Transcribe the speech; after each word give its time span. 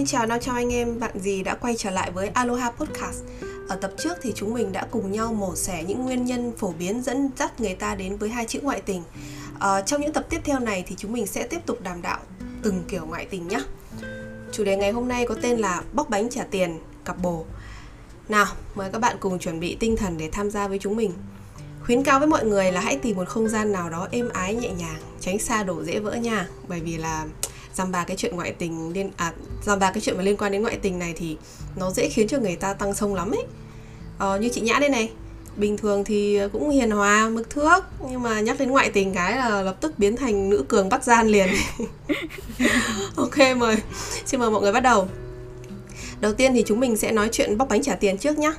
Xin 0.00 0.06
chào 0.06 0.26
nào 0.26 0.38
chào 0.38 0.54
anh 0.54 0.72
em 0.72 1.00
bạn 1.00 1.18
gì 1.18 1.42
đã 1.42 1.54
quay 1.54 1.74
trở 1.78 1.90
lại 1.90 2.10
với 2.10 2.28
Aloha 2.28 2.70
Podcast. 2.70 3.22
Ở 3.68 3.76
tập 3.76 3.92
trước 3.98 4.12
thì 4.22 4.32
chúng 4.36 4.54
mình 4.54 4.72
đã 4.72 4.86
cùng 4.90 5.12
nhau 5.12 5.32
mổ 5.32 5.56
xẻ 5.56 5.84
những 5.84 6.04
nguyên 6.04 6.24
nhân 6.24 6.52
phổ 6.58 6.72
biến 6.78 7.02
dẫn 7.02 7.30
dắt 7.38 7.60
người 7.60 7.74
ta 7.74 7.94
đến 7.94 8.16
với 8.16 8.28
hai 8.28 8.44
chữ 8.44 8.60
ngoại 8.62 8.80
tình. 8.80 9.02
À, 9.58 9.80
trong 9.80 10.00
những 10.00 10.12
tập 10.12 10.26
tiếp 10.30 10.40
theo 10.44 10.58
này 10.58 10.84
thì 10.86 10.94
chúng 10.98 11.12
mình 11.12 11.26
sẽ 11.26 11.46
tiếp 11.46 11.58
tục 11.66 11.80
đàm 11.82 12.02
đạo 12.02 12.18
từng 12.62 12.84
kiểu 12.88 13.06
ngoại 13.06 13.26
tình 13.30 13.48
nhé. 13.48 13.60
Chủ 14.52 14.64
đề 14.64 14.76
ngày 14.76 14.90
hôm 14.90 15.08
nay 15.08 15.26
có 15.28 15.34
tên 15.42 15.58
là 15.58 15.82
bóc 15.92 16.10
bánh 16.10 16.30
trả 16.30 16.44
tiền 16.44 16.78
cặp 17.04 17.22
bồ. 17.22 17.44
Nào, 18.28 18.46
mời 18.74 18.90
các 18.92 18.98
bạn 18.98 19.16
cùng 19.20 19.38
chuẩn 19.38 19.60
bị 19.60 19.76
tinh 19.80 19.96
thần 19.96 20.18
để 20.18 20.28
tham 20.32 20.50
gia 20.50 20.68
với 20.68 20.78
chúng 20.78 20.96
mình. 20.96 21.12
Khuyến 21.84 22.02
cáo 22.02 22.18
với 22.18 22.28
mọi 22.28 22.44
người 22.44 22.72
là 22.72 22.80
hãy 22.80 22.96
tìm 22.96 23.16
một 23.16 23.28
không 23.28 23.48
gian 23.48 23.72
nào 23.72 23.90
đó 23.90 24.08
êm 24.10 24.28
ái 24.28 24.54
nhẹ 24.54 24.70
nhàng, 24.70 25.00
tránh 25.20 25.38
xa 25.38 25.62
đổ 25.62 25.84
dễ 25.84 25.98
vỡ 25.98 26.12
nha. 26.12 26.48
Bởi 26.68 26.80
vì 26.80 26.96
là 26.96 27.26
dăm 27.74 27.92
ba 27.92 28.04
cái 28.04 28.16
chuyện 28.16 28.36
ngoại 28.36 28.52
tình 28.52 28.92
liên 28.92 29.10
à 29.16 29.32
dăm 29.62 29.78
ba 29.78 29.90
cái 29.90 30.00
chuyện 30.00 30.16
mà 30.16 30.22
liên 30.22 30.36
quan 30.36 30.52
đến 30.52 30.62
ngoại 30.62 30.78
tình 30.82 30.98
này 30.98 31.14
thì 31.16 31.36
nó 31.76 31.90
dễ 31.90 32.08
khiến 32.08 32.28
cho 32.28 32.38
người 32.38 32.56
ta 32.56 32.74
tăng 32.74 32.94
sông 32.94 33.14
lắm 33.14 33.30
ấy. 33.30 33.44
Ờ, 34.18 34.38
như 34.38 34.48
chị 34.48 34.60
nhã 34.60 34.78
đây 34.80 34.88
này 34.88 35.10
bình 35.56 35.76
thường 35.76 36.04
thì 36.04 36.40
cũng 36.52 36.70
hiền 36.70 36.90
hòa 36.90 37.28
mực 37.28 37.50
thước 37.50 37.84
nhưng 38.10 38.22
mà 38.22 38.40
nhắc 38.40 38.58
đến 38.58 38.70
ngoại 38.70 38.90
tình 38.90 39.14
cái 39.14 39.36
là 39.36 39.62
lập 39.62 39.76
tức 39.80 39.98
biến 39.98 40.16
thành 40.16 40.50
nữ 40.50 40.64
cường 40.68 40.88
bắt 40.88 41.04
gian 41.04 41.28
liền. 41.28 41.48
Ok 43.16 43.38
mời 43.56 43.76
xin 44.26 44.40
mời 44.40 44.50
mọi 44.50 44.62
người 44.62 44.72
bắt 44.72 44.80
đầu. 44.80 45.08
Đầu 46.20 46.32
tiên 46.32 46.52
thì 46.54 46.64
chúng 46.66 46.80
mình 46.80 46.96
sẽ 46.96 47.12
nói 47.12 47.28
chuyện 47.32 47.58
bóc 47.58 47.68
bánh 47.68 47.82
trả 47.82 47.94
tiền 47.94 48.18
trước 48.18 48.38
nhá. 48.38 48.52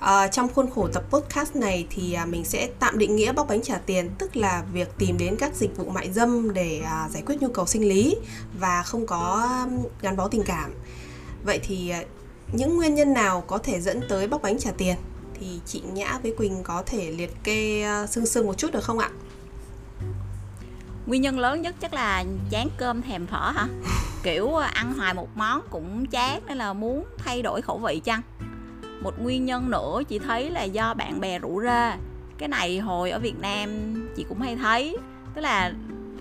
À, 0.00 0.28
trong 0.28 0.48
khuôn 0.54 0.70
khổ 0.70 0.88
tập 0.92 1.04
podcast 1.10 1.56
này 1.56 1.86
thì 1.90 2.12
à, 2.12 2.24
mình 2.24 2.44
sẽ 2.44 2.68
tạm 2.78 2.98
định 2.98 3.16
nghĩa 3.16 3.32
bóc 3.32 3.46
bánh 3.48 3.62
trả 3.62 3.78
tiền 3.78 4.10
tức 4.18 4.36
là 4.36 4.62
việc 4.72 4.88
tìm 4.98 5.18
đến 5.18 5.36
các 5.38 5.54
dịch 5.54 5.76
vụ 5.76 5.90
mại 5.90 6.12
dâm 6.12 6.54
để 6.54 6.82
à, 6.84 7.08
giải 7.10 7.22
quyết 7.26 7.42
nhu 7.42 7.48
cầu 7.48 7.66
sinh 7.66 7.88
lý 7.88 8.16
và 8.58 8.82
không 8.82 9.06
có 9.06 9.48
gắn 10.02 10.16
bó 10.16 10.28
tình 10.28 10.42
cảm. 10.46 10.74
Vậy 11.44 11.60
thì 11.62 11.88
à, 11.88 12.02
những 12.52 12.76
nguyên 12.76 12.94
nhân 12.94 13.12
nào 13.12 13.40
có 13.46 13.58
thể 13.58 13.80
dẫn 13.80 14.00
tới 14.08 14.28
bóc 14.28 14.42
bánh 14.42 14.58
trả 14.58 14.70
tiền 14.70 14.96
thì 15.40 15.60
chị 15.66 15.82
Nhã 15.92 16.18
với 16.22 16.34
Quỳnh 16.38 16.62
có 16.62 16.82
thể 16.86 17.10
liệt 17.10 17.44
kê 17.44 17.82
à, 17.82 18.06
sương 18.06 18.26
sương 18.26 18.46
một 18.46 18.58
chút 18.58 18.72
được 18.72 18.84
không 18.84 18.98
ạ? 18.98 19.10
Nguyên 21.06 21.22
nhân 21.22 21.38
lớn 21.38 21.62
nhất 21.62 21.74
chắc 21.80 21.94
là 21.94 22.24
chán 22.50 22.68
cơm 22.78 23.02
thèm 23.02 23.26
phở 23.26 23.50
hả? 23.50 23.66
Kiểu 24.22 24.54
ăn 24.54 24.94
hoài 24.94 25.14
một 25.14 25.28
món 25.34 25.62
cũng 25.70 26.06
chán 26.06 26.42
nên 26.46 26.58
là 26.58 26.72
muốn 26.72 27.04
thay 27.18 27.42
đổi 27.42 27.62
khẩu 27.62 27.78
vị 27.78 28.00
chăng? 28.04 28.22
Một 29.02 29.18
nguyên 29.18 29.44
nhân 29.44 29.70
nữa 29.70 30.02
chị 30.08 30.18
thấy 30.18 30.50
là 30.50 30.62
do 30.62 30.94
bạn 30.94 31.20
bè 31.20 31.38
rủ 31.38 31.62
rê 31.62 31.92
cái 32.38 32.48
này 32.48 32.78
hồi 32.78 33.10
ở 33.10 33.18
việt 33.18 33.38
nam 33.40 33.68
chị 34.16 34.24
cũng 34.28 34.40
hay 34.40 34.56
thấy. 34.56 34.96
Tức 35.34 35.40
là 35.40 35.72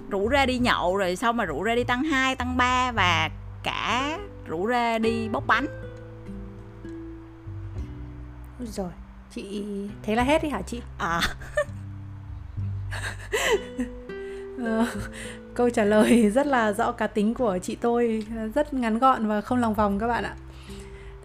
rủ 0.10 0.30
rê 0.32 0.46
đi 0.46 0.58
nhậu 0.58 0.98
rồi 0.98 1.16
sau 1.16 1.34
mà 1.34 1.46
rủ 1.46 1.64
rê 1.66 1.76
đi 1.76 1.84
tăng 1.84 2.04
2, 2.04 2.36
tăng 2.36 2.58
3 2.58 2.92
và 2.92 3.30
cả 3.64 4.20
rủ 4.46 4.68
rê 4.68 5.00
đi 5.00 5.30
bốc 5.30 5.44
bánh. 5.48 5.66
Rồi 8.60 8.90
chị 9.32 9.66
thế 10.04 10.16
là 10.16 10.24
hết 10.24 10.44
đi 10.44 10.50
hả 10.50 10.62
chị? 10.62 10.82
À. 10.98 11.22
Ờ, 14.66 14.86
câu 15.54 15.70
trả 15.70 15.84
lời 15.84 16.30
rất 16.30 16.48
là 16.48 16.74
rõ 16.74 16.92
cá 16.92 17.08
tính 17.08 17.34
của 17.34 17.58
chị 17.62 17.76
tôi 17.76 18.26
rất 18.56 18.74
ngắn 18.74 19.00
gọn 19.00 19.28
và 19.28 19.42
không 19.42 19.58
lòng 19.58 19.74
vòng 19.74 20.00
các 20.00 20.08
bạn 20.08 20.24
ạ 20.24 20.36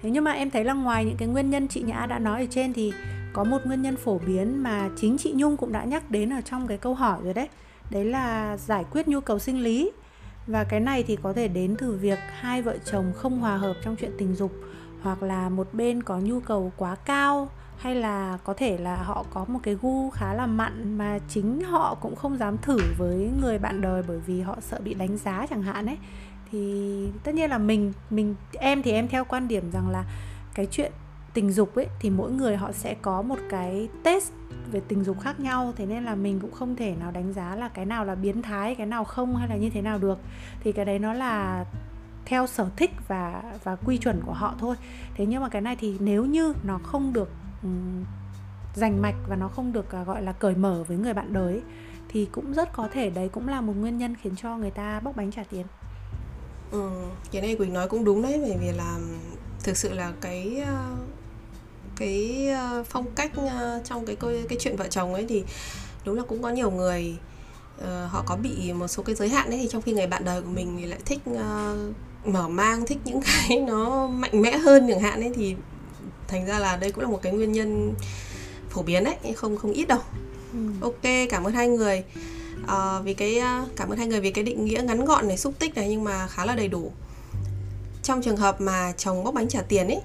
thế 0.03 0.11
nhưng 0.11 0.25
mà 0.25 0.33
em 0.33 0.51
thấy 0.51 0.65
là 0.65 0.73
ngoài 0.73 1.05
những 1.05 1.17
cái 1.17 1.29
nguyên 1.29 1.51
nhân 1.51 1.69
chị 1.69 1.83
nhã 1.83 2.07
đã 2.07 2.19
nói 2.19 2.41
ở 2.41 2.47
trên 2.51 2.73
thì 2.73 2.93
có 3.33 3.45
một 3.45 3.59
nguyên 3.65 3.83
nhân 3.83 3.97
phổ 3.97 4.19
biến 4.19 4.63
mà 4.63 4.89
chính 4.97 5.19
chị 5.19 5.33
nhung 5.37 5.57
cũng 5.57 5.73
đã 5.73 5.85
nhắc 5.85 6.11
đến 6.11 6.33
ở 6.33 6.41
trong 6.41 6.67
cái 6.67 6.79
câu 6.79 6.95
hỏi 6.95 7.19
rồi 7.25 7.35
đấy. 7.35 7.49
Đấy 7.91 8.05
là 8.05 8.57
giải 8.57 8.85
quyết 8.91 9.09
nhu 9.09 9.21
cầu 9.21 9.39
sinh 9.39 9.63
lý. 9.63 9.91
Và 10.47 10.65
cái 10.65 10.81
này 10.81 11.03
thì 11.03 11.17
có 11.23 11.33
thể 11.33 11.49
đến 11.49 11.77
từ 11.79 11.93
việc 11.93 12.19
hai 12.41 12.63
vợ 12.63 12.77
chồng 12.85 13.13
không 13.17 13.39
hòa 13.39 13.57
hợp 13.57 13.75
trong 13.85 13.97
chuyện 13.97 14.11
tình 14.19 14.35
dục, 14.35 14.53
hoặc 15.03 15.23
là 15.23 15.49
một 15.49 15.69
bên 15.73 16.03
có 16.03 16.19
nhu 16.19 16.41
cầu 16.41 16.73
quá 16.77 16.95
cao, 16.95 17.49
hay 17.79 17.95
là 17.95 18.39
có 18.45 18.55
thể 18.55 18.79
là 18.79 18.97
họ 18.97 19.25
có 19.31 19.45
một 19.49 19.59
cái 19.63 19.77
gu 19.83 20.11
khá 20.11 20.35
là 20.35 20.47
mặn 20.47 20.99
mà 20.99 21.19
chính 21.29 21.61
họ 21.61 21.95
cũng 22.01 22.17
không 22.17 22.39
dám 22.39 22.59
thử 22.59 22.79
với 22.99 23.31
người 23.43 23.59
bạn 23.59 23.81
đời 23.81 24.03
bởi 24.09 24.19
vì 24.27 24.41
họ 24.41 24.57
sợ 24.61 24.81
bị 24.85 24.95
đánh 24.95 25.17
giá 25.19 25.47
chẳng 25.51 25.63
hạn 25.63 25.87
ấy 25.87 25.99
thì 26.53 27.09
tất 27.25 27.35
nhiên 27.35 27.51
là 27.51 27.59
mình 27.59 27.93
mình 28.11 28.35
em 28.53 28.83
thì 28.83 28.91
em 28.91 29.09
theo 29.09 29.25
quan 29.25 29.49
điểm 29.49 29.71
rằng 29.73 29.89
là 29.91 30.05
cái 30.55 30.67
chuyện 30.71 30.93
tình 31.35 31.53
dục 31.53 31.75
ấy 31.75 31.87
thì 32.01 32.11
mỗi 32.11 32.31
người 32.31 32.57
họ 32.57 32.73
sẽ 32.73 32.95
có 32.95 33.23
một 33.23 33.39
cái 33.51 33.89
test 34.03 34.33
về 34.73 34.81
tình 34.89 35.05
dục 35.05 35.21
khác 35.21 35.41
nhau. 35.41 35.73
Thế 35.77 35.87
nên 35.87 36.05
là 36.05 36.15
mình 36.15 36.41
cũng 36.41 36.53
không 36.53 36.77
thể 36.77 36.95
nào 37.01 37.11
đánh 37.11 37.33
giá 37.33 37.57
là 37.57 37.69
cái 37.69 37.87
nào 37.87 38.05
là 38.05 38.15
biến 38.15 38.43
thái 38.43 38.75
cái 38.75 38.87
nào 38.87 39.05
không 39.05 39.37
hay 39.37 39.49
là 39.49 39.57
như 39.57 39.71
thế 39.71 39.83
nào 39.83 39.99
được. 39.99 40.19
Thì 40.61 40.73
cái 40.73 40.85
đấy 40.85 40.99
nó 40.99 41.13
là 41.13 41.65
theo 42.25 42.47
sở 42.47 42.71
thích 42.77 42.91
và 43.09 43.43
và 43.65 43.77
quy 43.77 43.99
chuẩn 43.99 44.21
của 44.27 44.33
họ 44.33 44.55
thôi. 44.59 44.77
Thế 45.15 45.27
nhưng 45.27 45.43
mà 45.43 45.49
cái 45.49 45.63
này 45.63 45.77
thì 45.77 45.97
nếu 46.01 46.25
như 46.25 46.55
nó 46.63 46.79
không 46.79 47.13
được 47.13 47.31
um, 47.63 48.05
rành 48.75 49.03
mạch 49.03 49.15
và 49.29 49.37
nó 49.37 49.49
không 49.49 49.73
được 49.73 49.87
uh, 50.01 50.07
gọi 50.07 50.23
là 50.23 50.33
cởi 50.33 50.55
mở 50.55 50.85
với 50.89 50.97
người 50.97 51.15
bạn 51.15 51.33
đời 51.33 51.53
ấy, 51.53 51.63
thì 52.09 52.29
cũng 52.33 52.53
rất 52.53 52.73
có 52.73 52.89
thể 52.93 53.11
đấy 53.11 53.29
cũng 53.29 53.49
là 53.49 53.61
một 53.61 53.73
nguyên 53.77 53.99
nhân 53.99 54.15
khiến 54.15 54.37
cho 54.37 54.57
người 54.57 54.71
ta 54.71 55.01
bóc 55.01 55.17
bánh 55.17 55.31
trả 55.31 55.45
tiền. 55.45 55.67
Ừ, 56.73 56.91
cái 57.33 57.43
này 57.43 57.57
Quỳnh 57.57 57.73
nói 57.73 57.89
cũng 57.89 58.05
đúng 58.05 58.23
đấy 58.23 58.39
bởi 58.43 58.57
vì 58.61 58.73
là 58.73 58.99
thực 59.63 59.77
sự 59.77 59.93
là 59.93 60.13
cái 60.21 60.63
ờ, 60.67 60.97
cái 61.97 62.49
ờ, 62.49 62.85
phong 62.89 63.07
cách 63.15 63.31
ờ, 63.37 63.81
trong 63.85 64.07
cái 64.07 64.17
cái 64.49 64.59
chuyện 64.61 64.77
vợ 64.77 64.89
chồng 64.89 65.15
ấy 65.15 65.27
thì 65.29 65.45
đúng 66.05 66.17
là 66.17 66.23
cũng 66.29 66.43
có 66.43 66.49
nhiều 66.49 66.71
người 66.71 67.17
uh, 67.79 67.85
họ 68.11 68.23
có 68.27 68.37
bị 68.37 68.73
một 68.73 68.89
số 68.89 69.03
cái 69.03 69.15
giới 69.15 69.29
hạn 69.29 69.51
đấy 69.51 69.59
thì 69.63 69.69
trong 69.69 69.83
khi 69.83 69.93
người 69.93 70.07
bạn 70.07 70.25
đời 70.25 70.43
của 70.43 70.49
mình 70.49 70.77
thì 70.81 70.87
lại 70.87 70.99
thích 71.05 71.21
uh, 71.31 72.27
mở 72.27 72.49
mang 72.49 72.87
thích 72.87 72.99
những 73.05 73.21
cái 73.49 73.61
nó 73.61 74.07
mạnh 74.07 74.43
mẽ 74.43 74.59
hơn 74.59 74.87
chẳng 74.89 75.01
hạn 75.01 75.21
ấy 75.21 75.33
thì 75.35 75.57
thành 76.29 76.47
ra 76.47 76.59
là 76.59 76.77
đây 76.77 76.93
cũng 76.93 77.05
là 77.05 77.11
một 77.11 77.23
cái 77.23 77.33
nguyên 77.33 77.53
nhân 77.53 77.95
phổ 78.71 78.83
biến 78.83 79.05
đấy 79.05 79.17
không 79.37 79.57
không 79.57 79.73
ít 79.73 79.89
đâu 79.89 80.01
ừ. 80.53 80.59
ok 80.81 81.29
cảm 81.31 81.45
ơn 81.45 81.53
hai 81.53 81.69
người 81.69 82.05
uh, 82.65 83.05
vì 83.05 83.15
cái 83.15 83.39
uh, 83.39 83.77
cảm 83.77 83.89
ơn 83.89 83.99
hai 83.99 84.07
người 84.07 84.21
vì 84.21 84.31
cái 84.31 84.45
định 84.45 84.65
nghĩa 84.65 84.83
ngắn 84.85 85.05
gọn 85.05 85.29
này 85.29 85.37
xúc 85.37 85.55
tích 85.59 85.75
này 85.75 85.89
nhưng 85.89 86.05
mà 86.05 86.27
khá 86.27 86.45
là 86.45 86.55
đầy 86.55 86.69
đủ. 86.69 86.93
Trong 88.03 88.23
trường 88.23 88.37
hợp 88.37 88.61
mà 88.61 88.93
chồng 88.97 89.25
bóc 89.25 89.35
bánh 89.35 89.49
trả 89.49 89.63
tiền 89.63 89.89
ấy 89.89 90.01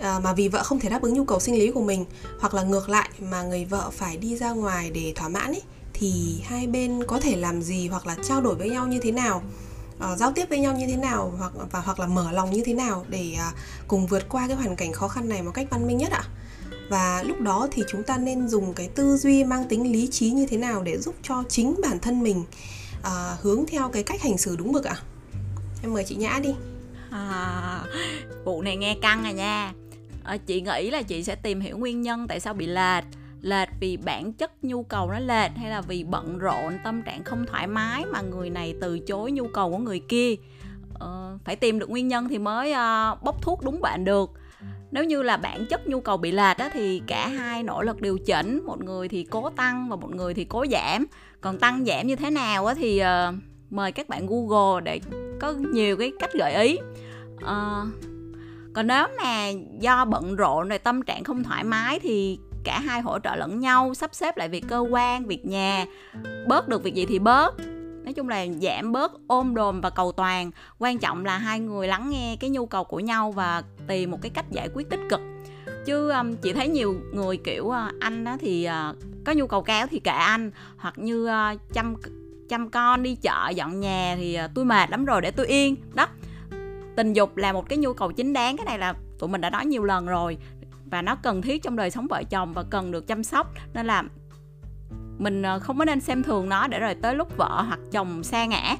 uh, 0.00 0.22
mà 0.22 0.32
vì 0.32 0.48
vợ 0.48 0.62
không 0.62 0.80
thể 0.80 0.88
đáp 0.88 1.02
ứng 1.02 1.14
nhu 1.14 1.24
cầu 1.24 1.40
sinh 1.40 1.54
lý 1.54 1.70
của 1.70 1.82
mình 1.82 2.04
hoặc 2.40 2.54
là 2.54 2.62
ngược 2.62 2.88
lại 2.88 3.08
mà 3.20 3.42
người 3.42 3.64
vợ 3.64 3.90
phải 3.92 4.16
đi 4.16 4.36
ra 4.36 4.50
ngoài 4.50 4.90
để 4.90 5.12
thỏa 5.16 5.28
mãn 5.28 5.46
ấy 5.46 5.62
thì 5.92 6.40
hai 6.44 6.66
bên 6.66 7.04
có 7.06 7.20
thể 7.20 7.36
làm 7.36 7.62
gì 7.62 7.88
hoặc 7.88 8.06
là 8.06 8.16
trao 8.28 8.40
đổi 8.40 8.54
với 8.54 8.70
nhau 8.70 8.86
như 8.86 8.98
thế 9.02 9.12
nào 9.12 9.42
uh, 9.96 10.18
giao 10.18 10.32
tiếp 10.32 10.48
với 10.48 10.58
nhau 10.58 10.76
như 10.76 10.86
thế 10.86 10.96
nào 10.96 11.32
hoặc 11.38 11.52
và 11.70 11.80
hoặc 11.80 12.00
là 12.00 12.06
mở 12.06 12.32
lòng 12.32 12.50
như 12.50 12.62
thế 12.64 12.74
nào 12.74 13.04
để 13.08 13.36
uh, 13.48 13.54
cùng 13.88 14.06
vượt 14.06 14.28
qua 14.28 14.48
cái 14.48 14.56
hoàn 14.56 14.76
cảnh 14.76 14.92
khó 14.92 15.08
khăn 15.08 15.28
này 15.28 15.42
một 15.42 15.50
cách 15.54 15.66
văn 15.70 15.86
minh 15.86 15.98
nhất 15.98 16.12
ạ? 16.12 16.24
Và 16.92 17.22
lúc 17.26 17.40
đó 17.40 17.68
thì 17.70 17.82
chúng 17.88 18.02
ta 18.02 18.18
nên 18.18 18.48
dùng 18.48 18.74
cái 18.74 18.88
tư 18.88 19.16
duy 19.16 19.44
mang 19.44 19.64
tính 19.68 19.92
lý 19.92 20.06
trí 20.06 20.30
như 20.30 20.46
thế 20.46 20.56
nào 20.56 20.82
để 20.82 20.98
giúp 20.98 21.14
cho 21.22 21.44
chính 21.48 21.80
bản 21.82 21.98
thân 21.98 22.22
mình 22.22 22.44
uh, 23.00 23.40
hướng 23.40 23.64
theo 23.66 23.88
cái 23.88 24.02
cách 24.02 24.22
hành 24.22 24.38
xử 24.38 24.56
đúng 24.56 24.72
mực 24.72 24.84
ạ? 24.84 24.96
Em 25.82 25.92
mời 25.92 26.04
chị 26.04 26.14
nhã 26.14 26.40
đi. 26.42 26.54
À, 27.10 27.84
vụ 28.44 28.62
này 28.62 28.76
nghe 28.76 28.96
căng 29.02 29.24
à 29.24 29.32
nha. 29.32 29.72
À, 30.24 30.36
chị 30.36 30.60
nghĩ 30.60 30.90
là 30.90 31.02
chị 31.02 31.22
sẽ 31.22 31.34
tìm 31.34 31.60
hiểu 31.60 31.78
nguyên 31.78 32.02
nhân 32.02 32.28
tại 32.28 32.40
sao 32.40 32.54
bị 32.54 32.66
lệch. 32.66 33.04
Lệch 33.40 33.68
vì 33.80 33.96
bản 33.96 34.32
chất 34.32 34.64
nhu 34.64 34.82
cầu 34.82 35.10
nó 35.10 35.18
lệch 35.18 35.52
hay 35.56 35.70
là 35.70 35.80
vì 35.80 36.04
bận 36.04 36.38
rộn 36.38 36.78
tâm 36.84 37.02
trạng 37.02 37.24
không 37.24 37.46
thoải 37.46 37.66
mái 37.66 38.04
mà 38.04 38.20
người 38.20 38.50
này 38.50 38.74
từ 38.80 38.98
chối 38.98 39.32
nhu 39.32 39.48
cầu 39.48 39.70
của 39.70 39.78
người 39.78 40.00
kia? 40.08 40.34
Ờ, 40.94 41.38
phải 41.44 41.56
tìm 41.56 41.78
được 41.78 41.90
nguyên 41.90 42.08
nhân 42.08 42.28
thì 42.28 42.38
mới 42.38 42.72
uh, 42.72 43.22
bốc 43.22 43.42
thuốc 43.42 43.62
đúng 43.62 43.80
bạn 43.80 44.04
được 44.04 44.30
nếu 44.92 45.04
như 45.04 45.22
là 45.22 45.36
bản 45.36 45.66
chất 45.66 45.86
nhu 45.86 46.00
cầu 46.00 46.16
bị 46.16 46.32
lệch 46.32 46.56
á, 46.58 46.70
thì 46.72 47.02
cả 47.06 47.28
hai 47.28 47.62
nỗ 47.62 47.82
lực 47.82 48.00
điều 48.00 48.18
chỉnh 48.18 48.62
một 48.66 48.84
người 48.84 49.08
thì 49.08 49.24
cố 49.24 49.50
tăng 49.50 49.88
và 49.88 49.96
một 49.96 50.14
người 50.14 50.34
thì 50.34 50.44
cố 50.44 50.64
giảm. 50.70 51.06
Còn 51.40 51.58
tăng 51.58 51.84
giảm 51.84 52.06
như 52.06 52.16
thế 52.16 52.30
nào 52.30 52.66
á, 52.66 52.74
thì 52.74 53.02
uh, 53.02 53.34
mời 53.70 53.92
các 53.92 54.08
bạn 54.08 54.26
google 54.26 54.80
để 54.80 55.00
có 55.40 55.52
nhiều 55.52 55.96
cái 55.96 56.12
cách 56.18 56.30
gợi 56.32 56.54
ý. 56.54 56.78
Uh, 57.34 57.88
còn 58.74 58.86
nếu 58.86 59.06
mà 59.22 59.48
do 59.80 60.04
bận 60.04 60.36
rộn 60.36 60.68
rồi 60.68 60.78
tâm 60.78 61.02
trạng 61.02 61.24
không 61.24 61.44
thoải 61.44 61.64
mái 61.64 62.00
thì 62.00 62.38
cả 62.64 62.80
hai 62.80 63.00
hỗ 63.00 63.18
trợ 63.18 63.36
lẫn 63.36 63.60
nhau 63.60 63.94
sắp 63.94 64.14
xếp 64.14 64.36
lại 64.36 64.48
việc 64.48 64.64
cơ 64.68 64.78
quan 64.78 65.26
việc 65.26 65.46
nhà. 65.46 65.86
Bớt 66.48 66.68
được 66.68 66.82
việc 66.82 66.94
gì 66.94 67.06
thì 67.06 67.18
bớt 67.18 67.54
nói 68.04 68.12
chung 68.12 68.28
là 68.28 68.46
giảm 68.60 68.92
bớt 68.92 69.12
ôm 69.26 69.54
đồm 69.54 69.80
và 69.80 69.90
cầu 69.90 70.12
toàn. 70.12 70.50
Quan 70.78 70.98
trọng 70.98 71.24
là 71.24 71.38
hai 71.38 71.60
người 71.60 71.88
lắng 71.88 72.10
nghe 72.10 72.36
cái 72.40 72.50
nhu 72.50 72.66
cầu 72.66 72.84
của 72.84 73.00
nhau 73.00 73.32
và 73.32 73.62
tìm 73.86 74.10
một 74.10 74.18
cái 74.22 74.30
cách 74.30 74.50
giải 74.50 74.68
quyết 74.74 74.90
tích 74.90 75.00
cực. 75.10 75.20
Chứ 75.86 76.10
um, 76.10 76.34
chị 76.36 76.52
thấy 76.52 76.68
nhiều 76.68 76.94
người 77.12 77.36
kiểu 77.36 77.64
uh, 77.64 77.74
anh 78.00 78.24
đó 78.24 78.36
thì 78.40 78.68
uh, 78.90 78.96
có 79.24 79.32
nhu 79.32 79.46
cầu 79.46 79.62
cao 79.62 79.86
thì 79.86 80.00
kệ 80.00 80.10
anh. 80.10 80.50
Hoặc 80.76 80.94
như 80.98 81.26
uh, 81.26 81.60
chăm 81.72 81.94
chăm 82.48 82.70
con 82.70 83.02
đi 83.02 83.14
chợ 83.14 83.48
dọn 83.54 83.80
nhà 83.80 84.14
thì 84.18 84.38
uh, 84.44 84.50
tôi 84.54 84.64
mệt 84.64 84.90
lắm 84.90 85.04
rồi 85.04 85.20
để 85.20 85.30
tôi 85.30 85.46
yên. 85.46 85.76
Đó. 85.94 86.06
Tình 86.96 87.12
dục 87.12 87.36
là 87.36 87.52
một 87.52 87.68
cái 87.68 87.78
nhu 87.78 87.92
cầu 87.92 88.12
chính 88.12 88.32
đáng 88.32 88.56
cái 88.56 88.66
này 88.66 88.78
là 88.78 88.94
tụi 89.18 89.28
mình 89.28 89.40
đã 89.40 89.50
nói 89.50 89.66
nhiều 89.66 89.84
lần 89.84 90.06
rồi. 90.06 90.38
Và 90.90 91.02
nó 91.02 91.16
cần 91.16 91.42
thiết 91.42 91.62
trong 91.62 91.76
đời 91.76 91.90
sống 91.90 92.06
vợ 92.06 92.22
chồng 92.30 92.52
và 92.52 92.64
cần 92.70 92.90
được 92.90 93.06
chăm 93.06 93.24
sóc. 93.24 93.52
Nên 93.74 93.86
là 93.86 94.04
mình 95.22 95.42
ờ, 95.42 95.58
không 95.58 95.78
có 95.78 95.84
nên 95.84 96.00
xem 96.00 96.22
thường 96.22 96.48
nó 96.48 96.66
để 96.66 96.80
rồi 96.80 96.94
tới 96.94 97.14
lúc 97.14 97.36
vợ 97.36 97.62
hoặc 97.68 97.80
chồng 97.92 98.24
xa 98.24 98.44
ngã. 98.44 98.76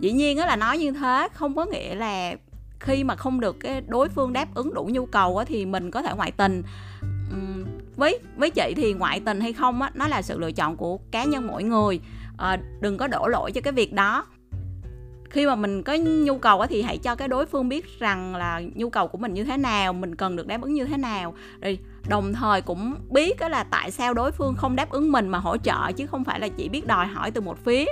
Dĩ 0.00 0.12
nhiên 0.12 0.36
đó 0.36 0.46
là 0.46 0.56
nói 0.56 0.78
như 0.78 0.92
thế 0.92 1.28
không 1.32 1.56
có 1.56 1.64
nghĩa 1.64 1.94
là 1.94 2.34
khi 2.80 3.04
mà 3.04 3.16
không 3.16 3.40
được 3.40 3.60
cái 3.60 3.80
đối 3.80 4.08
phương 4.08 4.32
đáp 4.32 4.54
ứng 4.54 4.74
đủ 4.74 4.88
nhu 4.92 5.06
cầu 5.06 5.38
á, 5.38 5.44
thì 5.44 5.66
mình 5.66 5.90
có 5.90 6.02
thể 6.02 6.14
ngoại 6.14 6.30
tình. 6.30 6.62
Với 7.96 8.18
với 8.36 8.50
chị 8.50 8.72
thì 8.76 8.92
ngoại 8.92 9.20
tình 9.20 9.40
hay 9.40 9.52
không 9.52 9.82
á 9.82 9.90
nó 9.94 10.08
là 10.08 10.22
sự 10.22 10.38
lựa 10.38 10.52
chọn 10.52 10.76
của 10.76 10.98
cá 11.10 11.24
nhân 11.24 11.46
mỗi 11.46 11.62
người. 11.62 12.00
À, 12.38 12.58
đừng 12.80 12.98
có 12.98 13.06
đổ 13.06 13.26
lỗi 13.26 13.52
cho 13.52 13.60
cái 13.60 13.72
việc 13.72 13.92
đó 13.92 14.26
khi 15.32 15.46
mà 15.46 15.54
mình 15.54 15.82
có 15.82 15.94
nhu 15.94 16.38
cầu 16.38 16.66
thì 16.66 16.82
hãy 16.82 16.98
cho 16.98 17.14
cái 17.14 17.28
đối 17.28 17.46
phương 17.46 17.68
biết 17.68 17.98
rằng 17.98 18.36
là 18.36 18.62
nhu 18.74 18.90
cầu 18.90 19.08
của 19.08 19.18
mình 19.18 19.34
như 19.34 19.44
thế 19.44 19.56
nào, 19.56 19.92
mình 19.92 20.14
cần 20.14 20.36
được 20.36 20.46
đáp 20.46 20.62
ứng 20.62 20.74
như 20.74 20.84
thế 20.84 20.96
nào. 20.96 21.34
Rồi 21.60 21.78
đồng 22.08 22.32
thời 22.32 22.60
cũng 22.60 22.94
biết 23.10 23.40
đó 23.40 23.48
là 23.48 23.64
tại 23.64 23.90
sao 23.90 24.14
đối 24.14 24.32
phương 24.32 24.54
không 24.54 24.76
đáp 24.76 24.90
ứng 24.90 25.12
mình 25.12 25.28
mà 25.28 25.38
hỗ 25.38 25.56
trợ, 25.56 25.92
chứ 25.96 26.06
không 26.06 26.24
phải 26.24 26.40
là 26.40 26.48
chỉ 26.48 26.68
biết 26.68 26.86
đòi 26.86 27.06
hỏi 27.06 27.30
từ 27.30 27.40
một 27.40 27.64
phía. 27.64 27.84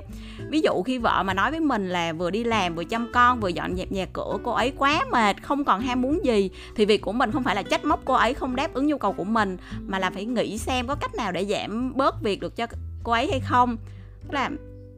Ví 0.48 0.60
dụ 0.60 0.82
khi 0.82 0.98
vợ 0.98 1.22
mà 1.22 1.34
nói 1.34 1.50
với 1.50 1.60
mình 1.60 1.88
là 1.88 2.12
vừa 2.12 2.30
đi 2.30 2.44
làm, 2.44 2.74
vừa 2.74 2.84
chăm 2.84 3.08
con, 3.12 3.40
vừa 3.40 3.48
dọn 3.48 3.76
dẹp 3.76 3.92
nhà 3.92 4.06
cửa, 4.12 4.36
cô 4.42 4.52
ấy 4.52 4.72
quá 4.78 5.04
mệt, 5.12 5.42
không 5.42 5.64
còn 5.64 5.80
ham 5.80 6.02
muốn 6.02 6.24
gì, 6.24 6.50
thì 6.76 6.84
việc 6.84 7.02
của 7.02 7.12
mình 7.12 7.32
không 7.32 7.42
phải 7.42 7.54
là 7.54 7.62
trách 7.62 7.84
móc 7.84 8.00
cô 8.04 8.14
ấy 8.14 8.34
không 8.34 8.56
đáp 8.56 8.74
ứng 8.74 8.86
nhu 8.86 8.98
cầu 8.98 9.12
của 9.12 9.24
mình, 9.24 9.56
mà 9.86 9.98
là 9.98 10.10
phải 10.10 10.24
nghĩ 10.24 10.58
xem 10.58 10.86
có 10.86 10.94
cách 10.94 11.14
nào 11.14 11.32
để 11.32 11.44
giảm 11.44 11.96
bớt 11.96 12.22
việc 12.22 12.40
được 12.40 12.56
cho 12.56 12.66
cô 13.02 13.12
ấy 13.12 13.28
hay 13.30 13.40
không. 13.40 13.76
Tức 14.22 14.34
là 14.34 14.50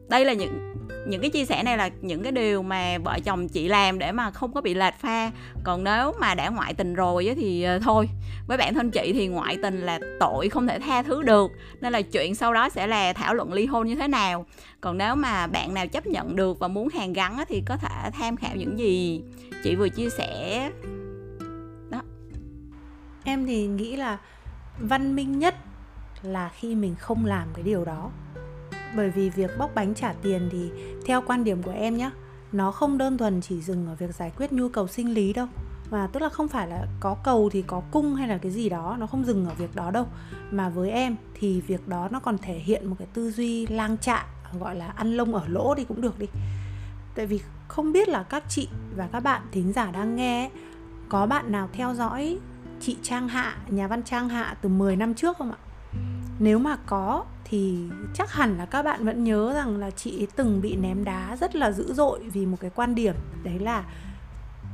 đây 0.09 0.25
là 0.25 0.33
những 0.33 0.72
những 1.07 1.21
cái 1.21 1.29
chia 1.29 1.45
sẻ 1.45 1.63
này 1.63 1.77
là 1.77 1.89
những 2.01 2.23
cái 2.23 2.31
điều 2.31 2.63
mà 2.63 2.97
vợ 2.97 3.19
chồng 3.25 3.49
chị 3.49 3.67
làm 3.67 3.99
để 3.99 4.11
mà 4.11 4.31
không 4.31 4.53
có 4.53 4.61
bị 4.61 4.73
lệch 4.73 4.93
pha. 4.99 5.31
Còn 5.63 5.83
nếu 5.83 6.13
mà 6.19 6.35
đã 6.35 6.49
ngoại 6.49 6.73
tình 6.73 6.93
rồi 6.93 7.33
thì 7.35 7.63
ờ, 7.63 7.79
thôi. 7.79 8.09
Với 8.47 8.57
bản 8.57 8.73
thân 8.73 8.91
chị 8.91 9.11
thì 9.13 9.27
ngoại 9.27 9.57
tình 9.63 9.81
là 9.81 9.99
tội 10.19 10.49
không 10.49 10.67
thể 10.67 10.79
tha 10.79 11.03
thứ 11.03 11.23
được, 11.23 11.51
nên 11.81 11.93
là 11.93 12.01
chuyện 12.01 12.35
sau 12.35 12.53
đó 12.53 12.69
sẽ 12.69 12.87
là 12.87 13.13
thảo 13.13 13.33
luận 13.33 13.53
ly 13.53 13.65
hôn 13.65 13.87
như 13.87 13.95
thế 13.95 14.07
nào. 14.07 14.45
Còn 14.81 14.97
nếu 14.97 15.15
mà 15.15 15.47
bạn 15.47 15.73
nào 15.73 15.87
chấp 15.87 16.07
nhận 16.07 16.35
được 16.35 16.59
và 16.59 16.67
muốn 16.67 16.87
hàn 16.89 17.13
gắn 17.13 17.43
thì 17.47 17.63
có 17.65 17.77
thể 17.77 18.09
tham 18.13 18.35
khảo 18.35 18.55
những 18.55 18.79
gì 18.79 19.23
chị 19.63 19.75
vừa 19.75 19.89
chia 19.89 20.09
sẻ. 20.09 20.69
Đó. 21.89 22.01
Em 23.23 23.45
thì 23.45 23.67
nghĩ 23.67 23.95
là 23.95 24.17
văn 24.79 25.15
minh 25.15 25.39
nhất 25.39 25.55
là 26.23 26.49
khi 26.59 26.75
mình 26.75 26.95
không 26.99 27.25
làm 27.25 27.47
cái 27.53 27.63
điều 27.63 27.85
đó 27.85 28.11
bởi 28.95 29.09
vì 29.09 29.29
việc 29.29 29.51
bóc 29.57 29.71
bánh 29.75 29.93
trả 29.95 30.13
tiền 30.13 30.49
thì 30.51 30.71
theo 31.05 31.21
quan 31.27 31.43
điểm 31.43 31.63
của 31.63 31.71
em 31.71 31.97
nhé 31.97 32.09
nó 32.51 32.71
không 32.71 32.97
đơn 32.97 33.17
thuần 33.17 33.41
chỉ 33.41 33.61
dừng 33.61 33.87
ở 33.87 33.95
việc 33.95 34.15
giải 34.15 34.31
quyết 34.37 34.51
nhu 34.51 34.69
cầu 34.69 34.87
sinh 34.87 35.13
lý 35.13 35.33
đâu. 35.33 35.47
Mà 35.91 36.07
tức 36.07 36.19
là 36.19 36.29
không 36.29 36.47
phải 36.47 36.67
là 36.67 36.87
có 36.99 37.15
cầu 37.23 37.49
thì 37.53 37.61
có 37.61 37.81
cung 37.91 38.15
hay 38.15 38.27
là 38.27 38.37
cái 38.37 38.51
gì 38.51 38.69
đó 38.69 38.97
nó 38.99 39.07
không 39.07 39.25
dừng 39.25 39.45
ở 39.45 39.53
việc 39.57 39.75
đó 39.75 39.91
đâu. 39.91 40.07
Mà 40.51 40.69
với 40.69 40.91
em 40.91 41.15
thì 41.33 41.61
việc 41.61 41.87
đó 41.87 42.07
nó 42.11 42.19
còn 42.19 42.37
thể 42.37 42.53
hiện 42.53 42.87
một 42.87 42.95
cái 42.99 43.07
tư 43.13 43.31
duy 43.31 43.67
lang 43.67 43.97
trạ 43.97 44.25
gọi 44.59 44.75
là 44.75 44.87
ăn 44.87 45.13
lông 45.13 45.35
ở 45.35 45.47
lỗ 45.47 45.75
đi 45.75 45.83
cũng 45.83 46.01
được 46.01 46.19
đi. 46.19 46.27
Tại 47.15 47.25
vì 47.25 47.41
không 47.67 47.91
biết 47.91 48.09
là 48.09 48.23
các 48.23 48.43
chị 48.49 48.67
và 48.95 49.07
các 49.11 49.19
bạn 49.19 49.41
thính 49.51 49.73
giả 49.73 49.91
đang 49.91 50.15
nghe 50.15 50.49
có 51.09 51.25
bạn 51.25 51.51
nào 51.51 51.69
theo 51.73 51.93
dõi 51.93 52.37
chị 52.79 52.97
Trang 53.01 53.27
Hạ, 53.27 53.57
nhà 53.67 53.87
văn 53.87 54.03
Trang 54.03 54.29
Hạ 54.29 54.55
từ 54.61 54.69
10 54.69 54.95
năm 54.95 55.13
trước 55.13 55.37
không 55.37 55.51
ạ? 55.51 55.57
Nếu 56.39 56.59
mà 56.59 56.77
có, 56.85 57.25
thì 57.43 57.89
chắc 58.13 58.31
hẳn 58.31 58.57
là 58.57 58.65
các 58.65 58.83
bạn 58.83 59.05
vẫn 59.05 59.23
nhớ 59.23 59.53
rằng 59.53 59.77
là 59.77 59.91
chị 59.91 60.27
từng 60.35 60.61
bị 60.61 60.75
ném 60.75 61.03
đá 61.03 61.37
rất 61.39 61.55
là 61.55 61.71
dữ 61.71 61.93
dội 61.93 62.19
vì 62.19 62.45
một 62.45 62.57
cái 62.59 62.71
quan 62.75 62.95
điểm. 62.95 63.15
Đấy 63.43 63.59
là, 63.59 63.83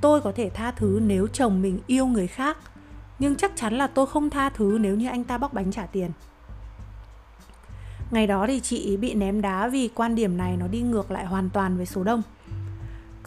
tôi 0.01 0.21
có 0.21 0.31
thể 0.35 0.49
tha 0.49 0.71
thứ 0.71 0.99
nếu 1.05 1.27
chồng 1.27 1.61
mình 1.61 1.79
yêu 1.87 2.05
người 2.05 2.27
khác, 2.27 2.57
nhưng 3.19 3.35
chắc 3.35 3.51
chắn 3.55 3.73
là 3.73 3.87
tôi 3.87 4.05
không 4.05 4.29
tha 4.29 4.49
thứ 4.49 4.77
nếu 4.81 4.95
như 4.95 5.07
anh 5.07 5.23
ta 5.23 5.37
bóc 5.37 5.53
bánh 5.53 5.71
trả 5.71 5.85
tiền. 5.85 6.11
Ngày 8.11 8.27
đó 8.27 8.47
thì 8.47 8.59
chị 8.59 8.97
bị 8.97 9.13
ném 9.13 9.41
đá 9.41 9.67
vì 9.67 9.87
quan 9.87 10.15
điểm 10.15 10.37
này 10.37 10.57
nó 10.57 10.67
đi 10.67 10.81
ngược 10.81 11.11
lại 11.11 11.25
hoàn 11.25 11.49
toàn 11.49 11.77
với 11.77 11.85
số 11.85 12.03
đông. 12.03 12.21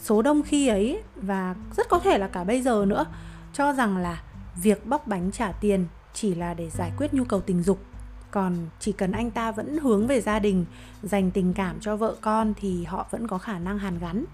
Số 0.00 0.23
đông 0.23 0.43
khi 0.43 0.69
ấy 0.69 1.02
và 1.17 1.55
rất 1.76 1.88
có 1.88 1.99
thể 1.99 2.19
là 2.19 2.29
cả 2.29 2.44
bây 2.44 2.62
giờ 2.62 2.84
nữa, 2.88 3.05
cho 3.52 3.73
rằng 3.73 3.96
là 3.96 4.23
việc 4.62 4.87
bóc 4.87 5.06
bánh 5.06 5.32
trả 5.32 5.52
tiền 5.52 5.87
chỉ 6.14 6.34
là 6.34 6.55
để 6.55 6.70
giải 6.70 6.93
quyết 6.99 7.14
nhu 7.14 7.25
cầu 7.25 7.40
tình 7.40 7.62
dục 7.62 7.79
còn 8.32 8.56
chỉ 8.81 8.93
cần 8.93 9.12
anh 9.12 9.31
ta 9.31 9.52
vẫn 9.52 9.79
hướng 9.79 10.06
về 10.06 10.20
gia 10.20 10.38
đình 10.38 10.64
dành 11.02 11.31
tình 11.31 11.52
cảm 11.55 11.81
cho 11.81 11.96
vợ 11.96 12.17
con 12.20 12.55
thì 12.56 12.84
họ 12.84 13.06
vẫn 13.11 13.26
có 13.26 13.38
khả 13.38 13.58
năng 13.58 13.79
hàn 13.79 13.99
gắn. 13.99 14.25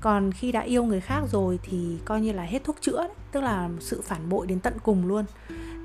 Còn 0.00 0.32
khi 0.32 0.52
đã 0.52 0.60
yêu 0.60 0.84
người 0.84 1.00
khác 1.00 1.22
rồi 1.32 1.58
thì 1.62 1.98
coi 2.04 2.20
như 2.20 2.32
là 2.32 2.42
hết 2.42 2.64
thuốc 2.64 2.76
chữa 2.80 2.98
đấy, 2.98 3.14
tức 3.32 3.40
là 3.40 3.68
sự 3.80 4.02
phản 4.04 4.28
bội 4.28 4.46
đến 4.46 4.60
tận 4.60 4.74
cùng 4.82 5.06
luôn. 5.06 5.24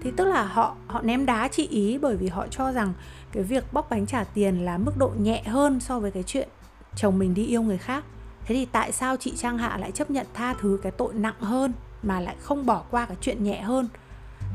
Thì 0.04 0.12
tức 0.18 0.26
là 0.26 0.44
họ 0.44 0.76
họ 0.88 1.02
ném 1.02 1.26
đá 1.26 1.48
chị 1.48 1.68
ý 1.68 1.98
bởi 1.98 2.18
vì 2.18 2.28
họ 2.28 2.48
cho 2.48 2.72
rằng 2.72 2.94
cái 3.32 3.44
việc 3.44 3.74
bóc 3.74 3.88
bánh 3.90 4.06
trả 4.06 4.24
tiền 4.24 4.66
là 4.66 4.78
mức 4.78 4.98
độ 4.98 5.12
nhẹ 5.20 5.44
hơn 5.44 5.80
so 5.80 6.00
với 6.00 6.12
cái 6.12 6.24
chuyện 6.24 6.50
chồng 6.96 7.20
mình 7.20 7.34
đi 7.34 7.46
yêu 7.46 7.62
người 7.62 7.78
khác. 7.78 8.04
Thế 8.46 8.56
thì 8.56 8.66
tại 8.66 8.92
sao 8.92 9.18
chị 9.18 9.34
trang 9.38 9.58
hạ 9.58 9.78
lại 9.78 9.92
chấp 9.92 10.12
nhận 10.12 10.26
tha 10.34 10.54
thứ 10.54 10.80
cái 10.84 10.92
tội 10.92 11.14
nặng 11.14 11.40
hơn 11.40 11.74
mà 12.04 12.20
lại 12.20 12.36
không 12.42 12.66
bỏ 12.66 12.84
qua 12.92 13.06
cái 13.06 13.18
chuyện 13.22 13.44
nhẹ 13.44 13.62
hơn? 13.62 13.88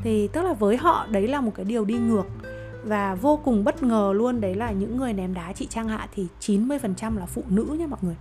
Thì 0.03 0.27
tức 0.27 0.41
là 0.41 0.53
với 0.53 0.77
họ 0.77 1.07
đấy 1.09 1.27
là 1.27 1.41
một 1.41 1.51
cái 1.55 1.65
điều 1.65 1.85
đi 1.85 1.93
ngược 1.93 2.25
và 2.83 3.15
vô 3.15 3.39
cùng 3.43 3.63
bất 3.63 3.83
ngờ 3.83 4.13
luôn, 4.15 4.41
đấy 4.41 4.55
là 4.55 4.71
những 4.71 4.97
người 4.97 5.13
ném 5.13 5.33
đá 5.33 5.53
chị 5.53 5.67
Trang 5.69 5.89
Hạ 5.89 6.07
thì 6.15 6.27
90% 6.41 7.17
là 7.17 7.25
phụ 7.25 7.43
nữ 7.49 7.75
nha 7.79 7.87
mọi 7.87 7.99
người. 8.01 8.15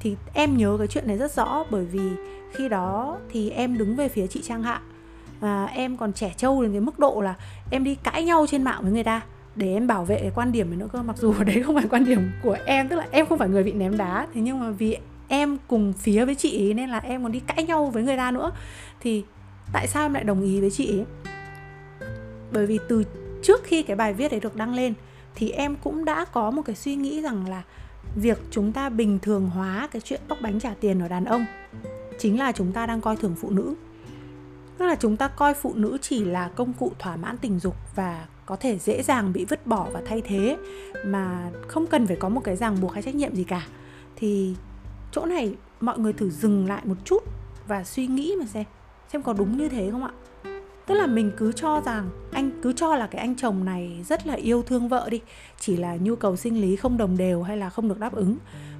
Thì 0.00 0.16
em 0.34 0.56
nhớ 0.56 0.76
cái 0.78 0.86
chuyện 0.86 1.06
này 1.06 1.18
rất 1.18 1.32
rõ, 1.32 1.64
bởi 1.70 1.84
vì 1.84 2.10
khi 2.52 2.68
đó 2.68 3.18
thì 3.30 3.50
em 3.50 3.78
đứng 3.78 3.96
về 3.96 4.08
phía 4.08 4.26
chị 4.26 4.42
Trang 4.42 4.62
Hạ 4.62 4.80
và 5.40 5.66
em 5.66 5.96
còn 5.96 6.12
trẻ 6.12 6.34
trâu 6.36 6.62
đến 6.62 6.72
cái 6.72 6.80
mức 6.80 6.98
độ 6.98 7.20
là 7.20 7.34
em 7.70 7.84
đi 7.84 7.94
cãi 7.94 8.24
nhau 8.24 8.46
trên 8.48 8.62
mạng 8.62 8.82
với 8.82 8.92
người 8.92 9.04
ta 9.04 9.20
để 9.54 9.74
em 9.74 9.86
bảo 9.86 10.04
vệ 10.04 10.18
cái 10.20 10.30
quan 10.34 10.52
điểm 10.52 10.70
này 10.70 10.78
nữa 10.78 10.88
cơ. 10.92 11.02
Mặc 11.02 11.16
dù 11.18 11.34
đấy 11.46 11.62
không 11.62 11.74
phải 11.74 11.88
quan 11.90 12.04
điểm 12.04 12.30
của 12.42 12.56
em, 12.66 12.88
tức 12.88 12.96
là 12.96 13.06
em 13.10 13.26
không 13.26 13.38
phải 13.38 13.48
người 13.48 13.62
bị 13.62 13.72
ném 13.72 13.96
đá, 13.96 14.26
thế 14.34 14.40
nhưng 14.40 14.60
mà 14.60 14.70
vì 14.70 14.96
em 15.28 15.58
cùng 15.68 15.92
phía 15.92 16.24
với 16.24 16.34
chị 16.34 16.66
ấy 16.66 16.74
nên 16.74 16.90
là 16.90 16.98
em 16.98 17.22
còn 17.22 17.32
đi 17.32 17.40
cãi 17.40 17.64
nhau 17.64 17.86
với 17.86 18.02
người 18.02 18.16
ta 18.16 18.30
nữa. 18.30 18.50
Thì 19.00 19.24
tại 19.72 19.86
sao 19.86 20.04
em 20.04 20.14
lại 20.14 20.24
đồng 20.24 20.42
ý 20.42 20.60
với 20.60 20.70
chị 20.70 20.98
ấy? 20.98 21.04
Bởi 22.52 22.66
vì 22.66 22.78
từ 22.88 23.04
trước 23.42 23.64
khi 23.64 23.82
cái 23.82 23.96
bài 23.96 24.12
viết 24.12 24.30
đấy 24.30 24.40
được 24.40 24.56
đăng 24.56 24.74
lên, 24.74 24.94
thì 25.34 25.50
em 25.50 25.76
cũng 25.82 26.04
đã 26.04 26.24
có 26.24 26.50
một 26.50 26.62
cái 26.62 26.76
suy 26.76 26.94
nghĩ 26.94 27.22
rằng 27.22 27.48
là 27.48 27.62
việc 28.16 28.38
chúng 28.50 28.72
ta 28.72 28.88
bình 28.88 29.18
thường 29.18 29.50
hóa 29.50 29.88
cái 29.92 30.02
chuyện 30.04 30.20
bóc 30.28 30.38
bánh 30.42 30.60
trả 30.60 30.74
tiền 30.80 31.00
ở 31.00 31.08
đàn 31.08 31.24
ông 31.24 31.46
chính 32.18 32.38
là 32.38 32.52
chúng 32.52 32.72
ta 32.72 32.86
đang 32.86 33.00
coi 33.00 33.16
thường 33.16 33.34
phụ 33.40 33.50
nữ. 33.50 33.74
Tức 34.78 34.86
là 34.86 34.94
chúng 34.94 35.16
ta 35.16 35.28
coi 35.28 35.54
phụ 35.54 35.72
nữ 35.74 35.98
chỉ 36.02 36.24
là 36.24 36.48
công 36.48 36.72
cụ 36.72 36.92
thỏa 36.98 37.16
mãn 37.16 37.38
tình 37.38 37.58
dục 37.58 37.74
và 37.94 38.26
có 38.46 38.56
thể 38.56 38.78
dễ 38.78 39.02
dàng 39.02 39.32
bị 39.32 39.44
vứt 39.44 39.66
bỏ 39.66 39.88
và 39.92 40.02
thay 40.06 40.22
thế, 40.24 40.56
mà 41.04 41.50
không 41.68 41.86
cần 41.86 42.06
phải 42.06 42.16
có 42.16 42.28
một 42.28 42.40
cái 42.44 42.56
ràng 42.56 42.80
buộc 42.80 42.92
hay 42.92 43.02
trách 43.02 43.14
nhiệm 43.14 43.34
gì 43.34 43.44
cả. 43.44 43.66
Thì 44.16 44.54
chỗ 45.12 45.26
này 45.26 45.54
mọi 45.80 45.98
người 45.98 46.12
thử 46.12 46.30
dừng 46.30 46.68
lại 46.68 46.82
một 46.84 46.94
chút 47.04 47.22
và 47.68 47.84
suy 47.84 48.06
nghĩ 48.06 48.34
mà 48.40 48.46
xem 48.46 48.64
xem 49.12 49.22
có 49.22 49.32
đúng 49.32 49.58
như 49.58 49.68
thế 49.68 49.90
không 49.90 50.04
ạ? 50.04 50.10
Tức 50.86 50.94
là 50.94 51.06
mình 51.06 51.32
cứ 51.36 51.52
cho 51.52 51.80
rằng, 51.80 52.10
anh 52.32 52.50
cứ 52.62 52.72
cho 52.72 52.96
là 52.96 53.06
cái 53.06 53.20
anh 53.20 53.36
chồng 53.36 53.64
này 53.64 54.04
rất 54.08 54.26
là 54.26 54.34
yêu 54.34 54.62
thương 54.62 54.88
vợ 54.88 55.08
đi, 55.10 55.20
chỉ 55.60 55.76
là 55.76 55.96
nhu 55.96 56.16
cầu 56.16 56.36
sinh 56.36 56.60
lý 56.60 56.76
không 56.76 56.96
đồng 56.96 57.16
đều 57.16 57.42
hay 57.42 57.56
là 57.56 57.70
không 57.70 57.88
được 57.88 57.98
đáp 57.98 58.14
ứng. 58.14 58.36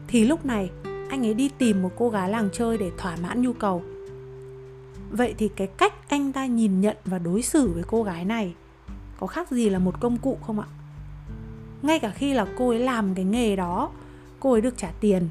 Thì 0.08 0.24
lúc 0.24 0.44
này, 0.44 0.70
anh 1.08 1.26
ấy 1.26 1.34
đi 1.34 1.50
tìm 1.58 1.82
một 1.82 1.90
cô 1.96 2.10
gái 2.10 2.30
làng 2.30 2.48
chơi 2.52 2.78
để 2.78 2.90
thỏa 2.98 3.16
mãn 3.22 3.42
nhu 3.42 3.52
cầu. 3.52 3.82
Vậy 5.10 5.34
thì 5.38 5.48
cái 5.48 5.66
cách 5.66 6.08
anh 6.08 6.32
ta 6.32 6.46
nhìn 6.46 6.80
nhận 6.80 6.96
và 7.04 7.18
đối 7.18 7.42
xử 7.42 7.68
với 7.68 7.82
cô 7.86 8.02
gái 8.02 8.24
này 8.24 8.54
có 9.20 9.26
khác 9.26 9.50
gì 9.50 9.70
là 9.70 9.78
một 9.78 10.00
công 10.00 10.16
cụ 10.16 10.38
không 10.46 10.60
ạ? 10.60 10.66
Ngay 11.82 11.98
cả 11.98 12.10
khi 12.10 12.34
là 12.34 12.46
cô 12.58 12.68
ấy 12.68 12.78
làm 12.78 13.14
cái 13.14 13.24
nghề 13.24 13.56
đó, 13.56 13.90
cô 14.40 14.52
ấy 14.52 14.60
được 14.60 14.76
trả 14.76 14.90
tiền, 15.00 15.28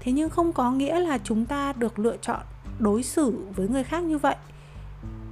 thế 0.00 0.12
nhưng 0.12 0.30
không 0.30 0.52
có 0.52 0.72
nghĩa 0.72 1.00
là 1.00 1.18
chúng 1.18 1.44
ta 1.44 1.72
được 1.72 1.98
lựa 1.98 2.16
chọn 2.16 2.40
đối 2.78 3.02
xử 3.02 3.38
với 3.56 3.68
người 3.68 3.84
khác 3.84 4.02
như 4.02 4.18
vậy 4.18 4.36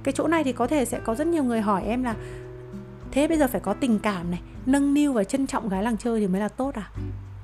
cái 0.03 0.13
chỗ 0.13 0.27
này 0.27 0.43
thì 0.43 0.51
có 0.51 0.67
thể 0.67 0.85
sẽ 0.85 0.99
có 0.99 1.15
rất 1.15 1.27
nhiều 1.27 1.43
người 1.43 1.61
hỏi 1.61 1.83
em 1.83 2.03
là, 2.03 2.15
thế 3.11 3.27
bây 3.27 3.37
giờ 3.37 3.47
phải 3.47 3.61
có 3.61 3.73
tình 3.73 3.99
cảm 3.99 4.31
này, 4.31 4.41
nâng 4.65 4.93
niu 4.93 5.13
và 5.13 5.23
trân 5.23 5.47
trọng 5.47 5.69
gái 5.69 5.83
làng 5.83 5.97
chơi 5.97 6.19
thì 6.19 6.27
mới 6.27 6.41
là 6.41 6.49
tốt 6.49 6.75
à? 6.75 6.91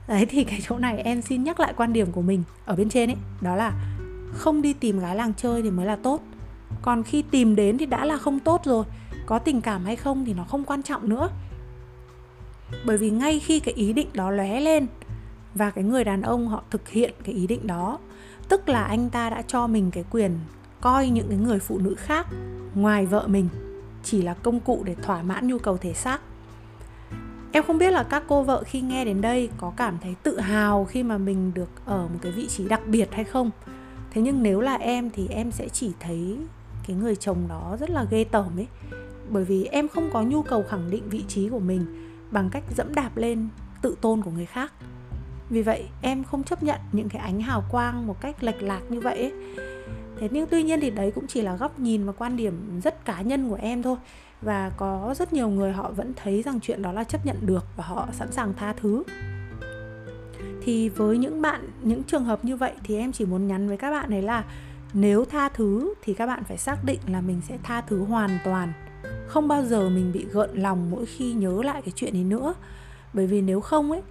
Đấy, 0.08 0.26
thì 0.30 0.44
cái 0.44 0.60
chỗ 0.68 0.78
này 0.78 0.98
em 0.98 1.22
xin 1.22 1.44
nhắc 1.44 1.60
lại 1.60 1.74
quan 1.78 1.94
điểm 1.94 2.12
của 2.12 2.22
mình 2.22 2.44
ở 2.66 2.76
bên 2.76 2.90
trên 2.90 3.10
ấy, 3.10 3.18
đó 3.42 3.56
là 3.56 3.74
không 4.34 4.62
đi 4.62 4.74
tìm 4.74 5.00
gái 5.00 5.16
làng 5.16 5.34
chơi 5.38 5.62
thì 5.62 5.72
mới 5.72 5.86
là 5.86 5.96
tốt. 5.96 6.22
Còn 6.82 7.04
khi 7.04 7.22
tìm 7.22 7.56
đến 7.56 7.78
thì 7.78 7.86
đã 7.86 8.06
là 8.06 8.18
không 8.18 8.40
tốt 8.40 8.62
rồi, 8.66 8.86
có 9.26 9.40
tình 9.40 9.62
cảm 9.62 9.86
hay 9.86 9.96
không 9.96 10.26
thì 10.26 10.34
nó 10.34 10.44
không 10.44 10.64
quan 10.64 10.84
trọng 10.84 11.10
nữa. 11.10 11.30
Bởi 12.86 12.98
vì 12.98 13.10
ngay 13.10 13.40
khi 13.40 13.60
cái 13.60 13.74
ý 13.74 13.94
định 13.94 14.08
đó 14.14 14.32
lóe 14.32 14.60
lên 14.60 14.88
và 15.56 15.70
cái 15.70 15.84
người 15.84 16.04
đàn 16.04 16.22
ông 16.22 16.48
họ 16.48 16.64
thực 16.72 16.90
hiện 16.90 17.14
cái 17.24 17.36
ý 17.36 17.48
định 17.48 17.68
đó, 17.68 18.00
tức 18.50 18.70
là 18.70 18.84
anh 18.84 19.10
ta 19.10 19.30
đã 19.30 19.42
cho 19.42 19.68
mình 19.68 19.92
cái 19.92 20.04
quyền 20.12 20.32
coi 20.82 21.10
những 21.10 21.28
cái 21.30 21.38
người 21.38 21.60
phụ 21.60 21.80
nữ 21.80 21.96
khác 21.98 22.28
ngoài 22.76 23.06
vợ 23.06 23.28
mình 23.28 23.50
chỉ 24.04 24.22
là 24.22 24.34
công 24.34 24.60
cụ 24.60 24.82
để 24.86 24.96
thỏa 24.96 25.22
mãn 25.22 25.48
nhu 25.48 25.58
cầu 25.58 25.78
thể 25.78 25.94
xác. 25.94 26.22
Em 27.52 27.64
không 27.64 27.78
biết 27.78 27.92
là 27.92 28.04
các 28.04 28.24
cô 28.28 28.44
vợ 28.44 28.64
khi 28.66 28.82
nghe 28.82 29.06
đến 29.06 29.22
đây 29.22 29.50
có 29.58 29.74
cảm 29.78 29.98
thấy 30.02 30.16
tự 30.24 30.40
hào 30.40 30.86
khi 30.86 31.04
mà 31.04 31.18
mình 31.18 31.52
được 31.54 31.70
ở 31.86 32.08
một 32.08 32.20
cái 32.22 32.32
vị 32.32 32.48
trí 32.48 32.68
đặc 32.68 32.88
biệt 32.88 33.10
hay 33.12 33.24
không. 33.24 33.52
Thế 34.12 34.22
nhưng 34.22 34.44
nếu 34.44 34.62
là 34.62 34.74
em 34.74 35.10
thì 35.10 35.28
em 35.28 35.52
sẽ 35.52 35.70
chỉ 35.70 35.92
thấy 36.00 36.38
cái 36.88 36.96
người 36.96 37.16
chồng 37.16 37.38
đó 37.50 37.78
rất 37.80 37.90
là 37.90 38.06
ghê 38.10 38.24
tởm 38.24 38.60
ấy. 38.60 38.68
Bởi 39.30 39.46
vì 39.46 39.66
em 39.66 39.88
không 39.88 40.10
có 40.14 40.24
nhu 40.24 40.42
cầu 40.42 40.64
khẳng 40.70 40.92
định 40.92 41.10
vị 41.10 41.24
trí 41.28 41.50
của 41.50 41.60
mình 41.60 41.86
bằng 42.32 42.50
cách 42.50 42.64
dẫm 42.76 42.96
đạp 42.96 43.18
lên 43.18 43.48
tự 43.82 43.96
tôn 44.02 44.22
của 44.22 44.32
người 44.32 44.46
khác. 44.46 44.74
Vì 45.50 45.62
vậy, 45.62 45.88
em 46.02 46.24
không 46.24 46.44
chấp 46.44 46.64
nhận 46.64 46.80
những 46.92 47.10
cái 47.10 47.22
ánh 47.22 47.42
hào 47.42 47.64
quang 47.72 48.08
một 48.08 48.22
cách 48.22 48.44
lệch 48.44 48.64
lạc 48.64 48.82
như 48.90 49.00
vậy 49.00 49.18
ấy 49.18 49.32
thế 50.20 50.30
nhưng 50.32 50.48
tuy 50.48 50.64
nhiên 50.64 50.80
thì 50.82 50.90
đấy 50.90 51.12
cũng 51.16 51.28
chỉ 51.28 51.42
là 51.42 51.56
góc 51.56 51.80
nhìn 51.80 52.06
và 52.06 52.12
quan 52.12 52.38
điểm 52.38 52.82
rất 52.84 53.06
cá 53.06 53.22
nhân 53.22 53.50
của 53.50 53.58
em 53.62 53.84
thôi. 53.84 53.96
Và 54.42 54.72
có 54.78 55.14
rất 55.18 55.34
nhiều 55.34 55.50
người 55.50 55.72
họ 55.72 55.92
vẫn 55.92 56.14
thấy 56.16 56.42
rằng 56.42 56.60
chuyện 56.60 56.82
đó 56.82 56.92
là 56.92 57.04
chấp 57.04 57.26
nhận 57.26 57.38
được 57.42 57.66
và 57.76 57.84
họ 57.84 58.08
sẵn 58.14 58.32
sàng 58.32 58.54
tha 58.54 58.74
thứ. 58.74 59.04
Thì 60.62 60.90
với 60.90 61.18
những 61.18 61.42
bạn, 61.42 61.70
những 61.82 62.04
trường 62.04 62.24
hợp 62.24 62.46
như 62.46 62.56
vậy 62.56 62.72
thì 62.84 62.98
em 62.98 63.12
chỉ 63.12 63.26
muốn 63.26 63.48
nhắn 63.48 63.68
với 63.68 63.78
các 63.78 63.92
bạn 63.92 64.14
ấy 64.14 64.22
là 64.22 64.44
nếu 64.94 65.26
tha 65.26 65.50
thứ 65.50 65.94
thì 66.02 66.14
các 66.14 66.26
bạn 66.26 66.44
phải 66.44 66.58
xác 66.58 66.84
định 66.84 67.00
là 67.08 67.22
mình 67.22 67.42
sẽ 67.48 67.58
tha 67.64 67.82
thứ 67.82 68.04
hoàn 68.04 68.38
toàn. 68.44 68.74
Không 69.28 69.48
bao 69.48 69.64
giờ 69.66 69.90
mình 69.90 70.12
bị 70.12 70.26
gợn 70.32 70.50
lòng 70.54 70.92
mỗi 70.92 71.06
khi 71.06 71.34
nhớ 71.34 71.62
lại 71.64 71.82
cái 71.82 71.92
chuyện 71.96 72.18
ấy 72.18 72.24
nữa. 72.24 72.54
Bởi 73.14 73.28
vì 73.28 73.42
nếu 73.42 73.62
không 73.62 73.92
ấy 73.92 74.02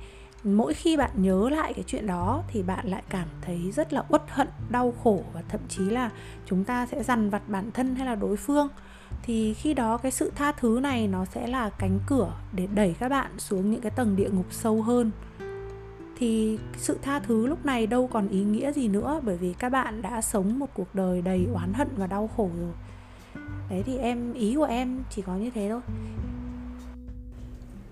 mỗi 0.44 0.74
khi 0.74 0.96
bạn 0.96 1.10
nhớ 1.14 1.48
lại 1.48 1.72
cái 1.74 1.84
chuyện 1.86 2.06
đó 2.06 2.42
thì 2.48 2.62
bạn 2.62 2.86
lại 2.86 3.02
cảm 3.08 3.28
thấy 3.42 3.72
rất 3.72 3.92
là 3.92 4.04
uất 4.08 4.22
hận, 4.28 4.48
đau 4.70 4.94
khổ 5.02 5.22
và 5.32 5.42
thậm 5.48 5.60
chí 5.68 5.84
là 5.84 6.10
chúng 6.46 6.64
ta 6.64 6.86
sẽ 6.86 7.02
dằn 7.02 7.30
vặt 7.30 7.48
bản 7.48 7.70
thân 7.70 7.94
hay 7.94 8.06
là 8.06 8.14
đối 8.14 8.36
phương. 8.36 8.68
Thì 9.22 9.54
khi 9.54 9.74
đó 9.74 9.96
cái 9.96 10.12
sự 10.12 10.32
tha 10.34 10.52
thứ 10.52 10.80
này 10.82 11.06
nó 11.06 11.24
sẽ 11.24 11.46
là 11.46 11.70
cánh 11.70 11.98
cửa 12.06 12.32
để 12.52 12.68
đẩy 12.74 12.94
các 12.98 13.08
bạn 13.08 13.30
xuống 13.38 13.70
những 13.70 13.80
cái 13.80 13.90
tầng 13.90 14.16
địa 14.16 14.28
ngục 14.32 14.46
sâu 14.50 14.82
hơn. 14.82 15.10
Thì 16.18 16.58
sự 16.76 16.98
tha 17.02 17.18
thứ 17.18 17.46
lúc 17.46 17.66
này 17.66 17.86
đâu 17.86 18.06
còn 18.06 18.28
ý 18.28 18.44
nghĩa 18.44 18.72
gì 18.72 18.88
nữa 18.88 19.20
bởi 19.24 19.36
vì 19.36 19.52
các 19.52 19.68
bạn 19.68 20.02
đã 20.02 20.22
sống 20.22 20.58
một 20.58 20.74
cuộc 20.74 20.94
đời 20.94 21.22
đầy 21.22 21.46
oán 21.54 21.72
hận 21.72 21.88
và 21.96 22.06
đau 22.06 22.30
khổ 22.36 22.50
rồi. 22.58 22.72
Đấy 23.70 23.82
thì 23.86 23.96
em, 23.96 24.34
ý 24.34 24.54
của 24.54 24.64
em 24.64 25.02
chỉ 25.10 25.22
có 25.22 25.36
như 25.36 25.50
thế 25.50 25.68
thôi 25.70 25.80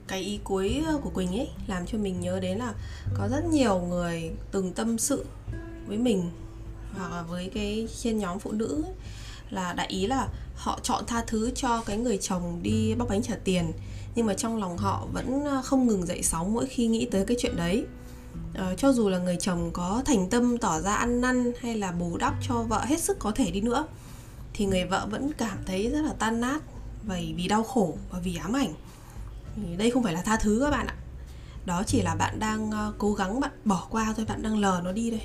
cái 0.08 0.20
ý 0.20 0.38
cuối 0.44 0.82
ờ, 0.86 0.98
của 1.02 1.10
Quỳnh 1.10 1.38
ấy 1.38 1.48
làm 1.66 1.86
cho 1.86 1.98
mình 1.98 2.20
nhớ 2.20 2.40
đến 2.40 2.58
là 2.58 2.75
có 3.14 3.28
rất 3.28 3.44
nhiều 3.44 3.78
người 3.78 4.30
từng 4.50 4.72
tâm 4.72 4.98
sự 4.98 5.25
với 5.86 5.98
mình 5.98 6.30
hoặc 6.96 7.10
là 7.10 7.22
với 7.22 7.50
cái 7.54 7.88
trên 8.02 8.18
nhóm 8.18 8.38
phụ 8.38 8.52
nữ 8.52 8.82
ấy, 8.84 8.92
là 9.50 9.72
đại 9.72 9.86
ý 9.86 10.06
là 10.06 10.28
họ 10.54 10.78
chọn 10.82 11.04
tha 11.06 11.25
thứ 11.26 11.50
cho 11.54 11.82
cái 11.86 11.96
người 11.96 12.18
chồng 12.18 12.60
đi 12.62 12.94
bóc 12.94 13.08
bánh 13.08 13.22
trả 13.22 13.34
tiền 13.44 13.72
nhưng 14.14 14.26
mà 14.26 14.34
trong 14.34 14.60
lòng 14.60 14.76
họ 14.76 15.06
vẫn 15.12 15.44
ờ, 15.44 15.62
không 15.64 15.86
ngừng 15.86 16.06
dậy 16.06 16.22
sóng 16.22 16.54
mỗi 16.54 16.66
khi 16.66 16.86
nghĩ 16.86 17.08
tới 17.10 17.25
cái 17.25 17.36
chuyện 17.40 17.56
đấy. 17.56 17.84
À, 18.54 18.75
cho 18.76 18.92
dù 18.92 19.08
là 19.08 19.18
người 19.18 19.36
chồng 19.40 19.70
có 19.72 20.02
thành 20.04 20.30
tâm 20.30 20.58
tỏ 20.58 20.80
ra 20.80 20.94
ăn 20.94 21.20
năn 21.20 21.52
hay 21.60 21.76
là 21.76 21.92
bù 21.92 22.16
đắp 22.16 22.34
cho 22.48 22.62
vợ 22.62 22.84
hết 22.84 23.00
sức 23.00 23.18
có 23.18 23.32
thể 23.34 23.50
đi 23.50 23.60
nữa 23.60 23.86
thì 24.54 24.66
người 24.66 24.84
vợ 24.84 25.06
vẫn 25.10 25.32
cảm 25.32 25.58
thấy 25.66 25.90
rất 25.90 26.02
là 26.02 26.12
tan 26.18 26.40
nát 26.40 26.62
vì 27.02 27.34
vì 27.36 27.48
đau 27.48 27.62
khổ 27.62 27.96
và 28.10 28.18
vì 28.18 28.36
ám 28.36 28.52
ảnh 28.52 28.72
thì 29.56 29.76
đây 29.76 29.90
không 29.90 30.02
phải 30.02 30.12
là 30.12 30.22
tha 30.22 30.36
thứ 30.36 30.60
các 30.64 30.70
bạn 30.70 30.86
ạ. 30.86 30.94
Đó 31.66 31.82
chỉ 31.86 32.02
là 32.02 32.14
bạn 32.14 32.38
đang 32.38 32.70
ờ, 32.70 32.92
cố 32.98 33.14
gắng 33.14 33.40
bạn 33.40 33.50
bỏ 33.64 33.86
qua 33.90 34.14
thôi 34.16 34.26
bạn 34.28 34.42
đang 34.42 34.58
lờ 34.58 34.80
nó 34.84 34.92
đi 34.92 35.10
đây 35.10 35.22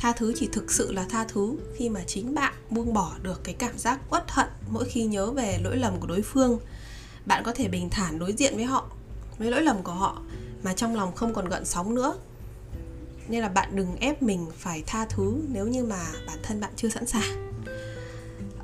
tha 0.00 0.12
thứ 0.12 0.32
chỉ 0.36 0.48
thực 0.52 0.72
sự 0.72 0.92
là 0.92 1.04
tha 1.10 1.24
thứ 1.24 1.56
khi 1.76 1.88
mà 1.88 2.00
chính 2.06 2.34
bạn 2.34 2.52
buông 2.70 2.94
bỏ 2.94 3.14
được 3.22 3.40
cái 3.44 3.54
cảm 3.54 3.78
giác 3.78 4.00
uất 4.10 4.30
hận 4.30 4.46
mỗi 4.70 4.84
khi 4.84 5.04
nhớ 5.04 5.30
về 5.30 5.58
lỗi 5.64 5.76
lầm 5.76 6.00
của 6.00 6.06
đối 6.06 6.22
phương. 6.22 6.58
Bạn 7.26 7.42
có 7.44 7.52
thể 7.52 7.68
bình 7.68 7.90
thản 7.90 8.18
đối 8.18 8.32
diện 8.32 8.56
với 8.56 8.64
họ 8.64 8.90
với 9.38 9.50
lỗi 9.50 9.62
lầm 9.62 9.82
của 9.82 9.92
họ 9.92 10.22
mà 10.62 10.74
trong 10.74 10.96
lòng 10.96 11.14
không 11.14 11.34
còn 11.34 11.48
gợn 11.48 11.64
sóng 11.64 11.94
nữa. 11.94 12.14
Nên 13.28 13.40
là 13.40 13.48
bạn 13.48 13.76
đừng 13.76 13.96
ép 13.96 14.22
mình 14.22 14.46
phải 14.58 14.82
tha 14.86 15.04
thứ 15.04 15.34
nếu 15.48 15.66
như 15.66 15.84
mà 15.84 16.06
bản 16.26 16.38
thân 16.42 16.60
bạn 16.60 16.70
chưa 16.76 16.88
sẵn 16.88 17.06
sàng. 17.06 17.52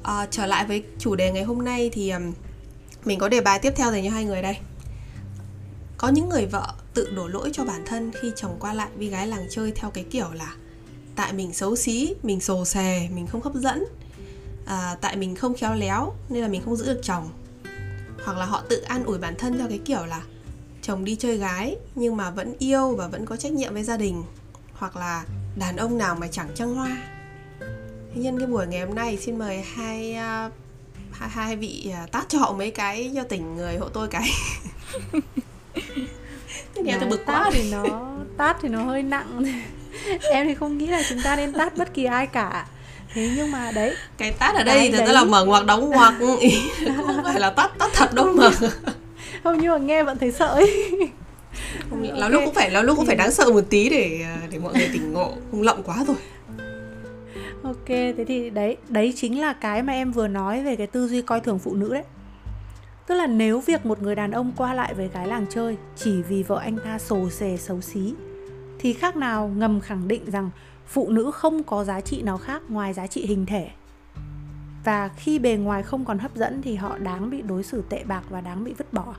À, 0.02 0.26
trở 0.30 0.46
lại 0.46 0.66
với 0.66 0.84
chủ 0.98 1.14
đề 1.14 1.32
ngày 1.32 1.44
hôm 1.44 1.64
nay 1.64 1.90
thì 1.92 2.12
mình 3.04 3.18
có 3.18 3.28
đề 3.28 3.40
bài 3.40 3.58
tiếp 3.58 3.72
theo 3.76 3.92
dành 3.92 4.04
cho 4.04 4.10
hai 4.10 4.24
người 4.24 4.42
đây 4.42 4.56
có 5.98 6.08
những 6.08 6.28
người 6.28 6.46
vợ 6.46 6.74
tự 6.94 7.10
đổ 7.10 7.28
lỗi 7.28 7.50
cho 7.52 7.64
bản 7.64 7.82
thân 7.86 8.12
khi 8.22 8.32
chồng 8.36 8.56
qua 8.60 8.74
lại 8.74 8.88
với 8.96 9.06
gái 9.06 9.26
làng 9.26 9.46
chơi 9.50 9.72
theo 9.72 9.90
cái 9.90 10.04
kiểu 10.04 10.30
là 10.32 10.54
tại 11.16 11.32
mình 11.32 11.52
xấu 11.52 11.76
xí 11.76 12.14
mình 12.22 12.40
sồ 12.40 12.64
sè 12.64 13.08
mình 13.14 13.26
không 13.26 13.42
hấp 13.42 13.54
dẫn 13.54 13.84
à, 14.66 14.96
tại 15.00 15.16
mình 15.16 15.34
không 15.34 15.54
khéo 15.54 15.74
léo 15.74 16.14
nên 16.28 16.42
là 16.42 16.48
mình 16.48 16.62
không 16.64 16.76
giữ 16.76 16.94
được 16.94 17.00
chồng. 17.02 17.30
Hoặc 18.24 18.38
là 18.38 18.44
họ 18.44 18.62
tự 18.68 18.80
an 18.80 19.04
ủi 19.04 19.18
bản 19.18 19.34
thân 19.38 19.58
theo 19.58 19.68
cái 19.68 19.78
kiểu 19.84 20.06
là 20.06 20.22
chồng 20.82 21.04
đi 21.04 21.16
chơi 21.16 21.36
gái 21.36 21.76
nhưng 21.94 22.16
mà 22.16 22.30
vẫn 22.30 22.54
yêu 22.58 22.96
và 22.96 23.08
vẫn 23.08 23.26
có 23.26 23.36
trách 23.36 23.52
nhiệm 23.52 23.74
với 23.74 23.84
gia 23.84 23.96
đình. 23.96 24.24
Hoặc 24.72 24.96
là 24.96 25.24
đàn 25.56 25.76
ông 25.76 25.98
nào 25.98 26.14
mà 26.14 26.28
chẳng 26.28 26.48
trăng 26.54 26.74
hoa. 26.74 26.96
Thế 28.14 28.20
nhân 28.20 28.38
cái 28.38 28.46
buổi 28.46 28.66
ngày 28.66 28.86
hôm 28.86 28.94
nay 28.94 29.16
xin 29.16 29.38
mời 29.38 29.62
hai 29.62 30.10
uh, 30.12 30.52
hai, 31.12 31.28
hai 31.30 31.56
vị 31.56 31.90
à, 31.94 32.02
uh, 32.04 32.12
tát 32.12 32.28
cho 32.28 32.38
họ 32.38 32.52
mấy 32.52 32.70
cái 32.70 33.12
cho 33.14 33.22
tỉnh 33.22 33.56
người 33.56 33.76
hộ 33.76 33.88
tôi 33.88 34.08
cái. 34.08 34.30
thế 36.76 36.82
nghe 36.82 36.96
tôi 37.00 37.08
bực 37.08 37.26
quá. 37.26 37.50
thì 37.52 37.70
nó 37.72 37.84
tát 38.36 38.56
thì 38.62 38.68
nó 38.68 38.82
hơi 38.82 39.02
nặng. 39.02 39.44
Em 40.32 40.46
thì 40.46 40.54
không 40.54 40.78
nghĩ 40.78 40.86
là 40.86 41.02
chúng 41.08 41.20
ta 41.24 41.36
nên 41.36 41.52
tát 41.52 41.76
bất 41.76 41.94
kỳ 41.94 42.04
ai 42.04 42.26
cả. 42.26 42.66
Thế 43.14 43.30
nhưng 43.36 43.50
mà 43.50 43.72
đấy 43.74 43.94
cái 44.18 44.32
tát 44.32 44.54
ở 44.54 44.64
đây 44.64 44.92
thì 44.92 45.12
là 45.12 45.24
mở 45.24 45.44
ngoặc 45.44 45.66
đóng 45.66 45.90
ngoặc. 45.90 46.14
Không 46.96 47.24
phải 47.24 47.40
là 47.40 47.50
tát 47.50 47.78
tát 47.78 47.92
thật 47.92 48.14
đâu 48.14 48.32
mà. 48.34 48.50
Không 49.42 49.58
nhưng 49.60 49.72
mà 49.72 49.78
nghe 49.78 50.02
vẫn 50.02 50.18
thấy 50.18 50.32
sợ 50.32 50.46
ấy. 50.46 50.90
Không, 51.90 52.02
okay. 52.02 52.30
lúc 52.30 52.42
cũng 52.44 52.54
phải 52.54 52.70
là 52.70 52.82
lúc 52.82 52.96
cũng 52.96 53.06
phải 53.06 53.16
đáng 53.16 53.30
sợ 53.30 53.50
một 53.50 53.64
tí 53.70 53.88
để 53.88 54.26
để 54.50 54.58
mọi 54.58 54.74
người 54.74 54.88
tỉnh 54.92 55.12
ngộ. 55.12 55.32
Không 55.50 55.62
lộng 55.62 55.82
quá 55.82 56.04
rồi. 56.06 56.16
Ok 57.62 57.86
thế 57.88 58.24
thì 58.28 58.50
đấy 58.50 58.76
đấy 58.88 59.12
chính 59.16 59.40
là 59.40 59.52
cái 59.52 59.82
mà 59.82 59.92
em 59.92 60.12
vừa 60.12 60.28
nói 60.28 60.62
về 60.62 60.76
cái 60.76 60.86
tư 60.86 61.08
duy 61.08 61.22
coi 61.22 61.40
thường 61.40 61.58
phụ 61.58 61.74
nữ 61.74 61.94
đấy 61.94 62.02
tức 63.06 63.14
là 63.14 63.26
nếu 63.26 63.60
việc 63.60 63.86
một 63.86 64.02
người 64.02 64.14
đàn 64.14 64.30
ông 64.30 64.52
qua 64.56 64.74
lại 64.74 64.94
với 64.94 65.08
gái 65.08 65.28
làng 65.28 65.46
chơi 65.50 65.76
chỉ 65.96 66.22
vì 66.22 66.42
vợ 66.42 66.58
anh 66.58 66.78
ta 66.84 66.98
sồ 66.98 67.30
sề 67.30 67.56
xấu 67.56 67.80
xí, 67.80 68.14
thì 68.78 68.92
khác 68.92 69.16
nào 69.16 69.48
ngầm 69.48 69.80
khẳng 69.80 70.08
định 70.08 70.30
rằng 70.30 70.50
phụ 70.86 71.10
nữ 71.10 71.30
không 71.30 71.62
có 71.62 71.84
giá 71.84 72.00
trị 72.00 72.22
nào 72.22 72.38
khác 72.38 72.62
ngoài 72.68 72.92
giá 72.92 73.06
trị 73.06 73.26
hình 73.26 73.46
thể. 73.46 73.70
Và 74.84 75.08
khi 75.08 75.38
bề 75.38 75.56
ngoài 75.56 75.82
không 75.82 76.04
còn 76.04 76.18
hấp 76.18 76.34
dẫn 76.34 76.62
thì 76.62 76.74
họ 76.74 76.98
đáng 76.98 77.30
bị 77.30 77.42
đối 77.42 77.62
xử 77.62 77.82
tệ 77.88 78.04
bạc 78.04 78.22
và 78.28 78.40
đáng 78.40 78.64
bị 78.64 78.72
vứt 78.72 78.92
bỏ. 78.92 79.14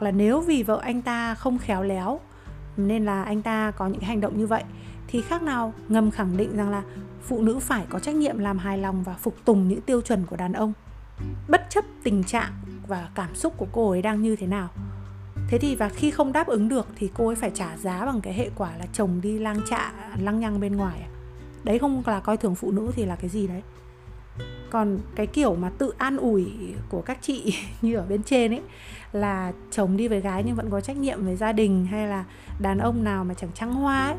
Là 0.00 0.10
nếu 0.10 0.40
vì 0.40 0.62
vợ 0.62 0.80
anh 0.82 1.02
ta 1.02 1.34
không 1.34 1.58
khéo 1.58 1.82
léo, 1.82 2.20
nên 2.76 3.04
là 3.04 3.22
anh 3.22 3.42
ta 3.42 3.70
có 3.70 3.86
những 3.86 4.00
hành 4.00 4.20
động 4.20 4.38
như 4.38 4.46
vậy, 4.46 4.64
thì 5.08 5.22
khác 5.22 5.42
nào 5.42 5.72
ngầm 5.88 6.10
khẳng 6.10 6.36
định 6.36 6.56
rằng 6.56 6.70
là 6.70 6.82
phụ 7.22 7.42
nữ 7.42 7.58
phải 7.58 7.86
có 7.88 7.98
trách 7.98 8.14
nhiệm 8.14 8.38
làm 8.38 8.58
hài 8.58 8.78
lòng 8.78 9.02
và 9.02 9.14
phục 9.14 9.44
tùng 9.44 9.68
những 9.68 9.80
tiêu 9.80 10.00
chuẩn 10.00 10.26
của 10.26 10.36
đàn 10.36 10.52
ông 10.52 10.72
bất 11.48 11.66
chấp 11.70 11.84
tình 12.02 12.24
trạng 12.24 12.52
và 12.88 13.08
cảm 13.14 13.34
xúc 13.34 13.54
của 13.56 13.66
cô 13.72 13.90
ấy 13.90 14.02
đang 14.02 14.22
như 14.22 14.36
thế 14.36 14.46
nào. 14.46 14.68
Thế 15.48 15.58
thì 15.58 15.76
và 15.76 15.88
khi 15.88 16.10
không 16.10 16.32
đáp 16.32 16.46
ứng 16.46 16.68
được 16.68 16.86
thì 16.96 17.10
cô 17.14 17.26
ấy 17.26 17.36
phải 17.36 17.50
trả 17.54 17.76
giá 17.76 18.06
bằng 18.06 18.20
cái 18.20 18.34
hệ 18.34 18.50
quả 18.56 18.76
là 18.76 18.86
chồng 18.92 19.20
đi 19.20 19.38
lang 19.38 19.60
trạ, 19.70 19.92
lăng 20.18 20.40
nhăng 20.40 20.60
bên 20.60 20.76
ngoài 20.76 21.00
à? 21.00 21.08
đấy, 21.64 21.78
không 21.78 22.02
là 22.06 22.20
coi 22.20 22.36
thường 22.36 22.54
phụ 22.54 22.70
nữ 22.70 22.92
thì 22.96 23.04
là 23.04 23.16
cái 23.16 23.30
gì 23.30 23.46
đấy? 23.46 23.62
Còn 24.70 24.98
cái 25.14 25.26
kiểu 25.26 25.54
mà 25.54 25.70
tự 25.78 25.92
an 25.98 26.16
ủi 26.16 26.46
của 26.88 27.02
các 27.02 27.18
chị 27.22 27.54
như 27.82 27.94
ở 27.94 28.06
bên 28.08 28.22
trên 28.22 28.54
ấy, 28.54 28.62
là 29.12 29.52
chồng 29.70 29.96
đi 29.96 30.08
với 30.08 30.20
gái 30.20 30.42
nhưng 30.46 30.54
vẫn 30.54 30.70
có 30.70 30.80
trách 30.80 30.96
nhiệm 30.96 31.24
với 31.24 31.36
gia 31.36 31.52
đình 31.52 31.86
hay 31.86 32.06
là 32.06 32.24
đàn 32.60 32.78
ông 32.78 33.04
nào 33.04 33.24
mà 33.24 33.34
chẳng 33.34 33.50
trăng 33.54 33.74
hoa 33.74 34.06
ấy, 34.06 34.16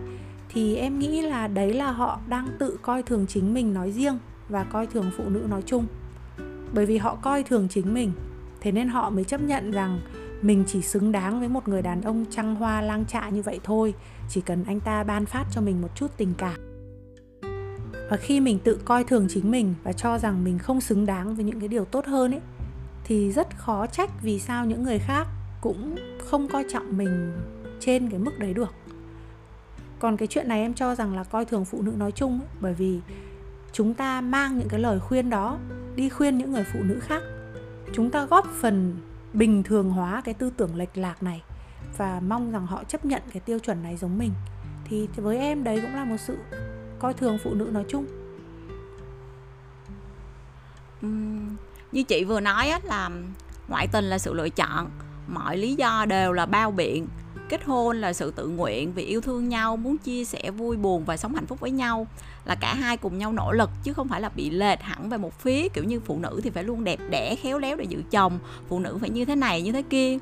thì 0.50 0.76
em 0.76 1.00
nghĩ 1.00 1.22
là 1.22 1.48
đấy 1.48 1.74
là 1.74 1.92
họ 1.92 2.20
đang 2.28 2.48
tự 2.60 2.80
coi 2.82 3.04
thường 3.04 3.26
chính 3.28 3.54
mình 3.54 3.74
nói 3.74 3.92
riêng 3.92 4.18
và 4.50 4.64
coi 4.64 4.88
thường 4.88 5.12
phụ 5.18 5.24
nữ 5.30 5.46
nói 5.50 5.62
chung 5.66 5.86
bởi 6.74 6.86
vì 6.86 6.98
họ 6.98 7.16
coi 7.16 7.44
thường 7.44 7.68
chính 7.70 7.94
mình. 7.94 8.12
Thế 8.62 8.72
nên 8.72 8.88
họ 8.88 9.10
mới 9.10 9.24
chấp 9.24 9.42
nhận 9.42 9.72
rằng 9.72 10.00
mình 10.42 10.64
chỉ 10.68 10.82
xứng 10.82 11.12
đáng 11.12 11.40
với 11.40 11.50
một 11.50 11.68
người 11.68 11.82
đàn 11.82 12.02
ông 12.02 12.26
trăng 12.30 12.56
hoa 12.56 12.82
lang 12.82 13.06
trạ 13.06 13.30
như 13.30 13.42
vậy 13.42 13.60
thôi 13.64 13.94
chỉ 14.30 14.42
cần 14.42 14.64
anh 14.64 14.80
ta 14.80 15.04
ban 15.04 15.26
phát 15.26 15.46
cho 15.52 15.62
mình 15.62 15.82
một 15.82 15.96
chút 15.96 16.12
tình 16.18 16.34
cảm. 16.38 16.56
Và 18.10 18.18
khi 18.18 18.40
mình 18.40 18.60
tự 18.60 18.80
coi 18.86 19.04
thường 19.04 19.28
chính 19.30 19.52
mình 19.52 19.74
và 19.84 19.94
cho 19.94 20.18
rằng 20.18 20.44
mình 20.44 20.60
không 20.60 20.82
xứng 20.82 21.06
đáng 21.06 21.36
với 21.36 21.46
những 21.46 21.60
cái 21.60 21.68
điều 21.68 21.86
tốt 21.86 22.06
hơn 22.06 22.32
ấy 22.32 22.42
thì 23.04 23.32
rất 23.32 23.58
khó 23.58 23.88
trách 23.88 24.10
vì 24.22 24.40
sao 24.40 24.66
những 24.66 24.84
người 24.84 25.00
khác 25.00 25.28
cũng 25.62 25.96
không 26.20 26.48
coi 26.48 26.66
trọng 26.70 26.98
mình 26.98 27.34
trên 27.80 28.10
cái 28.10 28.20
mức 28.20 28.40
đấy 28.40 28.54
được. 28.54 28.74
Còn 30.00 30.18
cái 30.18 30.28
chuyện 30.28 30.48
này 30.48 30.62
em 30.62 30.74
cho 30.74 30.96
rằng 30.96 31.16
là 31.16 31.24
coi 31.24 31.46
thường 31.46 31.66
phụ 31.66 31.82
nữ 31.82 31.92
nói 31.98 32.12
chung 32.12 32.40
ấy, 32.40 32.48
bởi 32.60 32.74
vì 32.74 33.00
chúng 33.72 33.94
ta 33.94 34.22
mang 34.22 34.58
những 34.58 34.70
cái 34.70 34.80
lời 34.80 35.00
khuyên 35.00 35.30
đó 35.30 35.58
đi 35.96 36.10
khuyên 36.10 36.38
những 36.38 36.52
người 36.52 36.66
phụ 36.74 36.80
nữ 36.84 37.00
khác. 37.00 37.24
Chúng 37.94 38.10
ta 38.10 38.26
góp 38.26 38.48
phần 38.62 38.98
bình 39.34 39.64
thường 39.64 39.90
hóa 39.90 40.22
cái 40.26 40.34
tư 40.34 40.52
tưởng 40.58 40.76
lệch 40.76 40.98
lạc 40.98 41.24
này 41.24 41.44
và 41.98 42.22
mong 42.28 42.52
rằng 42.52 42.68
họ 42.68 42.84
chấp 42.84 43.06
nhận 43.06 43.22
cái 43.34 43.40
tiêu 43.40 43.60
chuẩn 43.60 43.84
này 43.84 43.98
giống 43.98 44.18
mình. 44.18 44.32
Thì 44.86 45.08
với 45.16 45.38
em 45.38 45.64
đấy 45.64 45.80
cũng 45.82 45.96
là 45.96 46.06
một 46.06 46.18
sự 46.18 46.38
coi 47.00 47.14
thường 47.14 47.38
phụ 47.44 47.54
nữ 47.54 47.70
nói 47.72 47.86
chung. 47.88 48.06
Uhm, 51.06 51.56
như 51.92 52.04
chị 52.04 52.24
vừa 52.24 52.40
nói 52.40 52.70
á, 52.70 52.80
là 52.84 53.10
ngoại 53.68 53.88
tình 53.88 54.06
là 54.06 54.18
sự 54.18 54.34
lựa 54.34 54.50
chọn. 54.50 54.90
Mọi 55.28 55.58
lý 55.58 55.76
do 55.76 56.06
đều 56.06 56.34
là 56.34 56.46
bao 56.46 56.72
biện 56.72 57.08
kết 57.50 57.64
hôn 57.64 58.02
là 58.02 58.14
sự 58.14 58.32
tự 58.32 58.48
nguyện 58.48 58.94
vì 58.94 59.04
yêu 59.04 59.22
thương 59.22 59.50
nhau 59.50 59.78
muốn 59.78 59.98
chia 59.98 60.26
sẻ 60.26 60.52
vui 60.52 60.78
buồn 60.78 61.06
và 61.06 61.18
sống 61.18 61.36
hạnh 61.36 61.46
phúc 61.46 61.60
với 61.60 61.72
nhau 61.72 62.08
là 62.46 62.56
cả 62.56 62.76
hai 62.76 62.98
cùng 62.98 63.18
nhau 63.18 63.32
nỗ 63.32 63.52
lực 63.52 63.70
chứ 63.84 63.94
không 63.94 64.08
phải 64.08 64.22
là 64.22 64.30
bị 64.30 64.50
lệch 64.50 64.82
hẳn 64.82 65.10
về 65.10 65.18
một 65.18 65.40
phía. 65.40 65.70
Kiểu 65.70 65.84
như 65.84 66.00
phụ 66.00 66.20
nữ 66.20 66.42
thì 66.44 66.50
phải 66.50 66.64
luôn 66.64 66.84
đẹp 66.84 67.00
đẽ 67.10 67.36
khéo 67.36 67.60
léo 67.60 67.78
để 67.78 67.86
giữ 67.90 68.02
chồng 68.12 68.40
phụ 68.68 68.80
nữ 68.80 68.98
phải 69.02 69.10
như 69.10 69.26
thế 69.26 69.36
này 69.36 69.62
như 69.62 69.72
thế 69.72 69.82
kia. 69.90 70.18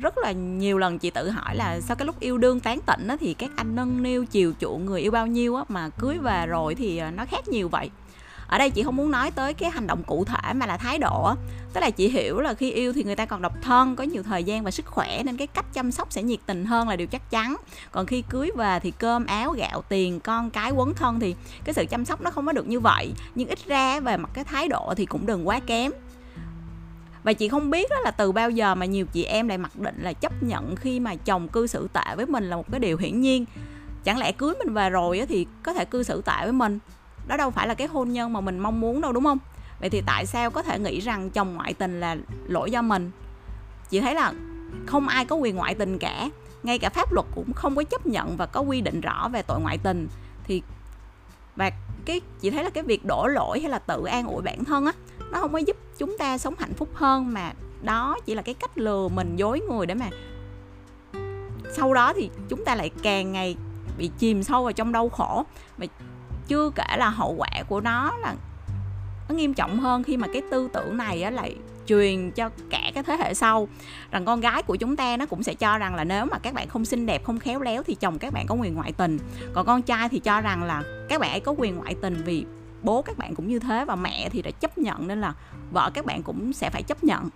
Rất 0.00 0.18
là 0.18 0.32
nhiều 0.32 0.78
lần 0.78 0.98
chị 0.98 1.10
tự 1.10 1.30
hỏi 1.30 1.56
là 1.56 1.80
sau 1.80 1.96
cái 1.96 2.06
lúc 2.06 2.20
yêu 2.20 2.38
đương 2.38 2.60
tán 2.60 2.80
tỉnh 2.86 3.08
á, 3.08 3.16
thì 3.20 3.34
các 3.34 3.50
anh 3.56 3.76
nâng 3.76 4.02
niu 4.02 4.24
chiều 4.24 4.52
chuộng 4.60 4.86
người 4.86 5.00
yêu 5.00 5.10
bao 5.10 5.26
nhiêu 5.26 5.56
á 5.56 5.64
mà 5.68 5.88
cưới 5.88 6.18
về 6.18 6.46
rồi 6.46 6.74
thì 6.74 6.98
ờ, 6.98 7.10
nó 7.10 7.24
khác 7.24 7.48
nhiều 7.48 7.68
vậy 7.68 7.90
ở 8.48 8.58
đây 8.58 8.70
chị 8.70 8.82
không 8.82 8.96
muốn 8.96 9.10
nói 9.10 9.30
tới 9.30 9.54
cái 9.54 9.70
hành 9.70 9.86
động 9.86 10.02
cụ 10.06 10.24
thể 10.24 10.52
mà 10.52 10.66
là 10.66 10.76
thái 10.76 10.98
độ 10.98 11.34
tức 11.72 11.80
là 11.80 11.90
chị 11.90 12.08
hiểu 12.08 12.40
là 12.40 12.54
khi 12.54 12.70
yêu 12.70 12.92
thì 12.92 13.04
người 13.04 13.16
ta 13.16 13.26
còn 13.26 13.42
độc 13.42 13.52
thân, 13.62 13.96
có 13.96 14.04
nhiều 14.04 14.22
thời 14.22 14.44
gian 14.44 14.64
và 14.64 14.70
sức 14.70 14.86
khỏe, 14.86 15.22
nên 15.22 15.36
cái 15.36 15.46
cách 15.46 15.64
chăm 15.72 15.92
sóc 15.92 16.12
sẽ 16.12 16.22
nhiệt 16.22 16.38
tình 16.46 16.64
hơn 16.64 16.88
là 16.88 16.96
điều 16.96 17.06
chắc 17.06 17.30
chắn. 17.30 17.56
Còn 17.92 18.06
khi 18.06 18.22
cưới 18.30 18.50
về 18.56 18.78
thì 18.82 18.90
cơm, 18.90 19.26
áo, 19.26 19.50
gạo, 19.50 19.82
tiền, 19.88 20.20
con 20.20 20.50
cái, 20.50 20.70
quấn 20.70 20.94
thân 20.94 21.20
thì 21.20 21.34
cái 21.64 21.74
sự 21.74 21.84
chăm 21.90 22.04
sóc 22.04 22.20
nó 22.20 22.30
không 22.30 22.46
có 22.46 22.52
được 22.52 22.68
như 22.68 22.80
vậy. 22.80 23.12
Nhưng 23.34 23.48
ít 23.48 23.58
ra 23.66 24.00
về 24.00 24.16
mặt 24.16 24.30
cái 24.34 24.44
thái 24.44 24.68
độ 24.68 24.94
thì 24.96 25.06
cũng 25.06 25.26
đừng 25.26 25.48
quá 25.48 25.60
kém. 25.60 25.92
Và 27.22 27.32
chị 27.32 27.48
không 27.48 27.70
biết 27.70 27.90
đó 27.90 27.96
là 28.04 28.10
từ 28.10 28.32
bao 28.32 28.50
giờ 28.50 28.74
mà 28.74 28.86
nhiều 28.86 29.06
chị 29.12 29.24
em 29.24 29.48
lại 29.48 29.58
mặc 29.58 29.76
định 29.76 30.02
là 30.02 30.12
chấp 30.12 30.42
nhận 30.42 30.76
khi 30.76 31.00
mà 31.00 31.14
chồng 31.14 31.48
cư 31.48 31.66
xử 31.66 31.88
tệ 31.92 32.16
với 32.16 32.26
mình 32.26 32.50
là 32.50 32.56
một 32.56 32.70
cái 32.70 32.80
điều 32.80 32.96
hiển 32.96 33.20
nhiên. 33.20 33.44
Chẳng 34.04 34.18
lẽ 34.18 34.32
cưới 34.32 34.54
mình 34.58 34.74
về 34.74 34.90
rồi 34.90 35.26
thì 35.28 35.46
có 35.62 35.72
thể 35.72 35.84
cư 35.84 36.02
xử 36.02 36.22
tệ 36.22 36.42
với 36.42 36.52
mình? 36.52 36.78
Đó 37.28 37.36
đâu 37.36 37.50
phải 37.50 37.68
là 37.68 37.74
cái 37.74 37.86
hôn 37.86 38.12
nhân 38.12 38.32
mà 38.32 38.40
mình 38.40 38.58
mong 38.58 38.80
muốn 38.80 39.00
đâu, 39.00 39.12
đúng 39.12 39.24
không? 39.24 39.38
Vậy 39.80 39.90
thì 39.90 40.02
tại 40.06 40.26
sao 40.26 40.50
có 40.50 40.62
thể 40.62 40.78
nghĩ 40.78 41.00
rằng 41.00 41.30
chồng 41.30 41.54
ngoại 41.54 41.74
tình 41.74 42.00
là 42.00 42.16
lỗi 42.46 42.70
do 42.70 42.82
mình? 42.82 43.10
Chị 43.90 44.00
thấy 44.00 44.14
là 44.14 44.32
không 44.86 45.08
ai 45.08 45.24
có 45.24 45.36
quyền 45.36 45.56
ngoại 45.56 45.74
tình 45.74 45.98
cả. 45.98 46.30
Ngay 46.62 46.78
cả 46.78 46.88
pháp 46.88 47.12
luật 47.12 47.26
cũng 47.34 47.52
không 47.52 47.76
có 47.76 47.82
chấp 47.82 48.06
nhận 48.06 48.36
và 48.36 48.46
có 48.46 48.60
quy 48.60 48.80
định 48.80 49.00
rõ 49.00 49.28
về 49.28 49.42
tội 49.42 49.60
ngoại 49.60 49.78
tình. 49.78 50.08
Thì, 50.44 50.62
và 51.56 51.70
cái, 52.04 52.20
chị 52.40 52.50
thấy 52.50 52.64
là 52.64 52.70
cái 52.70 52.84
việc 52.84 53.04
đổ 53.04 53.26
lỗi 53.26 53.60
hay 53.60 53.70
là 53.70 53.78
tự 53.78 54.04
an 54.04 54.26
ủi 54.26 54.42
bản 54.42 54.64
thân 54.64 54.86
á, 54.86 54.92
nó 55.30 55.40
không 55.40 55.52
có 55.52 55.58
giúp 55.58 55.76
chúng 55.98 56.18
ta 56.18 56.38
sống 56.38 56.54
hạnh 56.58 56.74
phúc 56.74 56.88
hơn 56.94 57.32
mà 57.34 57.52
đó 57.82 58.16
chỉ 58.26 58.34
là 58.34 58.42
cái 58.42 58.54
cách 58.54 58.78
lừa 58.78 59.08
mình 59.08 59.36
dối 59.36 59.60
người 59.68 59.86
để 59.86 59.94
mà 59.94 60.10
sau 61.72 61.94
đó 61.94 62.12
thì 62.12 62.30
chúng 62.48 62.64
ta 62.64 62.74
lại 62.74 62.90
càng 63.02 63.32
ngày 63.32 63.56
bị 63.98 64.10
chìm 64.18 64.42
sâu 64.42 64.62
vào 64.62 64.72
trong 64.72 64.92
đau 64.92 65.08
khổ. 65.08 65.44
Và 65.78 65.86
chưa 66.48 66.70
kể 66.74 66.96
là 66.96 67.08
hậu 67.10 67.34
quả 67.38 67.62
của 67.68 67.80
nó 67.80 68.12
là 68.20 68.34
nó 69.28 69.34
nghiêm 69.34 69.54
trọng 69.54 69.80
hơn 69.80 70.02
khi 70.02 70.16
mà 70.16 70.26
cái 70.32 70.42
tư 70.50 70.68
tưởng 70.72 70.96
này 70.96 71.22
á 71.22 71.30
lại 71.30 71.56
truyền 71.86 72.30
cho 72.30 72.50
cả 72.70 72.90
cái 72.94 73.02
thế 73.02 73.16
hệ 73.16 73.34
sau. 73.34 73.68
Rằng 74.10 74.24
con 74.24 74.40
gái 74.40 74.62
của 74.62 74.76
chúng 74.76 74.96
ta 74.96 75.16
nó 75.16 75.26
cũng 75.26 75.42
sẽ 75.42 75.54
cho 75.54 75.78
rằng 75.78 75.94
là 75.94 76.04
nếu 76.04 76.26
mà 76.26 76.38
các 76.38 76.54
bạn 76.54 76.68
không 76.68 76.84
xinh 76.84 77.06
đẹp, 77.06 77.24
không 77.24 77.38
khéo 77.38 77.60
léo 77.60 77.82
thì 77.82 77.94
chồng 77.94 78.18
các 78.18 78.32
bạn 78.32 78.46
có 78.46 78.54
quyền 78.54 78.74
ngoại 78.74 78.92
tình. 78.92 79.18
Còn 79.52 79.66
con 79.66 79.82
trai 79.82 80.08
thì 80.08 80.18
cho 80.18 80.40
rằng 80.40 80.62
là 80.62 80.82
các 81.08 81.20
bạn 81.20 81.30
ấy 81.30 81.40
có 81.40 81.54
quyền 81.58 81.76
ngoại 81.76 81.94
tình 82.02 82.22
vì 82.24 82.44
bố 82.82 83.02
các 83.02 83.18
bạn 83.18 83.34
cũng 83.34 83.48
như 83.48 83.58
thế 83.58 83.84
và 83.84 83.96
mẹ 83.96 84.28
thì 84.28 84.42
đã 84.42 84.50
chấp 84.50 84.78
nhận 84.78 85.08
nên 85.08 85.20
là 85.20 85.34
vợ 85.70 85.90
các 85.94 86.04
bạn 86.04 86.22
cũng 86.22 86.52
sẽ 86.52 86.70
phải 86.70 86.82
chấp 86.82 87.04
nhận. 87.04 87.28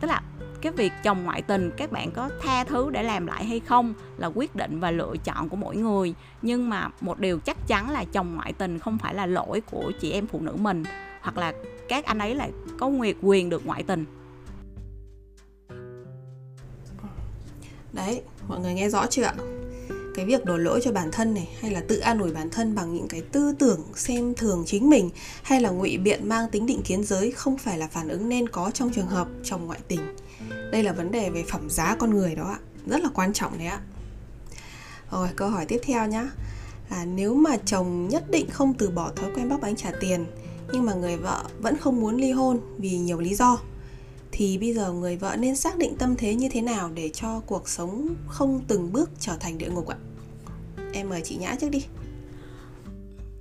Tức 0.00 0.08
là 0.08 0.22
cái 0.62 0.72
việc 0.72 0.92
chồng 1.02 1.24
ngoại 1.24 1.42
tình, 1.42 1.70
các 1.76 1.92
bạn 1.92 2.10
có 2.10 2.30
tha 2.42 2.64
thứ 2.64 2.90
để 2.90 3.02
làm 3.02 3.26
lại 3.26 3.44
hay 3.44 3.60
không 3.60 3.94
là 4.16 4.26
quyết 4.26 4.56
định 4.56 4.80
và 4.80 4.90
lựa 4.90 5.14
chọn 5.24 5.48
của 5.48 5.56
mỗi 5.56 5.76
người. 5.76 6.14
Nhưng 6.42 6.68
mà 6.68 6.88
một 7.00 7.18
điều 7.18 7.38
chắc 7.38 7.66
chắn 7.66 7.90
là 7.90 8.04
chồng 8.04 8.34
ngoại 8.34 8.52
tình 8.52 8.78
không 8.78 8.98
phải 8.98 9.14
là 9.14 9.26
lỗi 9.26 9.60
của 9.60 9.92
chị 10.00 10.12
em 10.12 10.26
phụ 10.26 10.40
nữ 10.40 10.52
mình, 10.56 10.84
hoặc 11.20 11.38
là 11.38 11.52
các 11.88 12.04
anh 12.04 12.18
ấy 12.18 12.34
lại 12.34 12.50
có 12.78 12.88
nguyệt 12.88 13.16
quyền 13.22 13.48
được 13.48 13.66
ngoại 13.66 13.82
tình. 13.82 14.04
Đấy, 17.92 18.22
mọi 18.48 18.60
người 18.60 18.74
nghe 18.74 18.88
rõ 18.88 19.06
chưa 19.06 19.22
ạ? 19.22 19.34
Cái 20.14 20.26
việc 20.26 20.44
đổ 20.44 20.56
lỗi 20.56 20.80
cho 20.82 20.92
bản 20.92 21.08
thân 21.12 21.34
này, 21.34 21.48
hay 21.60 21.70
là 21.70 21.82
tự 21.88 21.98
an 21.98 22.18
ủi 22.18 22.32
bản 22.32 22.50
thân 22.50 22.74
bằng 22.74 22.94
những 22.94 23.08
cái 23.08 23.22
tư 23.32 23.54
tưởng 23.58 23.80
xem 23.94 24.34
thường 24.34 24.62
chính 24.66 24.90
mình, 24.90 25.10
hay 25.42 25.60
là 25.60 25.70
ngụy 25.70 25.98
biện 25.98 26.28
mang 26.28 26.50
tính 26.50 26.66
định 26.66 26.82
kiến 26.82 27.04
giới 27.04 27.32
không 27.32 27.58
phải 27.58 27.78
là 27.78 27.86
phản 27.86 28.08
ứng 28.08 28.28
nên 28.28 28.48
có 28.48 28.70
trong 28.70 28.90
trường 28.90 29.06
hợp 29.06 29.28
chồng 29.44 29.66
ngoại 29.66 29.80
tình 29.88 30.00
đây 30.72 30.82
là 30.82 30.92
vấn 30.92 31.10
đề 31.10 31.30
về 31.30 31.44
phẩm 31.48 31.70
giá 31.70 31.96
con 31.98 32.10
người 32.10 32.34
đó 32.34 32.44
ạ. 32.44 32.58
Rất 32.86 33.00
là 33.02 33.08
quan 33.14 33.32
trọng 33.32 33.58
đấy 33.58 33.66
ạ. 33.66 33.80
Rồi, 35.10 35.28
câu 35.36 35.48
hỏi 35.48 35.66
tiếp 35.66 35.80
theo 35.82 36.06
nhá. 36.06 36.26
Là 36.90 37.04
nếu 37.04 37.34
mà 37.34 37.56
chồng 37.56 38.08
nhất 38.08 38.30
định 38.30 38.50
không 38.50 38.74
từ 38.74 38.90
bỏ 38.90 39.10
thói 39.16 39.30
quen 39.34 39.48
bóc 39.48 39.60
bánh 39.60 39.76
trả 39.76 39.90
tiền, 40.00 40.26
nhưng 40.72 40.86
mà 40.86 40.94
người 40.94 41.16
vợ 41.16 41.44
vẫn 41.58 41.76
không 41.76 42.00
muốn 42.00 42.16
ly 42.16 42.32
hôn 42.32 42.60
vì 42.78 42.98
nhiều 42.98 43.20
lý 43.20 43.34
do, 43.34 43.58
thì 44.32 44.58
bây 44.58 44.74
giờ 44.74 44.92
người 44.92 45.16
vợ 45.16 45.36
nên 45.38 45.56
xác 45.56 45.78
định 45.78 45.96
tâm 45.96 46.16
thế 46.16 46.34
như 46.34 46.48
thế 46.48 46.62
nào 46.62 46.90
để 46.94 47.08
cho 47.08 47.40
cuộc 47.46 47.68
sống 47.68 48.14
không 48.26 48.60
từng 48.68 48.92
bước 48.92 49.10
trở 49.20 49.36
thành 49.36 49.58
địa 49.58 49.68
ngục 49.68 49.88
ạ? 49.88 49.96
Em 50.92 51.08
mời 51.08 51.20
chị 51.24 51.36
nhã 51.36 51.54
trước 51.60 51.68
đi. 51.70 51.84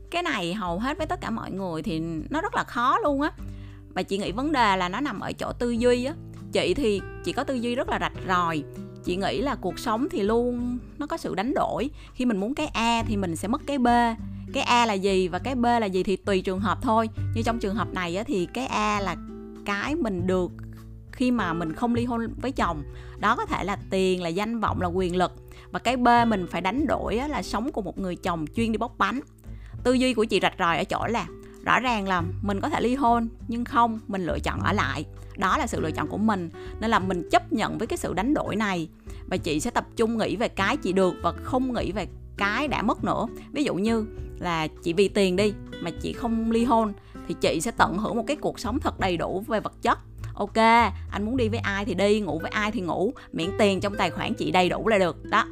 Cái 0.10 0.24
này 0.24 0.54
hầu 0.54 0.80
hết 0.80 0.98
với 0.98 1.08
tất 1.08 1.22
cả 1.22 1.30
mọi 1.30 1.52
người 1.52 1.82
thì 1.82 2.00
nó 2.30 2.42
rất 2.42 2.56
là 2.56 2.64
khó 2.64 2.98
luôn 3.04 3.22
á. 3.22 3.32
Và 3.94 4.04
chị 4.04 4.18
nghĩ 4.18 4.32
vấn 4.32 4.52
đề 4.52 4.78
là 4.78 4.90
nó 4.90 5.00
nằm 5.00 5.20
ở 5.20 5.32
chỗ 5.34 5.54
tư 5.60 5.72
duy 5.72 6.06
á 6.06 6.14
chị 6.52 6.74
thì 6.74 7.02
chị 7.24 7.32
có 7.32 7.44
tư 7.44 7.54
duy 7.54 7.76
rất 7.76 7.90
là 7.90 8.00
rạch 8.00 8.14
ròi. 8.28 8.64
Chị 9.04 9.16
nghĩ 9.16 9.42
là 9.42 9.56
cuộc 9.56 9.80
sống 9.80 10.08
thì 10.12 10.22
luôn 10.22 10.80
nó 10.98 11.08
có 11.08 11.18
sự 11.18 11.36
đánh 11.36 11.54
đổi. 11.54 11.90
Khi 12.14 12.26
mình 12.26 12.38
muốn 12.38 12.56
cái 12.56 12.68
a 12.68 13.04
thì 13.04 13.18
mình 13.18 13.36
sẽ 13.36 13.48
mất 13.48 13.62
cái 13.68 13.78
b. 13.78 13.88
Cái 14.54 14.64
a 14.64 14.86
là 14.86 14.94
gì 14.94 15.28
và 15.28 15.40
cái 15.40 15.56
b 15.56 15.64
là 15.64 15.86
gì 15.86 16.04
thì 16.04 16.16
tùy 16.16 16.42
trường 16.42 16.60
hợp 16.60 16.78
thôi. 16.82 17.10
Như 17.36 17.42
trong 17.42 17.60
trường 17.60 17.76
hợp 17.76 17.94
này 17.94 18.16
á, 18.16 18.24
thì 18.24 18.48
cái 18.54 18.66
a 18.66 19.00
là 19.00 19.16
cái 19.66 19.96
mình 19.96 20.28
được 20.28 20.52
khi 21.12 21.32
mà 21.32 21.54
mình 21.54 21.74
không 21.74 21.96
ly 21.96 22.06
hôn 22.06 22.28
với 22.42 22.52
chồng. 22.52 22.84
Đó 23.20 23.36
có 23.36 23.46
thể 23.46 23.64
là 23.64 23.78
tiền 23.90 24.24
là 24.24 24.30
danh 24.30 24.60
vọng 24.60 24.82
là 24.82 24.88
quyền 24.88 25.16
lực. 25.16 25.32
Và 25.72 25.80
cái 25.80 25.98
b 25.98 26.08
mình 26.28 26.48
phải 26.52 26.62
đánh 26.62 26.88
đổi 26.88 27.18
á, 27.18 27.28
là 27.28 27.42
sống 27.42 27.72
của 27.72 27.82
một 27.82 28.00
người 28.00 28.16
chồng 28.16 28.46
chuyên 28.56 28.72
đi 28.72 28.78
bóc 28.78 28.96
bánh. 28.98 29.20
Tư 29.84 29.94
duy 29.94 30.14
của 30.14 30.26
chị 30.26 30.40
rạch 30.42 30.56
ròi 30.60 30.78
ở 30.78 30.84
chỗ 30.84 31.08
là 31.08 31.28
rõ 31.66 31.80
ràng 31.80 32.08
là 32.08 32.24
mình 32.42 32.62
có 32.62 32.70
thể 32.70 32.82
ly 32.82 32.96
hôn 32.96 33.28
nhưng 33.48 33.66
không 33.66 34.00
mình 34.08 34.26
lựa 34.26 34.40
chọn 34.40 34.60
ở 34.60 34.74
lại 34.74 35.06
đó 35.38 35.58
là 35.58 35.68
sự 35.68 35.80
lựa 35.80 35.92
chọn 35.92 36.08
của 36.08 36.18
mình. 36.18 36.50
Nên 36.80 36.90
là 36.90 37.00
mình 37.00 37.30
chấp 37.32 37.54
nhận 37.54 37.78
với 37.78 37.88
cái 37.88 37.98
sự 37.98 38.14
đánh 38.14 38.34
đổi 38.34 38.56
này. 38.56 38.90
Và 39.28 39.38
chị 39.38 39.60
sẽ 39.60 39.72
tập 39.72 39.88
trung 39.96 40.18
nghĩ 40.18 40.36
về 40.36 40.48
cái 40.48 40.78
chị 40.78 40.94
được 40.94 41.14
và 41.22 41.32
không 41.32 41.74
nghĩ 41.74 41.92
về 41.92 42.08
cái 42.38 42.68
đã 42.68 42.82
mất 42.82 43.04
nữa. 43.04 43.28
Ví 43.52 43.64
dụ 43.64 43.76
như 43.76 44.06
là 44.40 44.68
chị 44.68 44.94
vì 44.94 45.08
tiền 45.08 45.36
đi 45.36 45.54
mà 45.82 45.92
chị 46.02 46.14
không 46.14 46.52
ly 46.52 46.64
hôn 46.64 46.94
thì 47.28 47.36
chị 47.42 47.62
sẽ 47.62 47.72
tận 47.72 47.98
hưởng 47.98 48.16
một 48.16 48.24
cái 48.28 48.38
cuộc 48.38 48.60
sống 48.60 48.80
thật 48.80 49.00
đầy 49.00 49.18
đủ 49.18 49.44
về 49.48 49.60
vật 49.60 49.74
chất. 49.82 50.00
Ok, 50.34 50.58
anh 51.12 51.26
muốn 51.26 51.38
đi 51.38 51.50
với 51.50 51.60
ai 51.60 51.86
thì 51.86 51.94
đi, 51.94 52.20
ngủ 52.20 52.40
với 52.40 52.52
ai 52.52 52.72
thì 52.72 52.82
ngủ. 52.82 53.14
Miễn 53.34 53.50
tiền 53.60 53.80
trong 53.80 53.96
tài 53.96 54.10
khoản 54.10 54.34
chị 54.34 54.52
đầy 54.52 54.70
đủ 54.70 54.88
là 54.88 54.98
được. 54.98 55.24
Đó. 55.24 55.46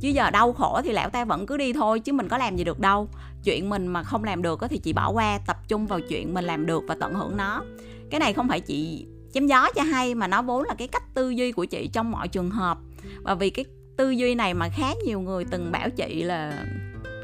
Chứ 0.00 0.08
giờ 0.08 0.30
đau 0.30 0.52
khổ 0.52 0.80
thì 0.84 0.92
lão 0.92 1.10
ta 1.10 1.24
vẫn 1.24 1.46
cứ 1.46 1.56
đi 1.56 1.72
thôi, 1.72 2.00
chứ 2.00 2.12
mình 2.12 2.28
có 2.28 2.38
làm 2.38 2.56
gì 2.56 2.64
được 2.64 2.80
đâu. 2.80 3.08
Chuyện 3.44 3.70
mình 3.70 3.86
mà 3.86 4.02
không 4.02 4.24
làm 4.24 4.42
được 4.42 4.60
thì 4.70 4.78
chị 4.78 4.92
bỏ 4.92 5.10
qua, 5.10 5.38
tập 5.46 5.56
trung 5.68 5.86
vào 5.86 6.00
chuyện 6.00 6.34
mình 6.34 6.44
làm 6.44 6.66
được 6.66 6.84
và 6.86 6.94
tận 7.00 7.14
hưởng 7.14 7.36
nó. 7.36 7.64
Cái 8.10 8.20
này 8.20 8.32
không 8.32 8.48
phải 8.48 8.60
chị 8.60 9.06
chém 9.34 9.46
gió 9.46 9.68
cho 9.74 9.82
hay 9.82 10.14
mà 10.14 10.26
nó 10.26 10.42
vốn 10.42 10.64
là 10.64 10.74
cái 10.78 10.88
cách 10.88 11.02
tư 11.14 11.30
duy 11.30 11.52
của 11.52 11.64
chị 11.64 11.90
trong 11.92 12.10
mọi 12.10 12.28
trường 12.28 12.50
hợp. 12.50 12.78
Và 13.22 13.34
vì 13.34 13.50
cái 13.50 13.64
tư 13.96 14.10
duy 14.10 14.34
này 14.34 14.54
mà 14.54 14.68
khá 14.68 14.86
nhiều 15.06 15.20
người 15.20 15.44
từng 15.44 15.72
bảo 15.72 15.90
chị 15.90 16.22
là 16.22 16.64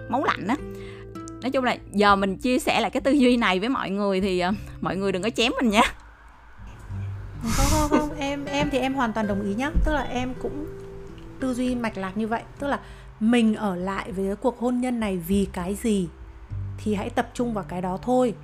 máu 0.08 0.24
lạnh 0.24 0.46
á. 0.46 0.56
Nói 1.42 1.50
chung 1.50 1.64
là 1.64 1.76
giờ 1.92 2.16
mình 2.16 2.38
chia 2.38 2.58
sẻ 2.58 2.80
lại 2.80 2.90
cái 2.90 3.00
tư 3.00 3.10
duy 3.10 3.36
này 3.36 3.60
với 3.60 3.68
mọi 3.68 3.90
người 3.90 4.20
thì 4.20 4.42
uh, 4.48 4.54
mọi 4.80 4.96
người 4.96 5.12
đừng 5.12 5.22
có 5.22 5.30
chém 5.30 5.52
mình 5.60 5.70
nha. 5.70 5.82
Không 7.42 7.66
không 7.70 7.90
không 7.90 8.18
em 8.18 8.44
em 8.44 8.68
thì 8.70 8.78
em 8.78 8.94
hoàn 8.94 9.12
toàn 9.12 9.26
đồng 9.26 9.42
ý 9.42 9.54
nhá. 9.54 9.70
Tức 9.84 9.92
là 9.92 10.02
em 10.02 10.34
cũng 10.42 10.66
tư 11.40 11.54
duy 11.54 11.74
mạch 11.74 11.98
lạc 11.98 12.16
như 12.16 12.26
vậy. 12.26 12.42
Tức 12.58 12.66
là 12.66 12.80
mình 13.20 13.54
ở 13.54 13.76
lại 13.76 14.12
với 14.12 14.36
cuộc 14.36 14.58
hôn 14.58 14.80
nhân 14.80 15.00
này 15.00 15.16
vì 15.16 15.48
cái 15.52 15.74
gì 15.74 16.08
thì 16.78 16.94
hãy 16.94 17.10
tập 17.10 17.30
trung 17.34 17.54
vào 17.54 17.64
cái 17.68 17.82
đó 17.82 17.98
thôi. 18.02 18.34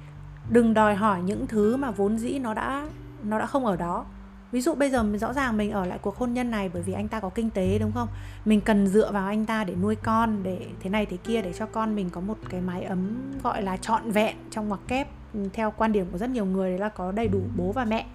Đừng 0.51 0.75
đòi 0.75 0.95
hỏi 0.95 1.23
những 1.23 1.47
thứ 1.47 1.77
mà 1.77 1.91
vốn 1.91 2.19
dĩ 2.19 2.39
nó 2.39 2.55
đã 2.55 2.87
nó 3.25 3.39
đã 3.39 3.47
không 3.47 3.67
ở 3.67 3.77
đó. 3.77 4.05
Ví 4.53 4.61
dụ 4.61 4.75
bây 4.75 4.91
giờ 4.91 5.05
rõ 5.21 5.33
ràng 5.33 5.57
mình 5.57 5.71
ở 5.71 5.85
lại 5.85 5.99
cuộc 6.03 6.17
hôn 6.17 6.35
nhân 6.35 6.51
này 6.51 6.71
bởi 6.73 6.83
vì 6.83 6.93
anh 6.93 7.09
ta 7.09 7.21
có 7.21 7.29
kinh 7.29 7.51
tế, 7.51 7.79
đúng 7.79 7.93
không? 7.93 8.09
Mình 8.45 8.61
cần 8.61 8.87
dựa 8.87 9.13
vào 9.13 9.27
anh 9.27 9.45
ta 9.45 9.65
để 9.65 9.75
nuôi 9.75 9.97
con, 9.97 10.43
để 10.43 10.67
thế 10.81 10.91
này 10.91 11.07
thế 11.07 11.17
kia, 11.17 11.43
để 11.43 11.53
cho 11.53 11.67
con 11.67 11.97
mình 11.97 12.11
có 12.11 12.21
một 12.21 12.39
cái 12.49 12.61
mái 12.61 12.83
ấm 12.83 13.33
gọi 13.43 13.63
là 13.63 13.77
trọn 13.77 14.11
vẹn 14.11 14.37
trong 14.51 14.69
ngoặc 14.69 14.81
kép 14.89 15.09
ừ, 15.35 15.49
theo 15.53 15.73
quan 15.77 15.93
điểm 15.93 16.07
của 16.13 16.19
rất 16.19 16.31
nhiều 16.31 16.45
người, 16.45 16.71
đấy 16.71 16.79
là 16.79 16.89
có 16.89 17.13
đầy 17.13 17.29
đủ 17.29 17.41
bố 17.57 17.73
và 17.73 17.85
mẹ. 17.85 18.07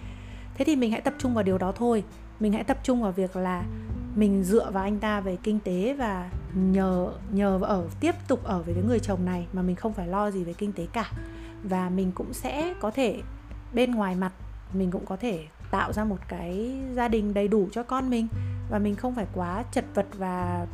Thế 0.54 0.64
thì 0.64 0.76
mình 0.76 0.90
hãy 0.90 1.00
tập 1.00 1.14
trung 1.18 1.34
vào 1.34 1.44
điều 1.44 1.58
đó 1.58 1.72
thôi. 1.72 2.04
Mình 2.40 2.52
hãy 2.52 2.64
tập 2.64 2.78
trung 2.82 3.02
vào 3.02 3.12
việc 3.12 3.36
là 3.36 3.64
mình 4.14 4.44
dựa 4.44 4.70
vào 4.70 4.84
anh 4.84 4.98
ta 4.98 5.20
về 5.20 5.36
kinh 5.42 5.60
tế 5.60 5.94
và 5.98 6.30
nhờ 6.54 7.12
nhờ 7.32 7.58
ở, 7.62 7.84
tiếp 8.00 8.14
tục 8.28 8.44
ở 8.44 8.62
với 8.62 8.74
cái 8.74 8.84
người 8.84 8.98
chồng 8.98 9.24
này 9.24 9.46
mà 9.52 9.62
mình 9.62 9.76
không 9.76 9.92
phải 9.92 10.08
lo 10.08 10.30
gì 10.30 10.44
về 10.44 10.52
kinh 10.52 10.72
tế 10.72 10.86
cả. 10.92 11.10
Và 11.62 11.90
mình 11.90 12.12
cũng 12.12 12.32
sẽ 12.32 12.74
có 12.80 12.90
thể 12.90 13.20
bên 13.72 13.90
ngoài 13.90 14.14
mặt 14.14 14.32
mình 14.72 14.90
cũng 14.90 15.06
có 15.06 15.16
thể 15.16 15.46
tạo 15.70 15.92
ra 15.92 16.04
một 16.04 16.18
cái 16.28 16.80
gia 16.94 17.08
đình 17.08 17.34
đầy 17.34 17.48
đủ 17.48 17.68
cho 17.72 17.82
con 17.82 18.10
mình. 18.10 18.28
Và 18.70 18.78
mình 18.78 18.96
không 18.96 19.14
phải 19.14 19.26
quá 19.34 19.64
chật 19.72 19.84
vật 19.94 20.06
và 20.18 20.66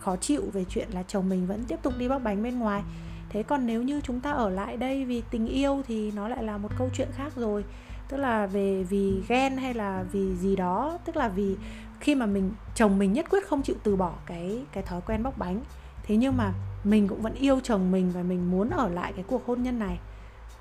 khó 0.00 0.16
chịu 0.16 0.42
về 0.52 0.64
chuyện 0.64 0.88
là 0.90 1.02
chồng 1.02 1.28
mình 1.28 1.46
vẫn 1.46 1.64
tiếp 1.64 1.76
tục 1.82 1.92
đi 1.98 2.08
bóc 2.08 2.22
bánh 2.22 2.42
bên 2.42 2.58
ngoài. 2.58 2.82
Thế 3.30 3.42
còn 3.42 3.66
nếu 3.66 3.82
như 3.82 4.00
chúng 4.00 4.20
ta 4.20 4.30
ở 4.30 4.50
lại 4.50 4.76
đây 4.76 5.04
vì 5.04 5.22
tình 5.30 5.46
yêu 5.46 5.82
thì 5.86 6.10
nó 6.10 6.28
lại 6.28 6.44
là 6.44 6.58
một 6.58 6.68
câu 6.78 6.90
chuyện 6.94 7.08
khác 7.12 7.32
rồi. 7.36 7.64
Tức 8.08 8.16
là 8.16 8.46
về 8.46 8.82
vì 8.82 9.22
ghen 9.28 9.56
hay 9.56 9.74
là 9.74 10.04
vì 10.12 10.36
gì 10.36 10.56
đó. 10.56 10.98
Tức 11.04 11.16
là 11.16 11.28
vì 11.28 11.56
khi 12.00 12.14
mà 12.14 12.26
mình, 12.26 12.52
chồng 12.74 12.98
mình 12.98 13.12
nhất 13.12 13.26
quyết 13.30 13.46
không 13.46 13.62
chịu 13.62 13.76
từ 13.82 13.96
bỏ 13.96 14.12
cái 14.26 14.64
cái 14.72 14.82
thói 14.82 15.00
quen 15.06 15.22
bóc 15.22 15.38
bánh. 15.38 15.60
Thế 16.02 16.16
nhưng 16.16 16.36
mà 16.36 16.52
mình 16.84 17.08
cũng 17.08 17.22
vẫn 17.22 17.34
yêu 17.34 17.60
chồng 17.62 17.90
mình 17.90 18.10
và 18.14 18.22
mình 18.22 18.50
muốn 18.50 18.70
ở 18.70 18.88
lại 18.88 19.12
cái 19.12 19.24
cuộc 19.28 19.46
hôn 19.46 19.62
nhân 19.62 19.78
này. 19.78 19.98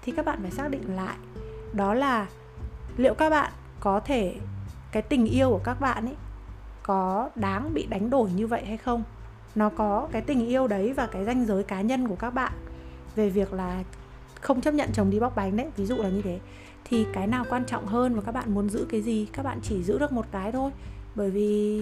Thì 0.04 0.12
các 0.12 0.26
bạn 0.26 0.40
phải 0.42 0.52
xác 0.52 0.68
định 0.72 0.96
lại. 0.96 1.18
Đó 1.74 1.94
là 1.94 2.28
liệu 2.98 3.14
các 3.14 3.30
bạn 3.30 3.52
có 3.80 4.00
thể, 4.00 4.36
cái 4.92 5.02
tình 5.02 5.26
yêu 5.26 5.50
của 5.50 5.62
các 5.64 5.82
bạn 5.82 6.06
ấy, 6.06 6.16
có 6.84 7.30
đáng 7.36 7.74
bị 7.74 7.86
đánh 7.90 8.10
đổi 8.10 8.30
như 8.32 8.48
vậy 8.48 8.66
hay 8.66 8.78
không? 8.78 9.04
Nó 9.56 9.70
có 9.70 10.08
cái 10.12 10.22
tình 10.22 10.48
yêu 10.48 10.68
đấy 10.68 10.94
và 10.94 11.08
cái 11.08 11.26
ranh 11.26 11.46
giới 11.46 11.64
cá 11.64 11.82
nhân 11.82 12.08
của 12.08 12.16
các 12.16 12.30
bạn 12.30 12.52
về 13.16 13.30
việc 13.30 13.54
là 13.54 13.84
không 14.42 14.62
chấp 14.62 14.74
nhận 14.74 14.90
chồng 14.94 15.10
đi 15.10 15.20
bóc 15.20 15.36
bánh 15.36 15.58
đấy, 15.58 15.68
ví 15.78 15.86
dụ 15.86 15.96
là 15.96 16.10
như 16.10 16.22
thế. 16.22 16.40
Thì 16.86 17.06
cái 17.14 17.28
nào 17.28 17.46
quan 17.50 17.66
trọng 17.66 17.86
hơn 17.86 18.16
và 18.16 18.22
các 18.22 18.32
bạn 18.32 18.54
muốn 18.54 18.70
giữ 18.70 18.86
cái 18.90 19.02
gì? 19.02 19.28
Các 19.34 19.44
bạn 19.44 19.60
chỉ 19.64 19.84
giữ 19.84 20.00
được 20.00 20.12
một 20.12 20.26
cái 20.32 20.52
thôi. 20.52 20.72
Bởi 21.16 21.32
vì 21.32 21.82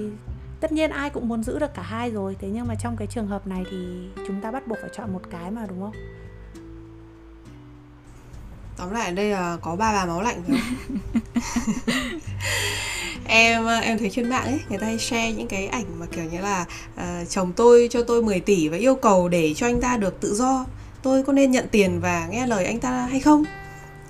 tất 0.60 0.72
nhiên 0.72 0.92
ai 0.92 1.10
cũng 1.10 1.28
muốn 1.28 1.44
giữ 1.44 1.60
được 1.60 1.74
cả 1.74 1.82
hai 1.82 2.12
rồi. 2.12 2.36
Thế 2.40 2.50
nhưng 2.54 2.68
mà 2.68 2.76
trong 2.76 2.96
cái 2.98 3.08
trường 3.08 3.28
hợp 3.28 3.48
này 3.48 3.64
thì 3.72 4.10
chúng 4.28 4.42
ta 4.42 4.52
bắt 4.52 4.68
buộc 4.68 4.78
phải 4.82 4.90
chọn 4.94 5.14
một 5.14 5.22
cái 5.30 5.52
mà, 5.52 5.66
đúng 5.70 5.82
không? 5.82 5.94
Tóm 8.78 8.94
lại 8.94 9.06
ở 9.06 9.12
đây 9.12 9.30
là 9.30 9.58
có 9.62 9.76
ba 9.76 9.94
bà 9.94 10.06
máu 10.06 10.22
lạnh 10.22 10.42
phải 10.48 10.60
không 10.60 10.98
em 13.28 13.66
em 13.82 13.98
thấy 13.98 14.10
trên 14.10 14.30
mạng 14.30 14.44
ấy 14.44 14.60
người 14.70 14.80
ta 14.80 14.86
hay 14.86 15.00
share 15.00 15.32
những 15.32 15.48
cái 15.48 15.68
ảnh 15.68 15.86
mà 16.00 16.06
kiểu 16.06 16.24
như 16.24 16.42
là 16.42 16.66
uh, 16.96 17.30
chồng 17.30 17.54
tôi 17.56 17.88
cho 17.92 18.04
tôi 18.04 18.24
10 18.24 18.40
tỷ 18.40 18.68
và 18.68 18.78
yêu 18.78 18.96
cầu 18.96 19.28
để 19.28 19.54
cho 19.56 19.68
anh 19.68 19.82
ta 19.82 19.98
được 19.98 20.22
tự 20.22 20.36
do. 20.36 20.66
Tôi 21.04 21.24
có 21.24 21.34
nên 21.34 21.52
nhận 21.52 21.68
tiền 21.72 22.00
và 22.00 22.28
nghe 22.32 22.48
lời 22.48 22.66
anh 22.66 22.80
ta 22.80 23.08
hay 23.12 23.20
không? 23.20 23.44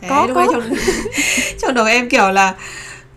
Đấy, 0.01 0.09
có 0.09 0.27
có. 0.35 0.47
trong, 0.51 0.63
trong 1.61 1.73
đầu 1.73 1.85
em 1.85 2.09
kiểu 2.09 2.31
là 2.31 2.55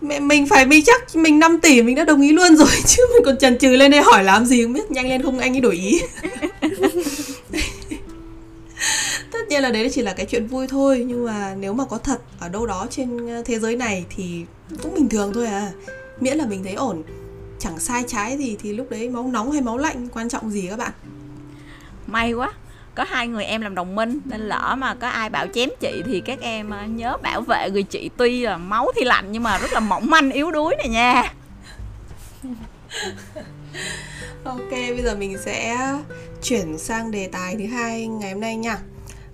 mẹ 0.01 0.19
mình 0.19 0.47
phải 0.47 0.65
mình 0.65 0.83
chắc 0.85 1.15
mình 1.15 1.39
5 1.39 1.59
tỷ 1.59 1.81
mình 1.81 1.95
đã 1.95 2.03
đồng 2.03 2.21
ý 2.21 2.31
luôn 2.31 2.55
rồi 2.55 2.67
chứ 2.85 3.03
mình 3.13 3.23
còn 3.25 3.37
chần 3.37 3.57
chừ 3.57 3.69
lên 3.69 3.91
đây 3.91 4.01
hỏi 4.01 4.23
làm 4.23 4.45
gì 4.45 4.63
không 4.63 4.73
biết 4.73 4.91
nhanh 4.91 5.09
lên 5.09 5.23
không 5.23 5.39
anh 5.39 5.55
ấy 5.55 5.61
đổi 5.61 5.75
ý 5.75 6.01
tất 9.49 9.53
nhiên 9.53 9.63
là 9.63 9.71
đấy 9.71 9.89
chỉ 9.93 10.01
là 10.01 10.13
cái 10.13 10.25
chuyện 10.25 10.47
vui 10.47 10.67
thôi 10.67 11.05
nhưng 11.07 11.25
mà 11.25 11.55
nếu 11.59 11.73
mà 11.73 11.85
có 11.85 11.97
thật 11.97 12.21
ở 12.39 12.49
đâu 12.49 12.65
đó 12.65 12.87
trên 12.89 13.27
ờ, 13.27 13.43
thế 13.45 13.59
giới 13.59 13.75
này 13.75 14.05
thì 14.09 14.45
cũng 14.83 14.93
bình 14.93 15.09
thường 15.09 15.33
thôi 15.33 15.47
à. 15.47 15.71
Miễn 16.19 16.37
là 16.37 16.45
mình 16.45 16.63
thấy 16.63 16.73
ổn. 16.73 17.03
Chẳng 17.59 17.79
sai 17.79 18.03
trái 18.07 18.37
gì 18.37 18.57
thì 18.61 18.73
lúc 18.73 18.89
đấy 18.89 19.09
máu 19.09 19.29
nóng 19.33 19.51
hay 19.51 19.61
máu 19.61 19.77
lạnh 19.77 20.07
quan 20.13 20.29
trọng 20.29 20.51
gì 20.51 20.67
các 20.69 20.77
bạn? 20.77 20.91
May 22.07 22.33
quá 22.33 22.53
có 22.95 23.05
hai 23.07 23.27
người 23.27 23.45
em 23.45 23.61
làm 23.61 23.75
đồng 23.75 23.95
minh 23.95 24.19
nên 24.25 24.41
lỡ 24.41 24.75
mà 24.77 24.95
có 24.95 25.07
ai 25.07 25.29
bảo 25.29 25.47
chém 25.53 25.69
chị 25.79 26.01
thì 26.05 26.21
các 26.21 26.39
em 26.41 26.69
ờ, 26.69 26.85
nhớ 26.85 27.17
bảo 27.17 27.41
vệ 27.41 27.69
người 27.69 27.83
chị. 27.83 28.09
Tuy 28.17 28.41
là 28.41 28.57
máu 28.57 28.91
thì 28.95 29.05
lạnh 29.05 29.25
nhưng 29.31 29.43
mà 29.43 29.57
rất 29.57 29.73
là 29.73 29.79
mỏng 29.79 30.09
manh 30.09 30.31
yếu 30.31 30.51
đuối 30.51 30.75
này 30.75 30.89
nha. 30.89 31.33
Ok 34.43 34.71
bây 34.71 35.01
giờ 35.03 35.15
mình 35.15 35.37
sẽ 35.45 35.77
chuyển 36.43 36.77
sang 36.77 37.11
đề 37.11 37.29
tài 37.31 37.55
thứ 37.55 37.65
hai 37.65 38.07
ngày 38.07 38.31
hôm 38.31 38.41
nay 38.41 38.55
nha 38.55 38.77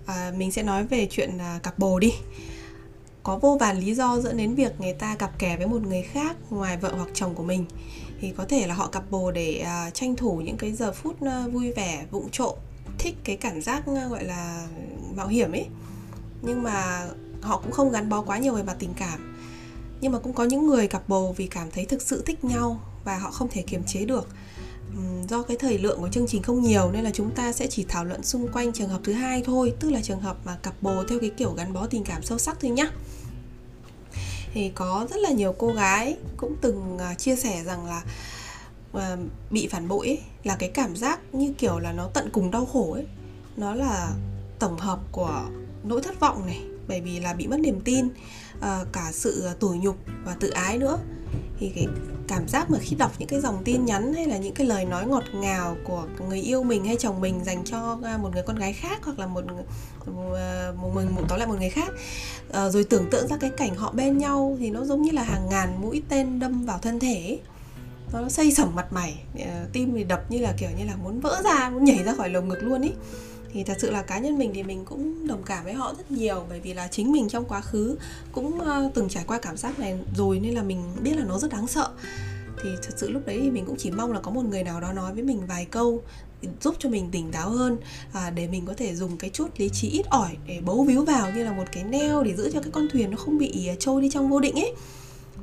à, 0.06 0.34
mình 0.38 0.52
sẽ 0.52 0.64
nói 0.64 0.84
về 0.84 1.08
chuyện 1.12 1.38
à, 1.38 1.60
cặp 1.64 1.80
bồ 1.80 2.00
đi. 2.00 2.14
Có 3.24 3.38
vô 3.38 3.58
vàn 3.60 3.80
lý 3.80 3.94
do 3.96 4.20
dẫn 4.20 4.38
đến 4.38 4.56
việc 4.56 4.82
người 4.82 4.94
ta 4.94 5.16
cặp 5.16 5.40
kè 5.40 5.58
với 5.58 5.68
một 5.68 5.82
người 5.82 6.02
khác 6.02 6.36
ngoài 6.50 6.78
vợ 6.78 6.94
hoặc 6.96 7.10
chồng 7.14 7.36
của 7.36 7.44
mình. 7.44 7.66
Thì 8.22 8.34
có 8.38 8.46
thể 8.46 8.68
là 8.68 8.74
họ 8.74 8.88
cặp 8.88 9.12
bồ 9.12 9.32
để 9.32 9.60
à, 9.60 9.90
tranh 9.90 10.16
thủ 10.16 10.42
những 10.46 10.58
cái 10.58 10.72
giờ 10.72 10.92
phút 10.92 11.22
à, 11.22 11.48
vui 11.48 11.72
vẻ 11.72 12.06
vụng 12.12 12.30
trộm 12.32 12.56
thích 12.98 13.16
cái 13.24 13.36
cảm 13.36 13.62
giác 13.62 13.84
à, 13.88 14.08
gọi 14.08 14.24
là 14.24 14.68
mạo 15.16 15.28
hiểm 15.28 15.52
ấy. 15.52 15.66
Nhưng 16.42 16.64
mà 16.64 17.08
họ 17.42 17.58
cũng 17.58 17.72
không 17.72 17.92
gắn 17.92 18.10
bó 18.10 18.22
quá 18.22 18.38
nhiều 18.38 18.54
về 18.54 18.64
mặt 18.64 18.76
tình 18.80 18.94
cảm. 18.98 19.38
Nhưng 20.02 20.12
mà 20.12 20.20
cũng 20.20 20.34
có 20.34 20.44
những 20.44 20.68
người 20.68 20.88
cặp 20.88 21.10
bồ 21.10 21.34
vì 21.34 21.48
cảm 21.48 21.72
thấy 21.72 21.86
thực 21.86 22.02
sự 22.02 22.24
thích 22.26 22.44
nhau 22.44 22.80
và 23.04 23.18
họ 23.18 23.32
không 23.32 23.48
thể 23.52 23.62
kiềm 23.62 23.84
chế 23.84 24.06
được 24.06 24.28
do 25.30 25.42
cái 25.42 25.58
thời 25.58 25.78
lượng 25.78 26.00
của 26.00 26.10
chương 26.10 26.28
trình 26.28 26.44
không 26.44 26.62
nhiều 26.62 26.92
nên 26.92 27.04
là 27.04 27.12
chúng 27.14 27.32
ta 27.32 27.52
sẽ 27.52 27.68
chỉ 27.68 27.86
thảo 27.88 28.06
luận 28.06 28.24
xung 28.24 28.48
quanh 28.48 28.74
trường 28.74 28.90
hợp 28.90 29.00
thứ 29.04 29.14
hai 29.14 29.44
thôi 29.46 29.74
tức 29.80 29.92
là 29.92 30.02
trường 30.02 30.20
hợp 30.20 30.38
mà 30.46 30.58
cặp 30.64 30.74
bồ 30.82 31.04
theo 31.04 31.20
cái 31.20 31.30
kiểu 31.30 31.54
gắn 31.54 31.74
bó 31.74 31.88
tình 31.88 32.04
cảm 32.04 32.24
sâu 32.24 32.38
sắc 32.38 32.58
thôi 32.62 32.72
nhá. 32.72 32.86
Thì 34.54 34.72
có 34.76 35.08
rất 35.10 35.18
là 35.18 35.30
nhiều 35.30 35.56
cô 35.58 35.74
gái 35.74 36.18
cũng 36.38 36.56
từng 36.62 36.98
à, 36.98 37.14
chia 37.14 37.36
sẻ 37.36 37.64
rằng 37.64 37.86
là 37.86 38.04
ờ, 38.94 39.18
bị 39.52 39.68
phản 39.68 39.88
bội 39.88 40.08
ấy, 40.08 40.20
là 40.44 40.56
cái 40.56 40.70
cảm 40.70 40.96
giác 40.96 41.20
như 41.32 41.54
kiểu 41.58 41.80
là 41.80 41.92
nó 41.92 42.08
tận 42.14 42.30
cùng 42.34 42.52
đau 42.52 42.66
khổ 42.66 42.94
ấy. 42.94 43.06
Nó 43.58 43.76
là 43.76 44.12
tổng 44.60 44.78
hợp 44.78 45.00
của 45.12 45.42
nỗi 45.84 46.02
thất 46.02 46.20
vọng 46.20 46.46
này 46.46 46.62
bởi 46.88 47.02
vì 47.02 47.20
là 47.20 47.34
bị 47.34 47.48
mất 47.48 47.60
niềm 47.60 47.82
tin 47.86 48.10
ờ, 48.60 48.86
cả 48.92 49.12
sự 49.14 49.46
à, 49.46 49.54
tủi 49.60 49.78
nhục 49.78 49.98
và 50.26 50.36
tự 50.40 50.50
ái 50.50 50.78
nữa 50.78 51.00
thì 51.60 51.72
cái 51.76 51.88
cảm 52.28 52.48
giác 52.48 52.72
mà 52.72 52.78
khi 52.82 52.96
đọc 52.96 53.12
những 53.20 53.30
cái 53.30 53.42
dòng 53.42 53.62
tin 53.64 53.86
nhắn 53.86 54.14
hay 54.14 54.26
là 54.26 54.38
những 54.38 54.54
cái 54.54 54.68
lời 54.68 54.86
nói 54.86 55.08
ngọt 55.08 55.24
ngào 55.34 55.78
của 55.84 56.04
người 56.28 56.42
yêu 56.42 56.64
mình 56.64 56.86
hay 56.86 56.96
chồng 57.00 57.22
mình 57.22 57.44
dành 57.44 57.64
cho 57.66 57.98
à, 58.04 58.18
một 58.18 58.30
người 58.34 58.44
con 58.44 58.56
gái 58.56 58.74
khác 58.74 59.00
hoặc 59.04 59.20
là 59.20 59.28
một 59.28 59.44
ờ, 60.34 60.74
một 60.82 60.92
mình 60.96 61.16
một 61.16 61.22
tóm 61.30 61.40
lại 61.40 61.48
một 61.48 61.56
người 61.60 61.70
khác 61.70 61.94
à, 62.52 62.70
rồi 62.70 62.84
tưởng 62.84 63.10
tượng 63.12 63.28
ra 63.28 63.38
cái 63.38 63.50
cảnh 63.50 63.76
họ 63.76 63.92
bên 63.92 64.18
nhau 64.18 64.58
thì 64.60 64.70
nó 64.70 64.86
giống 64.86 65.02
như 65.02 65.12
là 65.12 65.24
hàng 65.24 65.50
ngàn 65.50 65.82
mũi 65.82 66.02
tên 66.10 66.40
đâm 66.40 66.66
vào 66.66 66.80
thân 66.82 67.00
thể 67.00 67.40
nó 68.14 68.30
xây 68.30 68.52
sẩm 68.52 68.76
mặt 68.76 68.94
mày 68.94 69.24
ờ, 69.40 69.66
tim 69.74 69.94
thì 69.96 70.04
đập 70.04 70.22
như 70.30 70.40
là 70.40 70.54
kiểu 70.58 70.70
như 70.78 70.86
là 70.86 70.96
muốn 70.96 71.20
vỡ 71.20 71.42
ra 71.44 71.70
muốn 71.70 71.84
nhảy 71.84 72.04
ra 72.04 72.14
khỏi 72.14 72.30
lồng 72.30 72.50
ngực 72.50 72.64
luôn 72.64 72.82
ý 72.82 72.92
thì 73.56 73.64
thật 73.64 73.78
sự 73.80 73.92
là 73.92 74.02
cá 74.02 74.20
nhân 74.20 74.38
mình 74.38 74.52
thì 74.54 74.64
mình 74.64 74.86
cũng 74.86 75.28
đồng 75.28 75.44
cảm 75.44 75.64
với 75.64 75.74
họ 75.74 75.94
rất 75.98 76.12
nhiều 76.12 76.46
bởi 76.50 76.60
vì 76.60 76.74
là 76.74 76.88
chính 76.88 77.12
mình 77.12 77.30
trong 77.30 77.46
quá 77.46 77.62
khứ 77.62 77.98
cũng 78.32 78.60
ờ, 78.60 78.92
từng 78.94 79.10
trải 79.10 79.24
qua 79.28 79.40
cảm 79.40 79.58
giác 79.58 79.80
này 79.80 79.98
rồi 80.16 80.40
nên 80.40 80.54
là 80.54 80.64
mình 80.64 80.84
biết 81.04 81.18
là 81.18 81.26
nó 81.26 81.40
rất 81.40 81.52
đáng 81.52 81.68
sợ. 81.68 81.90
Thì 82.64 82.70
thật 82.84 82.94
sự 82.98 83.10
lúc 83.10 83.26
đấy 83.26 83.40
thì 83.44 83.52
mình 83.52 83.66
cũng 83.66 83.76
chỉ 83.78 83.92
mong 83.92 84.12
là 84.12 84.20
có 84.20 84.32
một 84.32 84.46
người 84.46 84.64
nào 84.64 84.82
đó 84.82 84.94
nói 84.94 85.14
với 85.14 85.24
mình 85.24 85.42
vài 85.48 85.66
câu 85.66 86.02
giúp 86.62 86.76
cho 86.80 86.90
mình 86.90 87.10
tỉnh 87.12 87.32
táo 87.32 87.50
hơn 87.50 87.78
à, 88.14 88.30
để 88.30 88.48
mình 88.48 88.66
có 88.66 88.74
thể 88.74 88.96
dùng 88.96 89.18
cái 89.18 89.30
chút 89.30 89.48
lý 89.58 89.70
trí 89.70 89.90
ít 89.90 90.06
ỏi 90.10 90.38
để 90.48 90.62
bấu 90.66 90.84
víu 90.84 91.06
vào 91.06 91.32
như 91.32 91.44
là 91.44 91.52
một 91.52 91.66
cái 91.72 91.84
neo 91.84 92.24
để 92.24 92.36
giữ 92.36 92.52
cho 92.54 92.62
cái 92.62 92.72
con 92.72 92.88
thuyền 92.94 93.12
nó 93.12 93.18
không 93.18 93.38
bị 93.38 93.68
ờ, 93.68 93.76
trôi 93.80 94.02
đi 94.02 94.10
trong 94.10 94.30
vô 94.30 94.40
định 94.40 94.56
ấy 94.56 94.74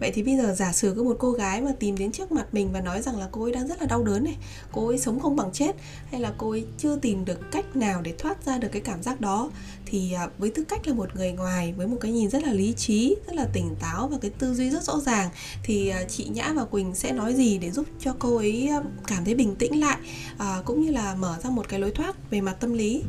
vậy 0.03 0.11
thì 0.15 0.23
bây 0.23 0.37
giờ 0.37 0.55
giả 0.55 0.73
sử 0.73 0.95
có 0.97 1.03
một 1.03 1.17
cô 1.19 1.33
gái 1.33 1.61
mà 1.61 1.71
tìm 1.79 1.99
đến 1.99 2.13
trước 2.13 2.33
mặt 2.33 2.47
mình 2.53 2.73
và 2.73 2.81
nói 2.81 3.03
rằng 3.03 3.19
là 3.19 3.29
cô 3.33 3.43
ấy 3.43 3.53
đang 3.53 3.69
rất 3.69 3.81
là 3.81 3.87
đau 3.87 4.05
đớn 4.05 4.25
này, 4.25 4.37
cô 4.73 4.89
ấy 4.89 4.99
sống 4.99 5.21
không 5.21 5.37
bằng 5.37 5.51
chết, 5.53 5.77
hay 6.11 6.21
là 6.21 6.33
cô 6.39 6.51
ấy 6.51 6.65
chưa 6.79 6.97
tìm 6.97 7.25
được 7.25 7.51
cách 7.51 7.77
nào 7.77 8.03
để 8.03 8.15
thoát 8.19 8.45
ra 8.45 8.59
được 8.59 8.69
cái 8.73 8.83
cảm 8.83 9.03
giác 9.03 9.21
đó, 9.21 9.51
thì 9.87 10.13
à, 10.13 10.29
với 10.39 10.51
tư 10.51 10.65
cách 10.65 10.87
là 10.87 10.95
một 10.95 11.17
người 11.17 11.33
ngoài, 11.33 11.73
với 11.73 11.87
một 11.87 11.97
cái 12.01 12.13
nhìn 12.13 12.31
rất 12.31 12.43
là 12.43 12.53
lý 12.53 12.73
trí, 12.73 13.17
rất 13.27 13.35
là 13.35 13.47
tỉnh 13.53 13.75
táo 13.81 14.09
và 14.09 14.19
cái 14.21 14.31
tư 14.31 14.55
duy 14.55 14.71
rất 14.71 14.83
rõ 14.83 15.01
ràng, 15.01 15.31
thì 15.63 15.89
à, 15.89 16.05
chị 16.09 16.25
nhã 16.25 16.53
và 16.53 16.65
quỳnh 16.65 16.95
sẽ 16.95 17.13
nói 17.13 17.35
gì 17.35 17.59
để 17.59 17.71
giúp 17.71 17.87
cho 18.01 18.15
cô 18.19 18.37
ấy 18.37 18.69
à, 18.69 18.83
cảm 19.07 19.25
thấy 19.25 19.35
bình 19.35 19.57
tĩnh 19.57 19.81
lại 19.81 19.99
cũng 20.65 20.83
như 20.83 20.91
là 20.91 21.15
mở 21.15 21.39
ra 21.45 21.51
một 21.51 21.69
cái 21.69 21.81
lối 21.81 21.91
thoát 21.91 22.31
về 22.31 22.41
mặt 22.41 22.57
tâm 22.61 22.73
lý? 22.73 23.03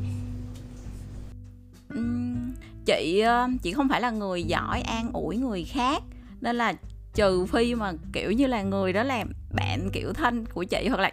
Chị 2.86 3.24
chị 3.64 3.74
không 3.74 3.90
phải 3.90 4.02
là 4.02 4.12
người 4.12 4.44
giỏi 4.44 4.82
an 4.82 5.10
ủi 5.14 5.38
người 5.38 5.64
khác 5.64 6.04
nên 6.44 6.56
là 6.56 6.74
trừ 7.14 7.46
phi 7.46 7.76
mà, 7.76 7.94
kiểu 8.14 8.32
như 8.32 8.48
là, 8.48 8.62
người 8.62 8.94
đó 8.94 9.04
là 9.04 9.24
bạn 9.56 9.90
kiểu 9.94 10.14
thân 10.14 10.46
của 10.46 10.64
chị 10.64 10.88
hoặc 10.88 11.00
là 11.00 11.12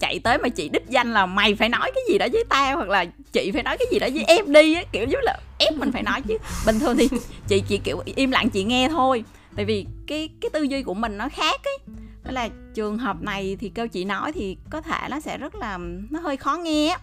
chạy 0.00 0.18
tới 0.18 0.38
mà 0.38 0.48
chị 0.48 0.68
đích 0.68 0.88
danh 0.88 1.12
là 1.12 1.26
mày 1.26 1.54
phải 1.54 1.68
nói 1.68 1.90
cái 1.94 2.04
gì 2.08 2.18
đó 2.18 2.26
với 2.32 2.44
tao 2.48 2.76
hoặc 2.76 2.88
là 2.88 3.04
chị 3.32 3.50
phải 3.52 3.62
nói 3.62 3.76
cái 3.78 3.86
gì 3.92 3.98
đó 3.98 4.08
với 4.14 4.24
em 4.24 4.52
đi 4.52 4.74
á, 4.74 4.82
kiểu 4.92 5.06
giống 5.08 5.22
là 5.22 5.38
ép 5.58 5.74
mình 5.76 5.92
phải 5.92 6.02
nói 6.02 6.20
chứ. 6.28 6.38
Bình 6.66 6.78
thường 6.78 6.96
thì 6.96 7.08
chị 7.48 7.62
chỉ, 7.68 7.78
kiểu, 7.78 8.02
im 8.16 8.30
lặng 8.30 8.50
chị 8.50 8.64
nghe 8.64 8.88
thôi. 8.88 9.24
Tại 9.56 9.64
vì 9.64 9.86
cái 10.06 10.28
cái 10.40 10.50
tư 10.52 10.62
duy 10.62 10.82
của 10.82 10.94
mình 10.94 11.18
nó 11.18 11.28
khác 11.28 11.60
ấy. 11.64 11.78
Đó 12.24 12.30
là 12.30 12.48
trường 12.74 12.98
hợp 12.98 13.22
này 13.22 13.56
thì 13.60 13.68
kêu 13.68 13.88
chị 13.88 14.04
nói 14.04 14.32
thì 14.32 14.56
có 14.70 14.80
thể 14.80 15.08
nó 15.10 15.20
sẽ 15.20 15.38
rất 15.38 15.54
là, 15.54 15.78
nó 16.10 16.20
hơi 16.20 16.36
khó 16.36 16.56
nghe 16.56 16.96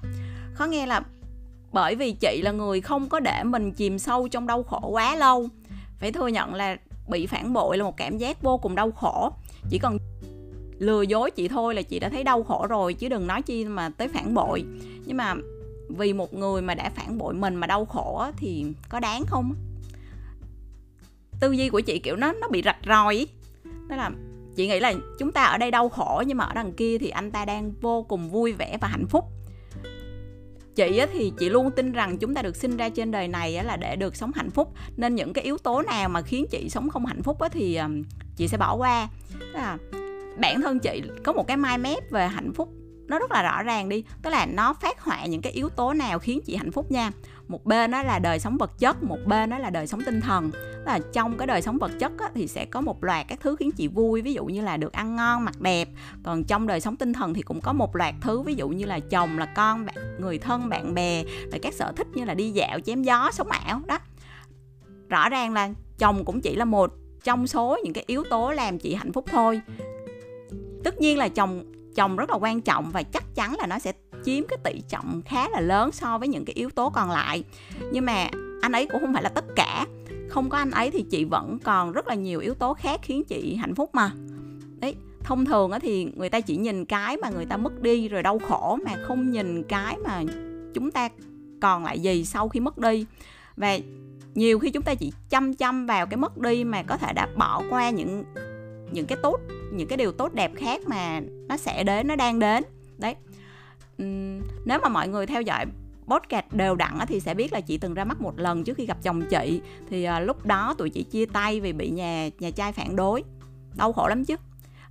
khó 0.53 0.65
nghe 0.65 0.85
là 0.85 1.01
bởi 1.71 1.95
vì 1.95 2.11
chị 2.11 2.41
là 2.43 2.51
người 2.51 2.81
không 2.81 3.09
có 3.09 3.19
để 3.19 3.43
mình 3.43 3.71
chìm 3.71 3.99
sâu 3.99 4.27
trong 4.27 4.47
đau 4.47 4.63
khổ 4.63 4.87
quá 4.89 5.15
lâu. 5.15 5.49
Phải 5.99 6.11
thừa 6.11 6.27
nhận 6.27 6.53
là 6.53 6.77
bị 7.11 7.27
phản 7.27 7.53
bội 7.53 7.77
là 7.77 7.83
một 7.83 7.97
cảm 7.97 8.17
giác 8.17 8.41
vô 8.41 8.57
cùng 8.57 8.75
đau 8.75 8.91
khổ. 8.91 9.31
Chỉ 9.69 9.79
cần 9.79 9.97
lừa 10.79 11.01
dối 11.01 11.31
chị 11.31 11.47
thôi 11.47 11.75
là 11.75 11.81
chị 11.81 11.99
đã 11.99 12.09
thấy 12.09 12.23
đau 12.23 12.43
khổ 12.43 12.67
rồi, 12.69 12.93
chứ 12.93 13.09
đừng 13.09 13.27
nói 13.27 13.41
chi 13.41 13.65
mà 13.65 13.89
tới 13.89 14.07
phản 14.07 14.33
bội. 14.33 14.63
Nhưng 15.05 15.17
mà 15.17 15.35
vì 15.97 16.13
một 16.13 16.33
người 16.33 16.61
mà 16.61 16.75
đã 16.75 16.91
phản 16.95 17.17
bội 17.17 17.33
mình 17.33 17.55
mà 17.55 17.67
đau 17.67 17.85
khổ 17.85 18.25
thì 18.37 18.65
có 18.89 18.99
đáng 18.99 19.23
không 19.27 19.53
tư 21.39 21.51
duy 21.51 21.69
của 21.69 21.79
chị 21.79 21.99
kiểu 21.99 22.15
nó 22.15 22.33
nó 22.33 22.47
bị 22.47 22.61
rạch 22.65 22.77
ròi 22.85 23.27
đó 23.89 23.95
là 23.95 24.11
chị 24.55 24.67
nghĩ 24.67 24.79
là 24.79 24.93
chúng 25.19 25.31
ta 25.31 25.43
ở 25.43 25.57
đây 25.57 25.71
đau 25.71 25.89
khổ 25.89 26.23
nhưng 26.27 26.37
mà 26.37 26.43
ở 26.45 26.53
đằng 26.53 26.71
kia 26.73 26.97
thì 26.97 27.09
anh 27.09 27.31
ta 27.31 27.45
đang 27.45 27.73
vô 27.81 28.03
cùng 28.03 28.29
vui 28.29 28.51
vẻ 28.51 28.77
và 28.81 28.87
hạnh 28.87 29.05
phúc 29.09 29.25
chị 30.75 31.01
thì 31.13 31.33
chị 31.37 31.49
luôn 31.49 31.71
tin 31.71 31.91
rằng 31.91 32.17
chúng 32.17 32.33
ta 32.33 32.41
được 32.41 32.55
sinh 32.55 32.77
ra 32.77 32.89
trên 32.89 33.11
đời 33.11 33.27
này 33.27 33.63
là 33.63 33.77
để 33.77 33.95
được 33.95 34.15
sống 34.15 34.31
hạnh 34.35 34.51
phúc. 34.51 34.73
Nên 34.97 35.15
những 35.15 35.33
cái 35.33 35.43
yếu 35.43 35.57
tố 35.57 35.81
nào 35.81 36.09
mà 36.09 36.21
khiến 36.21 36.45
chị 36.49 36.69
sống 36.69 36.89
không 36.89 37.05
hạnh 37.05 37.23
phúc 37.23 37.37
thì 37.51 37.79
chị 38.35 38.47
sẽ 38.47 38.57
bỏ 38.57 38.75
qua. 38.75 39.09
Là 39.53 39.77
bản 40.37 40.61
thân 40.61 40.79
chị 40.79 41.01
có 41.23 41.33
một 41.33 41.47
cái 41.47 41.57
mai 41.57 41.77
mép 41.77 42.11
về 42.11 42.27
hạnh 42.27 42.53
phúc 42.53 42.69
nó 43.07 43.19
rất 43.19 43.31
là 43.31 43.43
rõ 43.43 43.63
ràng 43.63 43.89
đi. 43.89 44.03
Tức 44.21 44.29
là 44.29 44.45
nó 44.45 44.73
phát 44.73 45.01
họa 45.01 45.25
những 45.25 45.41
cái 45.41 45.53
yếu 45.53 45.69
tố 45.69 45.93
nào 45.93 46.19
khiến 46.19 46.39
chị 46.45 46.55
hạnh 46.55 46.71
phúc 46.71 46.91
nha 46.91 47.11
một 47.51 47.65
bên 47.65 47.91
đó 47.91 48.03
là 48.03 48.19
đời 48.19 48.39
sống 48.39 48.57
vật 48.57 48.79
chất 48.79 49.03
một 49.03 49.17
bên 49.25 49.49
đó 49.49 49.57
là 49.57 49.69
đời 49.69 49.87
sống 49.87 50.01
tinh 50.05 50.21
thần. 50.21 50.51
Là 50.85 50.99
trong 51.13 51.37
cái 51.37 51.47
đời 51.47 51.61
sống 51.61 51.77
vật 51.77 51.91
chất 51.99 52.11
á, 52.19 52.29
thì 52.35 52.47
sẽ 52.47 52.65
có 52.65 52.81
một 52.81 53.03
loạt 53.03 53.27
các 53.27 53.39
thứ 53.41 53.55
khiến 53.55 53.71
chị 53.71 53.87
vui 53.87 54.21
ví 54.21 54.33
dụ 54.33 54.45
như 54.45 54.61
là 54.61 54.77
được 54.77 54.93
ăn 54.93 55.15
ngon 55.15 55.45
mặc 55.45 55.61
đẹp. 55.61 55.89
Còn 56.23 56.43
trong 56.43 56.67
đời 56.67 56.81
sống 56.81 56.95
tinh 56.95 57.13
thần 57.13 57.33
thì 57.33 57.41
cũng 57.41 57.61
có 57.61 57.73
một 57.73 57.95
loạt 57.95 58.15
thứ 58.21 58.41
ví 58.41 58.55
dụ 58.55 58.69
như 58.69 58.85
là 58.85 58.99
chồng 58.99 59.37
là 59.37 59.45
con 59.45 59.85
bạn 59.85 59.95
người 60.19 60.37
thân 60.37 60.69
bạn 60.69 60.93
bè 60.93 61.23
rồi 61.51 61.59
các 61.61 61.73
sở 61.73 61.91
thích 61.91 62.07
như 62.13 62.25
là 62.25 62.33
đi 62.33 62.51
dạo 62.51 62.79
chém 62.79 63.03
gió 63.03 63.31
sống 63.33 63.49
ảo 63.49 63.81
đó. 63.87 63.99
Rõ 65.09 65.29
ràng 65.29 65.53
là 65.53 65.69
chồng 65.97 66.25
cũng 66.25 66.41
chỉ 66.41 66.55
là 66.55 66.65
một 66.65 66.93
trong 67.23 67.47
số 67.47 67.77
những 67.83 67.93
cái 67.93 68.03
yếu 68.07 68.23
tố 68.29 68.51
làm 68.51 68.79
chị 68.79 68.93
hạnh 68.93 69.11
phúc 69.11 69.25
thôi. 69.31 69.61
Tất 70.83 71.01
nhiên 71.01 71.17
là 71.17 71.27
chồng 71.27 71.65
chồng 71.95 72.17
rất 72.17 72.29
là 72.29 72.35
quan 72.35 72.61
trọng 72.61 72.91
và 72.91 73.03
chắc 73.03 73.23
chắn 73.35 73.55
là 73.59 73.67
nó 73.67 73.79
sẽ 73.79 73.93
chiếm 74.25 74.43
cái 74.47 74.57
tỷ 74.63 74.81
trọng 74.89 75.21
khá 75.25 75.49
là 75.49 75.61
lớn 75.61 75.91
so 75.91 76.17
với 76.17 76.27
những 76.27 76.45
cái 76.45 76.53
yếu 76.53 76.69
tố 76.69 76.89
còn 76.89 77.11
lại. 77.11 77.43
Nhưng 77.91 78.05
mà 78.05 78.29
anh 78.61 78.71
ấy 78.71 78.87
cũng 78.91 79.01
không 79.01 79.13
phải 79.13 79.23
là 79.23 79.29
tất 79.29 79.45
cả. 79.55 79.85
Không 80.29 80.49
có 80.49 80.57
anh 80.57 80.71
ấy 80.71 80.91
thì 80.91 81.05
chị 81.09 81.25
vẫn 81.25 81.59
còn 81.63 81.91
rất 81.91 82.07
là 82.07 82.15
nhiều 82.15 82.39
yếu 82.39 82.53
tố 82.53 82.73
khác 82.73 82.99
khiến 83.03 83.23
chị 83.23 83.55
hạnh 83.55 83.75
phúc 83.75 83.89
mà. 83.93 84.11
Đấy, 84.79 84.95
thông 85.23 85.45
thường 85.45 85.71
thì 85.81 86.07
người 86.15 86.29
ta 86.29 86.39
chỉ 86.39 86.57
nhìn 86.57 86.85
cái 86.85 87.17
mà 87.17 87.29
người 87.29 87.45
ta 87.45 87.57
mất 87.57 87.81
đi 87.81 88.07
rồi 88.07 88.23
đau 88.23 88.39
khổ 88.39 88.77
mà 88.85 88.91
không 89.07 89.31
nhìn 89.31 89.63
cái 89.63 89.97
mà 90.03 90.23
chúng 90.73 90.91
ta 90.91 91.09
còn 91.61 91.83
lại 91.83 91.99
gì 91.99 92.25
sau 92.25 92.49
khi 92.49 92.59
mất 92.59 92.77
đi. 92.77 93.05
Và 93.57 93.77
nhiều 94.35 94.59
khi 94.59 94.71
chúng 94.71 94.83
ta 94.83 94.95
chỉ 94.95 95.11
chăm 95.29 95.53
chăm 95.53 95.85
vào 95.85 96.05
cái 96.05 96.17
mất 96.17 96.37
đi 96.37 96.63
mà 96.63 96.83
có 96.83 96.97
thể 96.97 97.13
đã 97.13 97.27
bỏ 97.37 97.63
qua 97.69 97.89
những 97.89 98.23
những 98.91 99.05
cái 99.05 99.17
tốt, 99.23 99.39
những 99.73 99.87
cái 99.87 99.97
điều 99.97 100.11
tốt 100.11 100.33
đẹp 100.33 100.51
khác 100.55 100.81
mà 100.87 101.21
nó 101.47 101.57
sẽ 101.57 101.83
đến, 101.83 102.07
nó 102.07 102.15
đang 102.15 102.39
đến. 102.39 102.63
Đấy 102.97 103.15
nếu 104.65 104.79
mà 104.83 104.89
mọi 104.89 105.07
người 105.07 105.25
theo 105.25 105.41
dõi 105.41 105.65
podcast 106.07 106.45
đều 106.51 106.75
đặn 106.75 106.97
thì 107.07 107.19
sẽ 107.19 107.33
biết 107.33 107.53
là 107.53 107.61
chị 107.61 107.77
từng 107.77 107.93
ra 107.93 108.03
mắt 108.03 108.21
một 108.21 108.39
lần 108.39 108.63
trước 108.63 108.77
khi 108.77 108.85
gặp 108.85 108.97
chồng 109.03 109.21
chị. 109.29 109.61
Thì 109.89 110.07
uh, 110.09 110.13
lúc 110.21 110.45
đó 110.45 110.75
tụi 110.77 110.89
chị 110.89 111.03
chia 111.03 111.25
tay 111.25 111.59
vì 111.59 111.73
bị 111.73 111.89
nhà 111.89 112.29
nhà 112.39 112.51
trai 112.51 112.71
phản 112.71 112.95
đối. 112.95 113.23
Đau 113.75 113.93
khổ 113.93 114.07
lắm 114.07 114.25
chứ. 114.25 114.35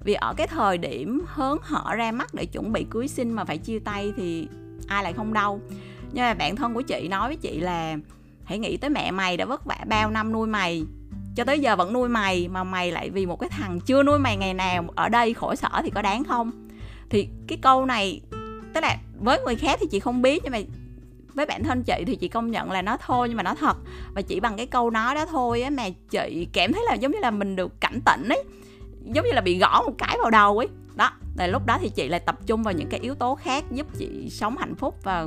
Vì 0.00 0.14
ở 0.14 0.34
cái 0.36 0.46
thời 0.46 0.78
điểm 0.78 1.22
hớn 1.26 1.58
hở 1.62 1.94
ra 1.94 2.12
mắt 2.12 2.34
để 2.34 2.46
chuẩn 2.46 2.72
bị 2.72 2.86
cưới 2.90 3.08
sinh 3.08 3.32
mà 3.32 3.44
phải 3.44 3.58
chia 3.58 3.78
tay 3.78 4.12
thì 4.16 4.48
ai 4.86 5.02
lại 5.02 5.12
không 5.12 5.32
đau. 5.32 5.60
Nhưng 6.12 6.24
mà 6.24 6.34
bạn 6.34 6.56
thân 6.56 6.74
của 6.74 6.82
chị 6.82 7.08
nói 7.08 7.28
với 7.28 7.36
chị 7.36 7.60
là 7.60 7.96
hãy 8.44 8.58
nghĩ 8.58 8.76
tới 8.76 8.90
mẹ 8.90 9.10
mày 9.10 9.36
đã 9.36 9.44
vất 9.44 9.64
vả 9.64 9.78
bao 9.88 10.10
năm 10.10 10.32
nuôi 10.32 10.46
mày 10.46 10.84
cho 11.36 11.44
tới 11.44 11.60
giờ 11.60 11.76
vẫn 11.76 11.92
nuôi 11.92 12.08
mày 12.08 12.48
mà 12.48 12.64
mày 12.64 12.92
lại 12.92 13.10
vì 13.10 13.26
một 13.26 13.40
cái 13.40 13.50
thằng 13.50 13.80
chưa 13.80 14.02
nuôi 14.02 14.18
mày 14.18 14.36
ngày 14.36 14.54
nào 14.54 14.84
ở 14.94 15.08
đây 15.08 15.34
khổ 15.34 15.54
sở 15.54 15.68
thì 15.84 15.90
có 15.90 16.02
đáng 16.02 16.24
không? 16.24 16.68
Thì 17.10 17.28
cái 17.48 17.58
câu 17.62 17.86
này 17.86 18.20
tức 18.74 18.80
là 18.80 18.96
với 19.20 19.40
người 19.44 19.56
khác 19.56 19.78
thì 19.80 19.86
chị 19.90 20.00
không 20.00 20.22
biết, 20.22 20.40
nhưng 20.44 20.52
mà 20.52 20.58
với 21.34 21.46
bản 21.46 21.64
thân 21.64 21.82
chị 21.82 22.04
thì 22.06 22.16
chị 22.16 22.28
công 22.28 22.50
nhận 22.50 22.70
là 22.70 22.82
nó 22.82 22.96
thôi, 22.96 23.28
nhưng 23.28 23.36
mà 23.36 23.42
nó 23.42 23.54
thật. 23.54 23.76
Và 24.14 24.22
chỉ 24.22 24.40
bằng 24.40 24.56
cái 24.56 24.66
câu 24.66 24.90
nói 24.90 25.14
đó 25.14 25.26
thôi 25.26 25.62
á 25.62 25.70
mà 25.70 25.84
chị 26.10 26.48
cảm 26.52 26.72
thấy 26.72 26.84
là 26.86 26.94
giống 26.94 27.12
như 27.12 27.18
là 27.18 27.30
mình 27.30 27.56
được 27.56 27.80
cảnh 27.80 28.00
tỉnh 28.06 28.28
ấy. 28.28 28.44
Giống 29.04 29.24
như 29.24 29.32
là 29.32 29.40
bị 29.40 29.58
gõ 29.58 29.82
một 29.86 29.94
cái 29.98 30.16
vào 30.22 30.30
đầu 30.30 30.58
ấy. 30.58 30.68
Đó, 30.94 31.10
là 31.36 31.46
lúc 31.46 31.66
đó 31.66 31.78
thì 31.80 31.88
chị 31.88 32.08
lại 32.08 32.20
tập 32.20 32.38
trung 32.46 32.62
vào 32.62 32.74
những 32.74 32.88
cái 32.88 33.00
yếu 33.00 33.14
tố 33.14 33.34
khác 33.34 33.64
giúp 33.70 33.86
chị 33.98 34.30
sống 34.30 34.56
hạnh 34.56 34.74
phúc 34.74 34.94
và 35.02 35.26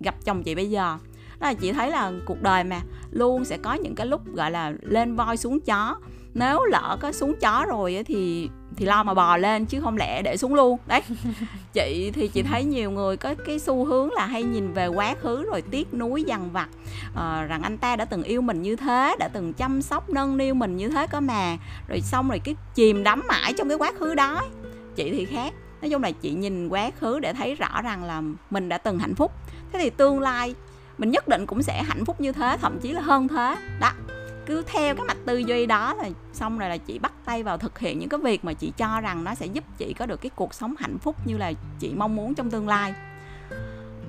gặp 0.00 0.14
chồng 0.24 0.42
chị 0.42 0.54
bây 0.54 0.70
giờ. 0.70 0.98
Đó 1.38 1.46
là 1.46 1.54
chị 1.54 1.72
thấy 1.72 1.90
là 1.90 2.12
cuộc 2.26 2.42
đời 2.42 2.64
mà 2.64 2.80
luôn 3.10 3.44
sẽ 3.44 3.58
có 3.58 3.74
những 3.74 3.94
cái 3.94 4.06
lúc, 4.06 4.34
gọi 4.34 4.50
là, 4.50 4.72
lên 4.82 5.16
voi 5.16 5.36
xuống 5.36 5.60
chó. 5.60 5.96
Nếu 6.34 6.64
lỡ 6.64 6.96
có 7.00 7.12
xuống 7.12 7.34
chó 7.40 7.64
rồi 7.68 8.02
thì 8.06 8.50
thì 8.76 8.86
lo 8.86 9.02
mà 9.02 9.14
bò 9.14 9.36
lên 9.36 9.66
chứ 9.66 9.80
không 9.80 9.96
lẽ 9.96 10.22
để 10.22 10.36
xuống 10.36 10.54
luôn. 10.54 10.78
Đấy. 10.86 11.00
Chị 11.72 12.10
thì 12.14 12.28
chị 12.28 12.42
thấy 12.42 12.64
nhiều 12.64 12.90
người 12.90 13.16
có 13.16 13.34
cái 13.46 13.58
xu 13.58 13.84
hướng 13.84 14.12
là 14.12 14.26
hay 14.26 14.42
nhìn 14.42 14.72
về 14.72 14.86
quá 14.86 15.14
khứ 15.20 15.44
rồi 15.50 15.62
tiếc 15.62 15.94
nuối 15.94 16.22
dằn 16.22 16.52
vặt. 16.52 16.68
Uh, 17.12 17.48
rằng 17.48 17.62
anh 17.62 17.78
ta 17.78 17.96
đã 17.96 18.04
từng 18.04 18.22
yêu 18.22 18.40
mình 18.40 18.62
như 18.62 18.76
thế 18.76 19.16
đã 19.18 19.28
từng 19.28 19.52
chăm 19.52 19.82
sóc 19.82 20.10
nâng 20.10 20.36
niu 20.36 20.54
mình 20.54 20.76
như 20.76 20.88
thế 20.88 21.06
có 21.06 21.20
mà. 21.20 21.56
Rồi 21.88 22.00
xong 22.00 22.28
rồi 22.28 22.38
cái 22.38 22.54
chìm 22.74 23.04
đắm 23.04 23.22
mãi 23.28 23.52
trong 23.58 23.68
cái 23.68 23.78
quá 23.78 23.92
khứ 23.98 24.14
đó. 24.14 24.42
Chị 24.96 25.10
thì 25.10 25.24
khác. 25.24 25.54
Nói 25.82 25.90
chung 25.90 26.02
là 26.02 26.10
chị 26.10 26.30
nhìn 26.30 26.68
quá 26.68 26.90
khứ 27.00 27.18
để 27.18 27.32
thấy 27.32 27.54
rõ 27.54 27.82
rằng 27.82 28.04
là 28.04 28.22
mình 28.50 28.68
đã 28.68 28.78
từng 28.78 28.98
hạnh 28.98 29.14
phúc. 29.14 29.32
Thế 29.72 29.78
thì 29.78 29.90
tương 29.90 30.20
lai 30.20 30.54
mình 30.98 31.10
nhất 31.10 31.28
định 31.28 31.46
cũng 31.46 31.62
sẽ 31.62 31.82
hạnh 31.82 32.04
phúc 32.04 32.20
như 32.20 32.32
thế 32.32 32.56
thậm 32.60 32.78
chí 32.80 32.92
là 32.92 33.00
hơn 33.00 33.28
thế. 33.28 33.56
Đó 33.80 33.90
cứ 34.46 34.62
theo 34.66 34.94
cái 34.94 35.04
mạch 35.04 35.16
tư 35.26 35.38
duy 35.38 35.66
đó 35.66 35.94
là 35.94 36.08
xong 36.32 36.58
rồi 36.58 36.68
là 36.68 36.76
chị 36.76 36.98
bắt 36.98 37.12
tay 37.24 37.42
vào 37.42 37.58
thực 37.58 37.78
hiện 37.78 37.98
những 37.98 38.08
cái 38.08 38.20
việc 38.20 38.44
mà 38.44 38.52
chị 38.52 38.72
cho 38.76 39.00
rằng 39.00 39.24
nó 39.24 39.34
sẽ 39.34 39.46
giúp 39.46 39.64
chị 39.78 39.94
có 39.98 40.06
được 40.06 40.20
cái 40.20 40.30
cuộc 40.36 40.54
sống 40.54 40.74
hạnh 40.78 40.98
phúc 40.98 41.16
như 41.26 41.36
là 41.36 41.52
chị 41.78 41.92
mong 41.96 42.16
muốn 42.16 42.34
trong 42.34 42.50
tương 42.50 42.68
lai. 42.68 42.94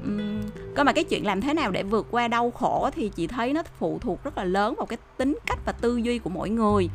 Uhm, 0.07 0.41
cơ 0.75 0.83
mà 0.83 0.93
cái 0.93 1.03
chuyện 1.03 1.25
làm 1.25 1.41
thế 1.41 1.53
nào 1.53 1.71
để 1.71 1.83
vượt 1.83 2.07
qua 2.11 2.27
đau 2.27 2.51
khổ 2.51 2.89
thì 2.95 3.09
chị 3.09 3.27
thấy 3.27 3.53
nó 3.53 3.63
phụ 3.79 3.99
thuộc 4.01 4.23
rất 4.23 4.37
là 4.37 4.43
lớn 4.43 4.73
vào 4.77 4.85
cái 4.85 4.97
tính 5.17 5.37
cách 5.45 5.59
và 5.65 5.71
tư 5.71 5.97
duy 5.97 6.19
của 6.19 6.29
mỗi 6.29 6.49
người. 6.49 6.89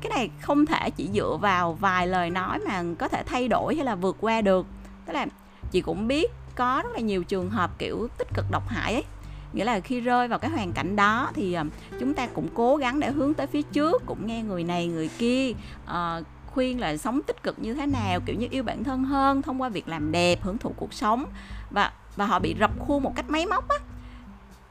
Cái 0.00 0.10
này 0.10 0.30
không 0.40 0.66
thể 0.66 0.90
chỉ 0.90 1.08
dựa 1.14 1.38
vào 1.40 1.72
vài 1.72 2.06
lời 2.06 2.30
nói 2.30 2.58
mà 2.68 2.84
có 2.98 3.08
thể 3.08 3.22
thay 3.26 3.48
đổi 3.48 3.76
hay 3.76 3.84
là 3.84 3.94
vượt 3.94 4.16
qua 4.20 4.40
được. 4.40 4.66
Tức 5.06 5.12
là 5.12 5.26
chị 5.70 5.80
cũng 5.80 6.08
biết 6.08 6.30
có 6.54 6.80
rất 6.84 6.92
là 6.92 7.00
nhiều 7.00 7.24
trường 7.24 7.50
hợp 7.50 7.78
kiểu 7.78 8.08
tích 8.18 8.28
cực 8.34 8.44
độc 8.50 8.68
hại 8.68 8.94
ấy 8.94 9.04
nghĩa 9.52 9.64
là 9.64 9.80
khi 9.80 10.00
rơi 10.00 10.28
vào 10.28 10.38
cái 10.38 10.50
hoàn 10.50 10.72
cảnh 10.72 10.96
đó 10.96 11.30
thì 11.34 11.52
ờ, 11.52 11.64
chúng 12.00 12.14
ta 12.14 12.26
cũng 12.26 12.48
cố 12.54 12.76
gắng 12.76 13.00
để 13.00 13.10
hướng 13.10 13.34
tới 13.34 13.46
phía 13.46 13.62
trước 13.62 14.02
cũng 14.06 14.26
nghe 14.26 14.42
người 14.42 14.64
này 14.64 14.86
người 14.86 15.10
kia 15.18 15.52
uh, 15.84 16.26
khuyên 16.46 16.80
là 16.80 16.96
sống 16.96 17.22
tích 17.22 17.42
cực 17.42 17.58
như 17.58 17.74
thế 17.74 17.86
nào 17.86 18.20
kiểu 18.26 18.36
như 18.36 18.46
yêu 18.50 18.62
bản 18.62 18.84
thân 18.84 19.04
hơn 19.04 19.42
thông 19.42 19.62
qua 19.62 19.68
việc 19.68 19.88
làm 19.88 20.12
đẹp 20.12 20.42
hưởng 20.42 20.58
thụ 20.58 20.74
cuộc 20.76 20.94
sống. 20.94 21.24
Và 21.70 21.92
và 22.16 22.26
họ 22.26 22.38
bị 22.38 22.56
rập 22.60 22.70
khuôn 22.78 23.02
một 23.02 23.12
cách 23.16 23.30
máy 23.30 23.46
móc 23.46 23.68
á. 23.68 23.76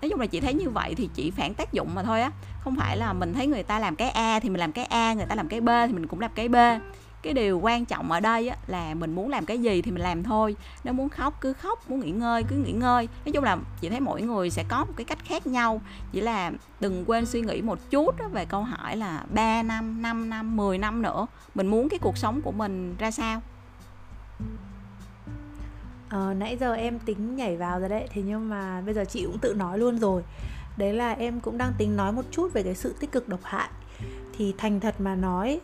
Nói 0.02 0.10
chung 0.10 0.20
là 0.20 0.26
chị 0.26 0.40
thấy 0.40 0.54
như 0.54 0.70
vậy 0.70 0.96
thì 0.96 1.10
chị 1.14 1.32
phản 1.32 1.54
tác 1.54 1.74
dụng 1.74 1.96
mà 1.96 2.04
thôi 2.04 2.22
á 2.22 2.32
không 2.64 2.76
phải 2.76 2.98
là 2.98 3.14
mình 3.14 3.34
thấy 3.34 3.48
người 3.48 3.64
ta 3.64 3.80
làm 3.80 3.96
cái 3.96 4.10
a 4.10 4.40
thì 4.40 4.50
mình 4.50 4.60
làm 4.60 4.72
cái 4.72 4.86
a 4.86 5.14
người 5.14 5.26
ta 5.26 5.36
làm 5.36 5.48
cái 5.48 5.62
b 5.62 5.70
thì 5.88 5.94
mình 5.94 6.08
cũng 6.08 6.20
làm 6.20 6.32
cái 6.36 6.50
b 6.50 6.56
cái 7.22 7.34
điều 7.34 7.60
quan 7.60 7.86
trọng 7.86 8.12
ở 8.12 8.20
đây 8.20 8.48
á, 8.48 8.58
là 8.68 8.94
mình 8.94 9.16
muốn 9.16 9.30
làm 9.30 9.46
cái 9.46 9.58
gì 9.58 9.82
thì 9.82 9.92
mình 9.92 10.04
làm 10.04 10.24
thôi. 10.24 10.56
Nếu 10.84 10.94
muốn 10.94 11.10
khóc 11.10 11.42
cứ 11.42 11.54
khóc 11.54 11.90
muốn 11.90 12.00
nghỉ 12.00 12.12
ngơi 12.12 12.44
cứ 12.44 12.56
nghỉ 12.56 12.72
ngơi. 12.72 13.08
Nói 13.26 13.34
chung 13.34 13.44
là 13.44 13.58
chị 13.82 13.90
thấy 13.90 14.00
mỗi 14.00 14.22
người 14.22 14.50
sẽ 14.50 14.64
có 14.70 14.86
một 14.86 14.94
cái 14.96 15.06
cách 15.06 15.20
khác 15.26 15.48
nhau. 15.48 15.82
Chỉ 16.12 16.22
là 16.22 16.52
đừng 16.80 17.04
quên 17.08 17.26
suy 17.26 17.42
nghĩ 17.42 17.62
một 17.62 17.80
chút 17.90 18.16
về 18.32 18.46
câu 18.46 18.64
hỏi 18.64 18.98
là 18.98 19.26
3 19.30 19.64
năm 19.64 20.02
5 20.02 20.30
năm 20.30 20.58
10 20.58 20.78
năm 20.78 21.02
nữa 21.02 21.28
mình 21.56 21.68
muốn 21.68 21.90
cái 21.90 22.00
cuộc 22.00 22.18
sống 22.18 22.42
của 22.42 22.52
mình 22.52 22.96
ra 23.00 23.12
sao? 23.12 23.42
Ờ, 26.10 26.34
nãy 26.34 26.58
giờ 26.60 26.74
em 26.74 27.00
tính 27.00 27.36
nhảy 27.36 27.58
vào 27.58 27.80
rồi 27.80 27.90
đấy 27.90 28.08
Thế 28.12 28.22
nhưng 28.22 28.50
mà 28.50 28.82
bây 28.82 28.94
giờ 28.94 29.06
chị 29.06 29.26
cũng 29.26 29.40
tự 29.40 29.54
nói 29.54 29.80
luôn 29.80 30.00
rồi. 30.00 30.24
Đấy 30.78 30.94
là 30.94 31.12
em 31.12 31.40
cũng 31.40 31.58
đang 31.58 31.74
tính 31.78 31.96
nói 31.98 32.12
một 32.12 32.26
chút 32.32 32.54
về 32.54 32.64
cái 32.64 32.76
sự 32.76 32.96
tích 33.00 33.12
cực 33.12 33.28
độc 33.28 33.40
hại. 33.44 33.70
Thì 34.38 34.54
thành 34.58 34.80
thật 34.80 35.02
mà 35.02 35.16
nói 35.16 35.60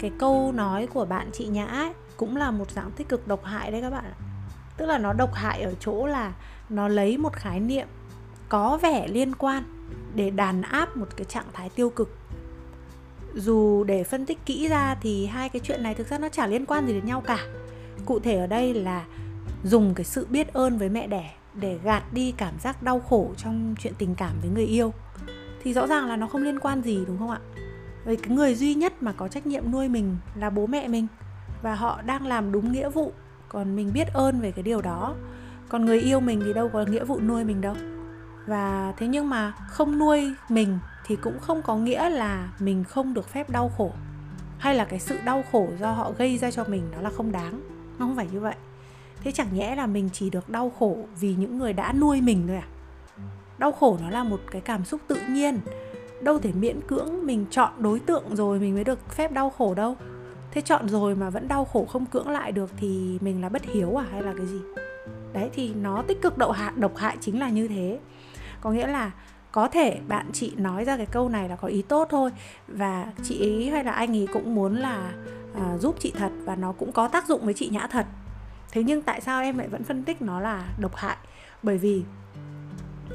cái 0.00 0.10
câu 0.18 0.52
nói 0.52 0.86
của 0.86 1.04
bạn 1.04 1.30
chị 1.32 1.46
nhã 1.46 1.66
ấy, 1.66 1.90
cũng 2.16 2.36
là 2.36 2.50
một 2.50 2.70
dạng 2.70 2.90
tích 2.90 3.08
cực 3.08 3.28
độc 3.28 3.44
hại 3.44 3.70
đấy 3.70 3.80
các 3.80 3.90
bạn 3.90 4.12
tức 4.78 4.86
là 4.86 4.98
nó 4.98 5.12
độc 5.12 5.34
hại 5.34 5.62
ở 5.62 5.74
chỗ 5.80 6.06
là 6.06 6.32
nó 6.68 6.88
lấy 6.88 7.18
một 7.18 7.32
khái 7.32 7.60
niệm 7.60 7.88
có 8.48 8.78
vẻ 8.82 9.08
liên 9.08 9.34
quan 9.34 9.62
để 10.14 10.30
đàn 10.30 10.62
áp 10.62 10.96
một 10.96 11.06
cái 11.16 11.24
trạng 11.24 11.46
thái 11.52 11.68
tiêu 11.68 11.90
cực. 11.90 12.16
Dù 13.34 13.84
để 13.84 14.04
phân 14.04 14.26
tích 14.26 14.38
kỹ 14.46 14.68
ra 14.68 14.94
thì 15.00 15.26
hai 15.26 15.48
cái 15.48 15.60
chuyện 15.64 15.82
này 15.82 15.94
thực 15.94 16.06
ra 16.06 16.18
nó 16.18 16.28
chả 16.28 16.46
liên 16.46 16.66
quan 16.66 16.86
gì 16.86 16.92
đến 16.92 17.06
nhau 17.06 17.20
cả. 17.20 17.38
Cụ 18.06 18.18
thể 18.18 18.36
ở 18.36 18.46
đây 18.46 18.74
là 18.74 19.04
dùng 19.64 19.94
cái 19.94 20.04
sự 20.04 20.26
biết 20.30 20.52
ơn 20.52 20.78
với 20.78 20.88
mẹ 20.88 21.06
đẻ 21.06 21.34
để 21.54 21.78
gạt 21.84 22.02
đi 22.12 22.34
cảm 22.36 22.54
giác 22.60 22.82
đau 22.82 23.00
khổ 23.00 23.30
trong 23.36 23.74
chuyện 23.78 23.92
tình 23.98 24.14
cảm 24.14 24.32
với 24.40 24.50
người 24.50 24.66
yêu. 24.66 24.92
Thì 25.62 25.72
rõ 25.72 25.86
ràng 25.86 26.08
là 26.08 26.16
nó 26.16 26.26
không 26.26 26.42
liên 26.42 26.58
quan 26.58 26.82
gì 26.82 27.04
đúng 27.06 27.18
không 27.18 27.30
ạ? 27.30 27.40
Với 28.04 28.16
cái 28.16 28.36
người 28.36 28.54
duy 28.54 28.74
nhất 28.74 29.02
mà 29.02 29.12
có 29.12 29.28
trách 29.28 29.46
nhiệm 29.46 29.72
nuôi 29.72 29.88
mình 29.88 30.16
là 30.34 30.50
bố 30.50 30.66
mẹ 30.66 30.88
mình. 30.88 31.06
Và 31.62 31.74
họ 31.74 32.02
đang 32.02 32.26
làm 32.26 32.52
đúng 32.52 32.72
nghĩa 32.72 32.88
vụ, 32.88 33.12
còn 33.48 33.76
mình 33.76 33.90
biết 33.92 34.08
ơn 34.12 34.40
về 34.40 34.50
cái 34.50 34.62
điều 34.62 34.80
đó. 34.80 35.14
Còn 35.68 35.84
người 35.84 36.00
yêu 36.00 36.20
mình 36.20 36.42
thì 36.44 36.52
đâu 36.52 36.68
có 36.68 36.84
nghĩa 36.84 37.04
vụ 37.04 37.20
nuôi 37.20 37.44
mình 37.44 37.60
đâu. 37.60 37.74
Và 38.46 38.94
thế 38.96 39.06
nhưng 39.06 39.30
mà 39.30 39.52
không 39.68 39.98
nuôi 39.98 40.34
mình 40.48 40.78
thì 41.06 41.16
cũng 41.16 41.38
không 41.40 41.62
có 41.62 41.76
nghĩa 41.76 42.10
là 42.10 42.48
mình 42.58 42.84
không 42.84 43.14
được 43.14 43.28
phép 43.28 43.50
đau 43.50 43.70
khổ. 43.76 43.92
Hay 44.58 44.74
là 44.74 44.84
cái 44.84 45.00
sự 45.00 45.18
đau 45.24 45.44
khổ 45.52 45.68
do 45.80 45.92
họ 45.92 46.12
gây 46.18 46.38
ra 46.38 46.50
cho 46.50 46.64
mình 46.64 46.82
nó 46.92 47.00
là 47.00 47.10
không 47.10 47.32
đáng. 47.32 47.60
Nó 47.98 48.06
không 48.06 48.16
phải 48.16 48.26
như 48.32 48.40
vậy. 48.40 48.54
Thế 49.24 49.32
chẳng 49.32 49.48
nhẽ 49.52 49.74
là 49.76 49.86
mình 49.86 50.08
chỉ 50.12 50.30
được 50.30 50.48
đau 50.48 50.72
khổ 50.78 50.98
vì 51.20 51.34
những 51.34 51.58
người 51.58 51.72
đã 51.72 51.92
nuôi 51.92 52.20
mình 52.20 52.44
thôi 52.46 52.56
à? 52.56 52.68
Đau 53.58 53.72
khổ 53.72 53.98
nó 54.02 54.10
là 54.10 54.24
một 54.24 54.40
cái 54.50 54.60
cảm 54.60 54.84
xúc 54.84 55.00
tự 55.08 55.16
nhiên 55.28 55.60
đâu 56.20 56.38
thể 56.38 56.52
miễn 56.52 56.80
cưỡng 56.80 57.26
mình 57.26 57.46
chọn 57.50 57.72
đối 57.78 58.00
tượng 58.00 58.36
rồi 58.36 58.58
mình 58.58 58.74
mới 58.74 58.84
được 58.84 58.98
phép 59.10 59.32
đau 59.32 59.50
khổ 59.50 59.74
đâu. 59.74 59.96
Thế 60.50 60.60
chọn 60.60 60.88
rồi 60.88 61.14
mà 61.14 61.30
vẫn 61.30 61.48
đau 61.48 61.64
khổ 61.64 61.84
không 61.84 62.06
cưỡng 62.06 62.28
lại 62.28 62.52
được 62.52 62.70
thì 62.76 63.18
mình 63.20 63.42
là 63.42 63.48
bất 63.48 63.64
hiếu 63.64 64.00
à 64.00 64.04
hay 64.10 64.22
là 64.22 64.34
cái 64.36 64.46
gì? 64.46 64.58
Đấy 65.32 65.50
thì 65.52 65.74
nó 65.74 66.02
tích 66.02 66.22
cực 66.22 66.38
độc 66.38 66.52
hại 66.52 66.72
độc 66.76 66.96
hại 66.96 67.16
chính 67.20 67.40
là 67.40 67.48
như 67.48 67.68
thế. 67.68 67.98
Có 68.60 68.70
nghĩa 68.70 68.86
là 68.86 69.10
có 69.52 69.68
thể 69.68 69.98
bạn 70.08 70.30
chị 70.32 70.52
nói 70.56 70.84
ra 70.84 70.96
cái 70.96 71.06
câu 71.06 71.28
này 71.28 71.48
là 71.48 71.56
có 71.56 71.68
ý 71.68 71.82
tốt 71.82 72.08
thôi 72.10 72.30
và 72.68 73.12
chị 73.22 73.40
ấy 73.40 73.70
hay 73.70 73.84
là 73.84 73.92
anh 73.92 74.16
ấy 74.16 74.28
cũng 74.32 74.54
muốn 74.54 74.76
là 74.76 75.12
à, 75.54 75.78
giúp 75.78 75.96
chị 75.98 76.12
thật 76.18 76.32
và 76.44 76.56
nó 76.56 76.72
cũng 76.72 76.92
có 76.92 77.08
tác 77.08 77.28
dụng 77.28 77.44
với 77.44 77.54
chị 77.54 77.68
nhã 77.68 77.86
thật. 77.86 78.06
Thế 78.70 78.82
nhưng 78.82 79.02
tại 79.02 79.20
sao 79.20 79.42
em 79.42 79.58
lại 79.58 79.68
vẫn 79.68 79.84
phân 79.84 80.04
tích 80.04 80.22
nó 80.22 80.40
là 80.40 80.68
độc 80.80 80.96
hại? 80.96 81.16
Bởi 81.62 81.78
vì 81.78 82.02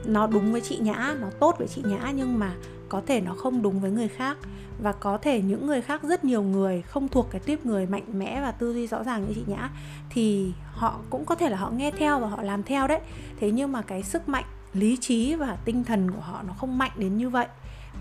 nó 0.06 0.28
đúng 0.28 0.52
với 0.52 0.62
chị 0.62 0.78
nhã 0.82 1.16
nó 1.20 1.28
tốt 1.40 1.56
với 1.58 1.68
chị 1.68 1.84
nhã 1.86 2.12
nhưng 2.16 2.40
mà 2.40 2.54
có 2.94 3.02
thể 3.06 3.22
nó 3.22 3.34
không 3.34 3.62
đúng 3.62 3.80
với 3.80 3.92
người 3.92 4.08
khác. 4.08 4.38
Và 4.80 4.92
có 4.92 5.18
thể 5.18 5.42
những 5.42 5.68
người 5.68 5.82
khác, 5.82 6.04
rất 6.04 6.26
nhiều 6.26 6.44
người 6.44 6.82
không 6.82 7.08
thuộc 7.08 7.28
cái 7.32 7.42
tiếp 7.46 7.66
người 7.66 7.86
mạnh 7.86 8.04
mẽ 8.14 8.42
và 8.42 8.52
tư 8.52 8.74
duy 8.74 8.88
rõ 8.88 9.04
ràng 9.04 9.26
như 9.28 9.34
chị 9.36 9.44
nhã, 9.48 9.70
thì 10.10 10.54
họ 10.74 11.00
cũng 11.10 11.26
có 11.26 11.36
thể 11.36 11.50
là 11.50 11.58
họ 11.58 11.72
nghe 11.72 11.92
theo 11.92 12.20
và 12.20 12.28
họ 12.28 12.42
làm 12.42 12.64
theo 12.64 12.88
đấy. 12.88 13.00
Thế 13.40 13.52
nhưng 13.52 13.72
mà 13.72 13.82
cái 13.82 14.04
sức 14.04 14.30
mạnh, 14.30 14.44
lý 14.74 14.98
trí 15.02 15.36
và 15.36 15.58
tinh 15.66 15.84
thần 15.84 16.12
của 16.12 16.22
họ 16.22 16.44
nó 16.48 16.54
không 16.54 16.78
mạnh 16.78 16.92
đến 16.96 17.18
như 17.18 17.30
vậy. 17.30 17.48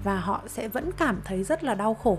Và 0.05 0.21
họ 0.21 0.41
sẽ 0.47 0.69
vẫn 0.69 0.91
cảm 0.93 1.21
thấy 1.25 1.45
rất 1.45 1.65
là 1.65 1.75
đau 1.75 1.95
khổ. 1.95 2.19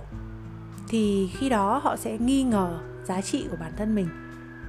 Thì 0.88 1.30
khi 1.34 1.50
đó 1.50 1.82
họ 1.84 1.96
sẽ 1.96 2.18
nghi 2.18 2.44
ngờ 2.44 2.80
giá 3.04 3.22
trị 3.22 3.46
của 3.52 3.58
bản 3.60 3.72
thân 3.78 3.96
mình. 3.96 4.08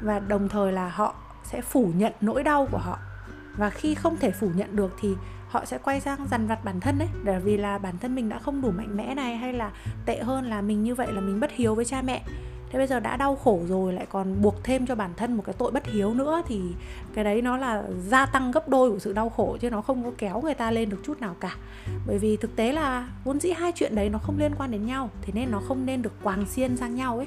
Và 0.02 0.18
đồng 0.18 0.48
thời 0.48 0.72
là 0.72 0.88
họ 0.88 1.14
sẽ 1.44 1.60
phủ 1.60 1.92
nhận 1.96 2.12
nỗi 2.20 2.42
đau 2.42 2.68
của 2.72 2.78
họ. 2.78 2.98
Và 3.56 3.70
khi 3.70 3.94
không 3.94 4.16
thể 4.16 4.30
phủ 4.30 4.50
nhận 4.54 4.76
được 4.76 4.96
thì 5.00 5.08
họ 5.54 5.64
sẽ 5.64 5.78
quay 5.78 6.00
sang 6.00 6.26
dằn 6.30 6.46
vặt 6.46 6.64
bản 6.64 6.80
thân 6.80 6.98
đấy 6.98 7.08
bởi 7.24 7.40
vì 7.40 7.56
là 7.56 7.78
bản 7.78 7.98
thân 7.98 8.14
mình 8.14 8.28
đã 8.28 8.38
không 8.38 8.62
đủ 8.62 8.70
mạnh 8.70 8.96
mẽ 8.96 9.14
này 9.14 9.36
hay 9.36 9.52
là 9.52 9.70
tệ 10.06 10.18
hơn 10.18 10.44
là 10.44 10.60
mình 10.60 10.82
như 10.82 10.94
vậy 10.94 11.12
là 11.12 11.20
mình 11.20 11.40
bất 11.40 11.50
hiếu 11.52 11.74
với 11.74 11.84
cha 11.84 12.02
mẹ. 12.02 12.22
Thế 12.70 12.78
bây 12.78 12.86
giờ 12.86 13.00
đã 13.00 13.16
đau 13.16 13.36
khổ 13.36 13.60
rồi, 13.68 13.92
lại 13.92 14.06
còn 14.10 14.42
buộc 14.42 14.64
thêm 14.64 14.86
cho 14.86 14.94
bản 14.94 15.10
thân 15.16 15.36
một 15.36 15.42
cái 15.46 15.54
tội 15.58 15.70
bất 15.70 15.86
hiếu 15.86 16.14
nữa 16.14 16.42
thì 16.46 16.60
cái 17.14 17.24
đấy 17.24 17.42
nó 17.42 17.56
là 17.56 17.82
gia 18.08 18.26
tăng 18.26 18.50
gấp 18.50 18.68
đôi 18.68 18.90
của 18.90 18.98
sự 18.98 19.12
đau 19.12 19.28
khổ 19.30 19.56
chứ 19.60 19.70
nó 19.70 19.82
không 19.82 20.04
có 20.04 20.10
kéo 20.18 20.40
người 20.40 20.54
ta 20.54 20.70
lên 20.70 20.90
được 20.90 21.00
chút 21.04 21.20
nào 21.20 21.36
cả. 21.40 21.56
Bởi 22.06 22.18
vì 22.18 22.36
thực 22.36 22.56
tế 22.56 22.72
là 22.72 23.08
vốn 23.24 23.40
dĩ 23.40 23.50
hai 23.50 23.72
chuyện 23.72 23.94
đấy 23.94 24.08
nó 24.08 24.18
không 24.18 24.38
liên 24.38 24.52
quan 24.58 24.70
đến 24.70 24.86
nhau, 24.86 25.10
thế 25.22 25.32
nên 25.36 25.50
nó 25.50 25.60
không 25.68 25.86
nên 25.86 26.02
được 26.02 26.12
quàng 26.22 26.46
xiên 26.46 26.76
sang 26.76 26.94
nhau 26.94 27.16
ấy 27.16 27.26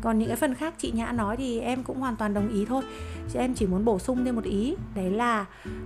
còn 0.00 0.18
những 0.18 0.28
cái 0.28 0.36
phần 0.36 0.54
khác 0.54 0.74
chị 0.78 0.92
nhã 0.92 1.12
nói 1.12 1.36
thì 1.36 1.60
em 1.60 1.82
cũng 1.82 2.00
hoàn 2.00 2.16
toàn 2.16 2.34
đồng 2.34 2.48
ý 2.48 2.64
thôi. 2.64 2.82
Chị 3.32 3.38
em 3.38 3.54
chỉ 3.54 3.66
muốn 3.66 3.84
bổ 3.84 3.98
sung 3.98 4.24
thêm 4.24 4.36
một 4.36 4.44
ý 4.44 4.76
đấy 4.94 5.10
là 5.10 5.44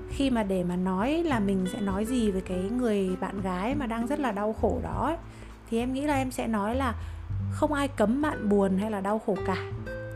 khi 0.09 0.31
mà 0.31 0.43
để 0.43 0.65
mà 0.65 0.77
nói 0.77 1.23
là 1.23 1.41
mình 1.41 1.67
sẽ 1.73 1.81
nói 1.81 2.05
gì 2.05 2.31
với 2.31 2.41
cái 2.41 2.71
người 2.79 3.17
bạn 3.21 3.41
gái 3.41 3.75
mà 3.75 3.87
đang 3.87 4.07
rất 4.07 4.21
là 4.21 4.33
đau 4.33 4.53
khổ 4.53 4.81
đó 4.83 5.07
ấy, 5.07 5.17
thì 5.71 5.79
em 5.79 5.93
nghĩ 5.93 6.07
là 6.07 6.15
em 6.15 6.31
sẽ 6.31 6.47
nói 6.47 6.75
là 6.75 6.95
không 7.53 7.73
ai 7.73 7.89
cấm 7.89 8.23
bạn 8.23 8.49
buồn 8.49 8.79
hay 8.79 8.91
là 8.91 9.01
đau 9.01 9.19
khổ 9.19 9.37
cả. 9.47 9.57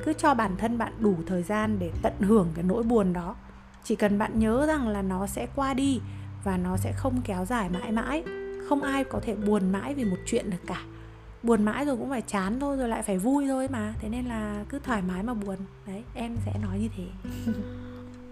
Cứ 0.04 0.12
cho 0.12 0.34
bản 0.34 0.56
thân 0.56 0.78
bạn 0.78 0.92
đủ 0.98 1.14
thời 1.26 1.42
gian 1.42 1.76
để 1.78 1.90
tận 2.02 2.12
hưởng 2.20 2.48
cái 2.54 2.64
nỗi 2.64 2.82
buồn 2.82 3.12
đó. 3.12 3.36
Chỉ 3.84 3.96
cần 3.96 4.18
bạn 4.18 4.38
nhớ 4.38 4.66
rằng 4.66 4.88
là 4.88 5.02
nó 5.02 5.26
sẽ 5.26 5.46
qua 5.54 5.74
đi 5.74 6.00
và 6.44 6.56
nó 6.56 6.76
sẽ 6.76 6.92
không 6.92 7.20
kéo 7.24 7.44
dài 7.44 7.68
mãi 7.68 7.92
mãi. 7.92 8.24
Không 8.68 8.82
ai 8.82 9.04
có 9.04 9.20
thể 9.22 9.34
buồn 9.34 9.72
mãi 9.72 9.94
vì 9.94 10.04
một 10.04 10.16
chuyện 10.26 10.50
được 10.50 10.56
cả 10.66 10.80
buồn 11.44 11.64
mãi 11.64 11.84
rồi 11.84 11.96
cũng 11.96 12.10
phải 12.10 12.22
chán 12.22 12.60
thôi 12.60 12.76
rồi 12.76 12.88
lại 12.88 13.02
phải 13.02 13.18
vui 13.18 13.46
thôi 13.48 13.68
mà. 13.70 13.94
Thế 14.00 14.08
nên 14.08 14.24
là 14.24 14.64
cứ 14.68 14.78
thoải 14.78 15.02
mái 15.08 15.22
mà 15.22 15.34
buồn. 15.34 15.56
Đấy 15.86 16.02
em 16.14 16.36
sẽ 16.46 16.52
nói 16.62 16.78
như 16.78 16.88
thế. 16.96 17.04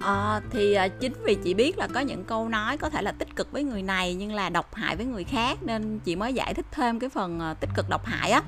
À, 0.05 0.41
thì 0.51 0.77
chính 1.01 1.13
vì 1.25 1.35
chị 1.35 1.55
biết 1.55 1.79
là 1.79 1.89
có 1.95 2.01
những 2.01 2.25
câu 2.25 2.49
nói 2.49 2.77
có 2.77 2.91
thể 2.91 3.03
là 3.03 3.13
tích 3.13 3.37
cực 3.37 3.53
với 3.53 3.65
người 3.65 3.83
này 3.83 4.15
nhưng 4.15 4.35
là 4.35 4.49
độc 4.49 4.75
hại 4.75 4.97
với 4.97 5.07
người 5.07 5.25
khác 5.25 5.59
nên 5.63 5.99
chị 6.05 6.17
mới 6.17 6.35
giải 6.35 6.55
thích 6.55 6.67
thêm 6.71 7.01
cái 7.01 7.11
phần 7.11 7.41
à, 7.41 7.55
tích 7.55 7.71
cực 7.77 7.89
độc 7.89 8.05
hại 8.05 8.31
á. 8.31 8.43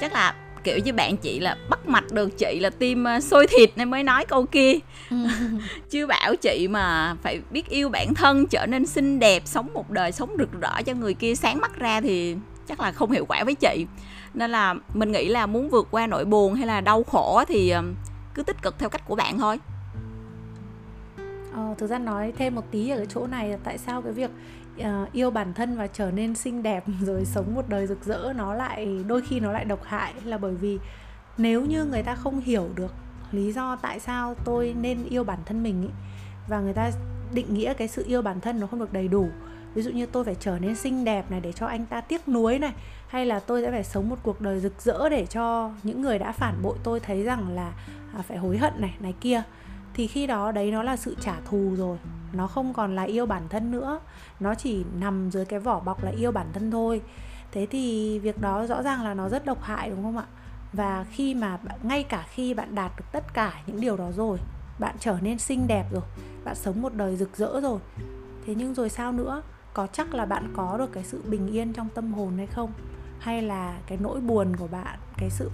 Chắc 0.00 0.12
là 0.12 0.34
kiểu 0.64 0.78
như 0.84 0.92
bạn 0.92 1.16
chị 1.16 1.40
là 1.40 1.56
bắt 1.70 1.88
mạch 1.88 2.12
được 2.12 2.38
chị 2.38 2.58
là 2.60 2.70
tim 2.70 3.04
uh, 3.16 3.22
sôi 3.22 3.46
thịt 3.46 3.70
nên 3.76 3.90
mới 3.90 4.02
nói 4.02 4.26
câu 4.26 4.46
kia. 4.46 4.72
Chứ 5.90 6.06
bảo 6.06 6.36
chị 6.36 6.68
mà 6.70 7.16
phải 7.22 7.40
biết 7.50 7.68
yêu 7.68 7.88
bản 7.88 8.14
thân 8.14 8.46
trở 8.46 8.66
nên 8.66 8.86
xinh 8.86 9.18
đẹp 9.18 9.42
sống 9.44 9.68
một 9.74 9.90
đời 9.90 10.12
sống 10.12 10.36
rực 10.38 10.60
rỡ 10.60 10.82
cho 10.86 10.92
người 10.94 11.14
kia 11.14 11.34
sáng 11.34 11.60
mắt 11.60 11.78
ra 11.78 12.00
thì 12.00 12.36
chắc 12.68 12.80
là 12.80 12.92
không 12.92 13.10
hiệu 13.10 13.24
quả 13.28 13.44
với 13.44 13.54
chị. 13.54 13.86
Nên 14.34 14.50
là 14.50 14.74
mình 14.94 15.12
nghĩ 15.12 15.28
là 15.28 15.46
muốn 15.46 15.68
vượt 15.68 15.88
qua 15.90 16.06
nỗi 16.06 16.24
buồn 16.24 16.54
hay 16.54 16.66
là 16.66 16.80
đau 16.80 17.04
khổ 17.04 17.44
thì 17.48 17.70
ờ, 17.70 17.82
cứ 18.34 18.42
tích 18.42 18.62
cực 18.62 18.78
theo 18.78 18.88
cách 18.88 19.02
của 19.06 19.14
bạn 19.14 19.38
thôi. 19.38 19.58
Ờ, 21.54 21.74
thực 21.78 21.86
ra 21.86 21.98
nói 21.98 22.32
thêm 22.38 22.54
một 22.54 22.64
tí 22.70 22.90
ở 22.90 22.96
cái 22.96 23.06
chỗ 23.14 23.26
này 23.26 23.48
là 23.48 23.58
tại 23.64 23.78
sao 23.78 24.02
cái 24.02 24.12
việc 24.12 24.30
uh, 24.80 25.12
yêu 25.12 25.30
bản 25.30 25.54
thân 25.54 25.76
và 25.76 25.86
trở 25.86 26.10
nên 26.10 26.34
xinh 26.34 26.62
đẹp 26.62 26.84
rồi 27.00 27.24
sống 27.24 27.54
một 27.54 27.68
đời 27.68 27.86
rực 27.86 28.04
rỡ 28.04 28.32
nó 28.36 28.54
lại 28.54 29.04
đôi 29.06 29.22
khi 29.22 29.40
nó 29.40 29.52
lại 29.52 29.64
độc 29.64 29.84
hại 29.84 30.14
là 30.24 30.38
bởi 30.38 30.54
vì 30.54 30.78
nếu 31.38 31.64
như 31.64 31.84
người 31.84 32.02
ta 32.02 32.14
không 32.14 32.40
hiểu 32.40 32.68
được 32.74 32.94
lý 33.32 33.52
do 33.52 33.76
tại 33.76 34.00
sao 34.00 34.34
tôi 34.44 34.74
nên 34.80 35.04
yêu 35.04 35.24
bản 35.24 35.38
thân 35.46 35.62
mình 35.62 35.82
ý, 35.82 35.88
và 36.48 36.60
người 36.60 36.72
ta 36.72 36.90
định 37.34 37.54
nghĩa 37.54 37.74
cái 37.74 37.88
sự 37.88 38.04
yêu 38.06 38.22
bản 38.22 38.40
thân 38.40 38.60
nó 38.60 38.66
không 38.66 38.80
được 38.80 38.92
đầy 38.92 39.08
đủ 39.08 39.28
ví 39.76 39.82
dụ 39.82 39.90
như 39.90 40.06
tôi 40.06 40.24
phải 40.24 40.36
trở 40.40 40.58
nên 40.58 40.76
xinh 40.76 41.04
đẹp 41.04 41.30
này 41.30 41.40
để 41.40 41.52
cho 41.52 41.66
anh 41.66 41.86
ta 41.86 42.00
tiếc 42.00 42.28
nuối 42.28 42.58
này, 42.58 42.72
hay 43.08 43.26
là 43.26 43.40
tôi 43.40 43.62
sẽ 43.62 43.70
phải 43.70 43.84
sống 43.84 44.08
một 44.08 44.16
cuộc 44.22 44.40
đời 44.40 44.60
rực 44.60 44.80
rỡ 44.80 45.08
để 45.08 45.26
cho 45.26 45.70
những 45.82 46.02
người 46.02 46.18
đã 46.18 46.32
phản 46.32 46.62
bội 46.62 46.76
tôi 46.82 47.00
thấy 47.00 47.22
rằng 47.22 47.54
là 47.54 47.72
à, 48.14 48.22
phải 48.22 48.36
hối 48.38 48.58
hận 48.58 48.72
này 48.78 48.94
này 49.00 49.14
kia. 49.20 49.42
Thì 49.94 50.06
khi 50.06 50.26
đó, 50.26 50.52
đấy 50.52 50.70
nó 50.70 50.82
là 50.82 50.96
sự 50.96 51.16
trả 51.20 51.34
thù 51.44 51.74
rồi. 51.76 51.98
Nó 52.32 52.46
không 52.46 52.72
còn 52.74 52.96
là 52.96 53.02
yêu 53.02 53.26
bản 53.26 53.42
thân 53.48 53.70
nữa. 53.70 54.00
Nó 54.40 54.54
chỉ 54.54 54.84
nằm 55.00 55.30
dưới 55.30 55.44
cái 55.44 55.60
vỏ 55.60 55.80
bọc 55.80 56.04
là 56.04 56.10
yêu 56.10 56.32
bản 56.32 56.46
thân 56.52 56.70
thôi. 56.70 57.02
Thế 57.52 57.66
thì 57.70 58.18
việc 58.18 58.40
đó 58.40 58.66
rõ 58.66 58.82
ràng 58.82 59.04
là 59.04 59.14
nó 59.14 59.28
rất 59.28 59.44
độc 59.44 59.62
hại, 59.62 59.90
đúng 59.90 60.02
không 60.02 60.16
ạ? 60.16 60.24
Và 60.72 61.04
khi 61.10 61.34
mà 61.34 61.58
ngay 61.82 62.02
cả 62.02 62.26
khi 62.30 62.54
bạn 62.54 62.74
đạt 62.74 62.92
được 62.96 63.04
tất 63.12 63.34
cả 63.34 63.52
những 63.66 63.80
điều 63.80 63.96
đó 63.96 64.10
rồi, 64.16 64.38
bạn 64.78 64.96
trở 65.00 65.18
nên 65.20 65.38
xinh 65.38 65.66
đẹp 65.66 65.84
rồi, 65.92 66.02
bạn 66.44 66.54
sống 66.54 66.82
một 66.82 66.94
đời 66.94 67.16
rực 67.16 67.36
rỡ 67.36 67.60
rồi. 67.60 67.78
Thế 68.46 68.54
nhưng 68.54 68.74
rồi 68.74 68.88
sao 68.88 69.12
nữa? 69.12 69.42
Có 69.76 69.86
chắc 69.92 70.14
là 70.14 70.24
bạn 70.24 70.52
có 70.56 70.78
được 70.78 70.92
cái 70.92 71.04
sự 71.04 71.22
bình 71.24 71.46
yên 71.46 71.72
trong 71.72 71.88
tâm 71.94 72.12
hồn 72.12 72.36
hay 72.36 72.46
không? 72.46 72.72
Hay 73.18 73.42
là 73.42 73.78
cái 73.86 73.98
nỗi 74.00 74.20
buồn 74.20 74.56
của 74.56 74.66
bạn 74.66 74.98
cái 75.18 75.30
sự 75.30 75.50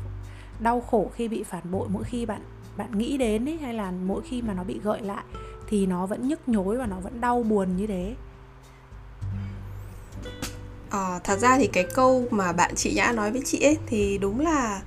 đau 0.61 0.81
khổ 0.81 1.11
khi 1.15 1.29
bị 1.29 1.43
phản 1.43 1.71
bội 1.71 1.89
mỗi 1.89 2.05
khi 2.05 2.27
bạn 2.27 2.41
bạn 2.77 2.99
nghĩ 2.99 3.17
đến 3.17 3.49
ấy 3.49 3.59
hay 3.63 3.75
là 3.75 3.91
mỗi 3.91 4.23
khi 4.23 4.43
mà 4.43 4.55
nó 4.55 4.65
bị 4.65 4.81
gợi 4.85 5.01
lại 5.03 5.25
thì 5.69 5.87
nó 5.87 6.07
vẫn 6.07 6.29
nhức 6.29 6.49
nhối 6.49 6.77
và 6.77 6.87
nó 6.87 7.01
vẫn 7.01 7.21
đau 7.21 7.43
buồn 7.43 7.77
như 7.77 7.87
thế? 7.87 8.15
À, 10.91 11.21
thật 11.25 11.39
ra 11.39 11.59
thì 11.59 11.67
cái 11.67 11.85
câu 11.95 12.25
mà 12.31 12.53
bạn 12.53 12.75
chị 12.75 12.93
nhã 12.95 13.13
nói 13.13 13.31
với 13.31 13.43
chị 13.45 13.61
ấy 13.61 13.79
thì 13.87 14.19
đúng 14.19 14.41
là 14.41 14.83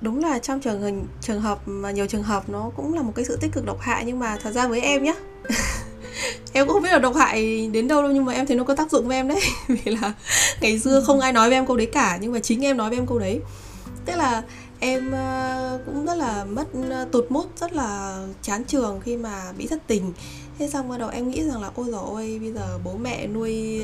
đúng 0.00 0.20
là 0.24 0.38
trong 0.38 0.60
trường 0.60 1.06
trường 1.20 1.40
hợp 1.40 1.58
mà 1.66 1.90
nhiều 1.90 2.06
trường 2.06 2.22
hợp 2.22 2.48
nó 2.48 2.70
cũng 2.76 2.94
là 2.94 3.02
một 3.02 3.12
cái 3.14 3.24
sự 3.24 3.38
tích 3.40 3.52
cực 3.52 3.66
độc 3.66 3.80
hại 3.80 4.04
nhưng 4.04 4.18
mà 4.18 4.36
thật 4.42 4.50
ra 4.50 4.68
với 4.68 4.80
em 4.80 5.04
nhá. 5.04 5.14
em 6.52 6.66
cũng 6.66 6.74
không 6.74 6.82
biết 6.82 6.92
là 6.92 6.98
độc 6.98 7.16
hại 7.16 7.68
đến 7.72 7.88
đâu 7.88 8.02
đâu 8.02 8.10
nhưng 8.10 8.24
mà 8.24 8.32
em 8.32 8.46
thấy 8.46 8.56
nó 8.56 8.64
có 8.64 8.74
tác 8.74 8.90
dụng 8.90 9.08
với 9.08 9.16
em 9.16 9.28
đấy. 9.28 9.40
Vì 9.68 9.96
là 10.00 10.12
ngày 10.60 10.78
xưa 10.78 11.02
không 11.06 11.20
ai 11.20 11.32
nói 11.32 11.48
với 11.48 11.58
em 11.58 11.66
câu 11.66 11.76
đấy 11.76 11.86
cả 11.86 12.18
nhưng 12.20 12.32
mà 12.32 12.38
chính 12.38 12.64
em 12.64 12.76
nói 12.76 12.90
với 12.90 12.98
em 12.98 13.06
câu 13.06 13.18
đấy. 13.18 13.40
Tức 14.04 14.16
là 14.16 14.42
em 14.80 15.12
ờ, 15.12 15.78
cũng 15.86 16.06
rất 16.06 16.14
là 16.14 16.44
mất 16.44 16.64
ờ, 16.90 17.06
tụt 17.12 17.26
mút 17.28 17.46
rất 17.60 17.72
là 17.72 18.18
chán 18.42 18.64
trường 18.64 19.00
khi 19.04 19.16
mà 19.16 19.52
bị 19.58 19.66
thất 19.66 19.82
tình 19.86 20.12
thế 20.58 20.68
xong 20.68 20.88
bắt 20.88 20.98
đầu 20.98 21.08
em 21.08 21.28
nghĩ 21.28 21.42
rằng 21.42 21.62
là 21.62 21.70
ôi 21.74 21.86
dồi 21.90 22.02
ôi 22.06 22.38
bây 22.40 22.52
giờ 22.52 22.78
bố 22.84 22.96
mẹ 22.96 23.26
nuôi 23.26 23.82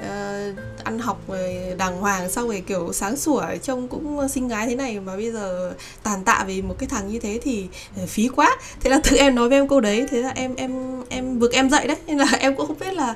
uh, 0.00 0.56
ăn 0.84 0.98
học 0.98 1.20
rồi 1.28 1.74
đàng 1.78 1.96
hoàng 1.96 2.30
xong 2.30 2.48
rồi 2.48 2.62
kiểu 2.66 2.92
sáng 2.92 3.16
sủa 3.16 3.44
trông 3.62 3.88
cũng 3.88 4.28
xinh 4.28 4.48
gái 4.48 4.66
thế 4.66 4.74
này 4.74 5.00
mà 5.00 5.16
bây 5.16 5.32
giờ 5.32 5.74
tàn 6.02 6.24
tạ 6.24 6.44
vì 6.46 6.62
một 6.62 6.74
cái 6.78 6.88
thằng 6.88 7.08
như 7.08 7.18
thế 7.18 7.40
thì 7.42 7.68
phí 8.06 8.28
quá. 8.28 8.56
Thế 8.80 8.90
là 8.90 9.00
tự 9.04 9.16
em 9.18 9.34
nói 9.34 9.48
với 9.48 9.58
em 9.58 9.68
câu 9.68 9.80
đấy 9.80 10.06
thế 10.10 10.22
là 10.22 10.32
em 10.34 10.54
em 10.54 11.02
em 11.08 11.38
vực 11.38 11.52
em 11.52 11.70
dậy 11.70 11.86
đấy. 11.86 11.96
Nên 12.06 12.18
là 12.18 12.26
em 12.40 12.56
cũng 12.56 12.66
không 12.66 12.78
biết 12.78 12.94
là 12.94 13.14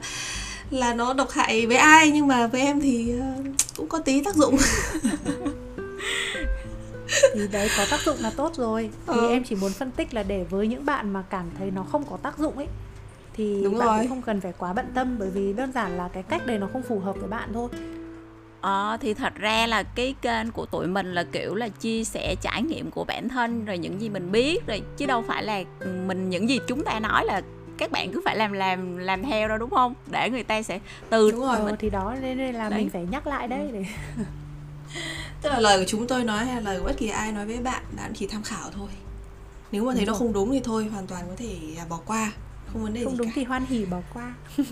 là 0.70 0.94
nó 0.94 1.14
độc 1.14 1.30
hại 1.30 1.66
với 1.66 1.76
ai 1.76 2.10
nhưng 2.10 2.26
mà 2.26 2.46
với 2.46 2.60
em 2.60 2.80
thì 2.80 3.14
uh, 3.40 3.46
cũng 3.76 3.88
có 3.88 3.98
tí 3.98 4.22
tác 4.22 4.34
dụng. 4.34 4.56
Thì 7.34 7.48
đấy 7.52 7.68
có 7.78 7.86
tác 7.90 8.00
dụng 8.00 8.16
là 8.20 8.30
tốt 8.36 8.52
rồi. 8.56 8.90
Thì 9.06 9.12
ừ. 9.20 9.28
em 9.28 9.44
chỉ 9.44 9.54
muốn 9.54 9.72
phân 9.72 9.90
tích 9.90 10.14
là 10.14 10.22
để 10.22 10.44
với 10.50 10.68
những 10.68 10.84
bạn 10.84 11.12
mà 11.12 11.22
cảm 11.30 11.44
thấy 11.58 11.70
nó 11.70 11.84
không 11.92 12.04
có 12.10 12.16
tác 12.16 12.38
dụng 12.38 12.56
ấy 12.56 12.66
thì 13.36 13.60
Đúng 13.64 13.78
bạn 13.78 13.88
rồi. 13.88 13.98
cũng 13.98 14.08
không 14.08 14.22
cần 14.22 14.40
phải 14.40 14.52
quá 14.58 14.72
bận 14.72 14.86
tâm 14.94 15.16
bởi 15.18 15.30
vì 15.30 15.52
đơn 15.52 15.72
giản 15.72 15.96
là 15.96 16.08
cái 16.08 16.22
cách 16.22 16.46
này 16.46 16.58
nó 16.58 16.68
không 16.72 16.82
phù 16.82 16.98
hợp 16.98 17.16
với 17.18 17.28
bạn 17.28 17.50
thôi 17.54 17.68
Ờ 18.60 18.96
thì 19.00 19.14
thật 19.14 19.34
ra 19.34 19.66
là 19.66 19.82
cái 19.82 20.14
kênh 20.22 20.52
của 20.52 20.66
tụi 20.66 20.86
mình 20.86 21.14
là 21.14 21.24
kiểu 21.32 21.54
là 21.54 21.68
chia 21.68 22.04
sẻ 22.04 22.34
trải 22.40 22.62
nghiệm 22.62 22.90
của 22.90 23.04
bản 23.04 23.28
thân 23.28 23.64
rồi 23.64 23.78
những 23.78 24.00
gì 24.00 24.08
mình 24.08 24.32
biết 24.32 24.66
rồi 24.66 24.82
chứ 24.96 25.06
đâu 25.06 25.22
phải 25.28 25.42
là 25.42 25.62
mình 26.06 26.30
những 26.30 26.48
gì 26.48 26.58
chúng 26.66 26.84
ta 26.84 27.00
nói 27.00 27.24
là 27.24 27.42
các 27.78 27.90
bạn 27.90 28.12
cứ 28.12 28.20
phải 28.24 28.36
làm 28.36 28.52
làm 28.52 28.96
làm 28.96 29.22
theo 29.22 29.48
đâu 29.48 29.58
đúng 29.58 29.70
không? 29.70 29.94
Để 30.10 30.30
người 30.30 30.42
ta 30.42 30.62
sẽ 30.62 30.80
từ 31.10 31.30
đúng 31.30 31.40
rồi. 31.40 31.56
Mình... 31.64 31.74
thì 31.78 31.90
đó 31.90 32.14
nên 32.20 32.54
là 32.54 32.68
đấy. 32.68 32.78
mình 32.78 32.90
phải 32.90 33.06
nhắc 33.10 33.26
lại 33.26 33.48
đấy 33.48 33.70
để 33.72 33.84
tức 35.42 35.50
là 35.50 35.60
lời 35.60 35.78
của 35.78 35.84
chúng 35.88 36.06
tôi 36.06 36.24
nói 36.24 36.44
hay 36.44 36.54
là 36.54 36.60
lời 36.60 36.78
của 36.78 36.84
bất 36.84 36.96
kỳ 36.98 37.08
ai 37.08 37.32
nói 37.32 37.46
với 37.46 37.58
bạn 37.58 37.82
bạn 37.96 38.12
chỉ 38.14 38.26
tham 38.26 38.42
khảo 38.42 38.70
thôi 38.70 38.88
nếu 39.72 39.84
mà 39.84 39.92
thấy 39.94 40.00
đúng 40.00 40.06
nó 40.06 40.12
rồi. 40.12 40.18
không 40.18 40.32
đúng 40.32 40.52
thì 40.52 40.60
thôi 40.64 40.88
hoàn 40.92 41.06
toàn 41.06 41.24
có 41.28 41.34
thể 41.36 41.56
à, 41.78 41.84
bỏ 41.88 42.00
qua 42.06 42.32
không 42.76 42.84
vấn 42.84 42.94
đề 42.94 43.04
không 43.04 43.12
gì 43.12 43.18
đúng 43.18 43.26
cả. 43.26 43.32
thì 43.34 43.44
hoan 43.44 43.66
hỉ 43.66 43.84
bỏ 43.84 43.98
qua. 44.14 44.34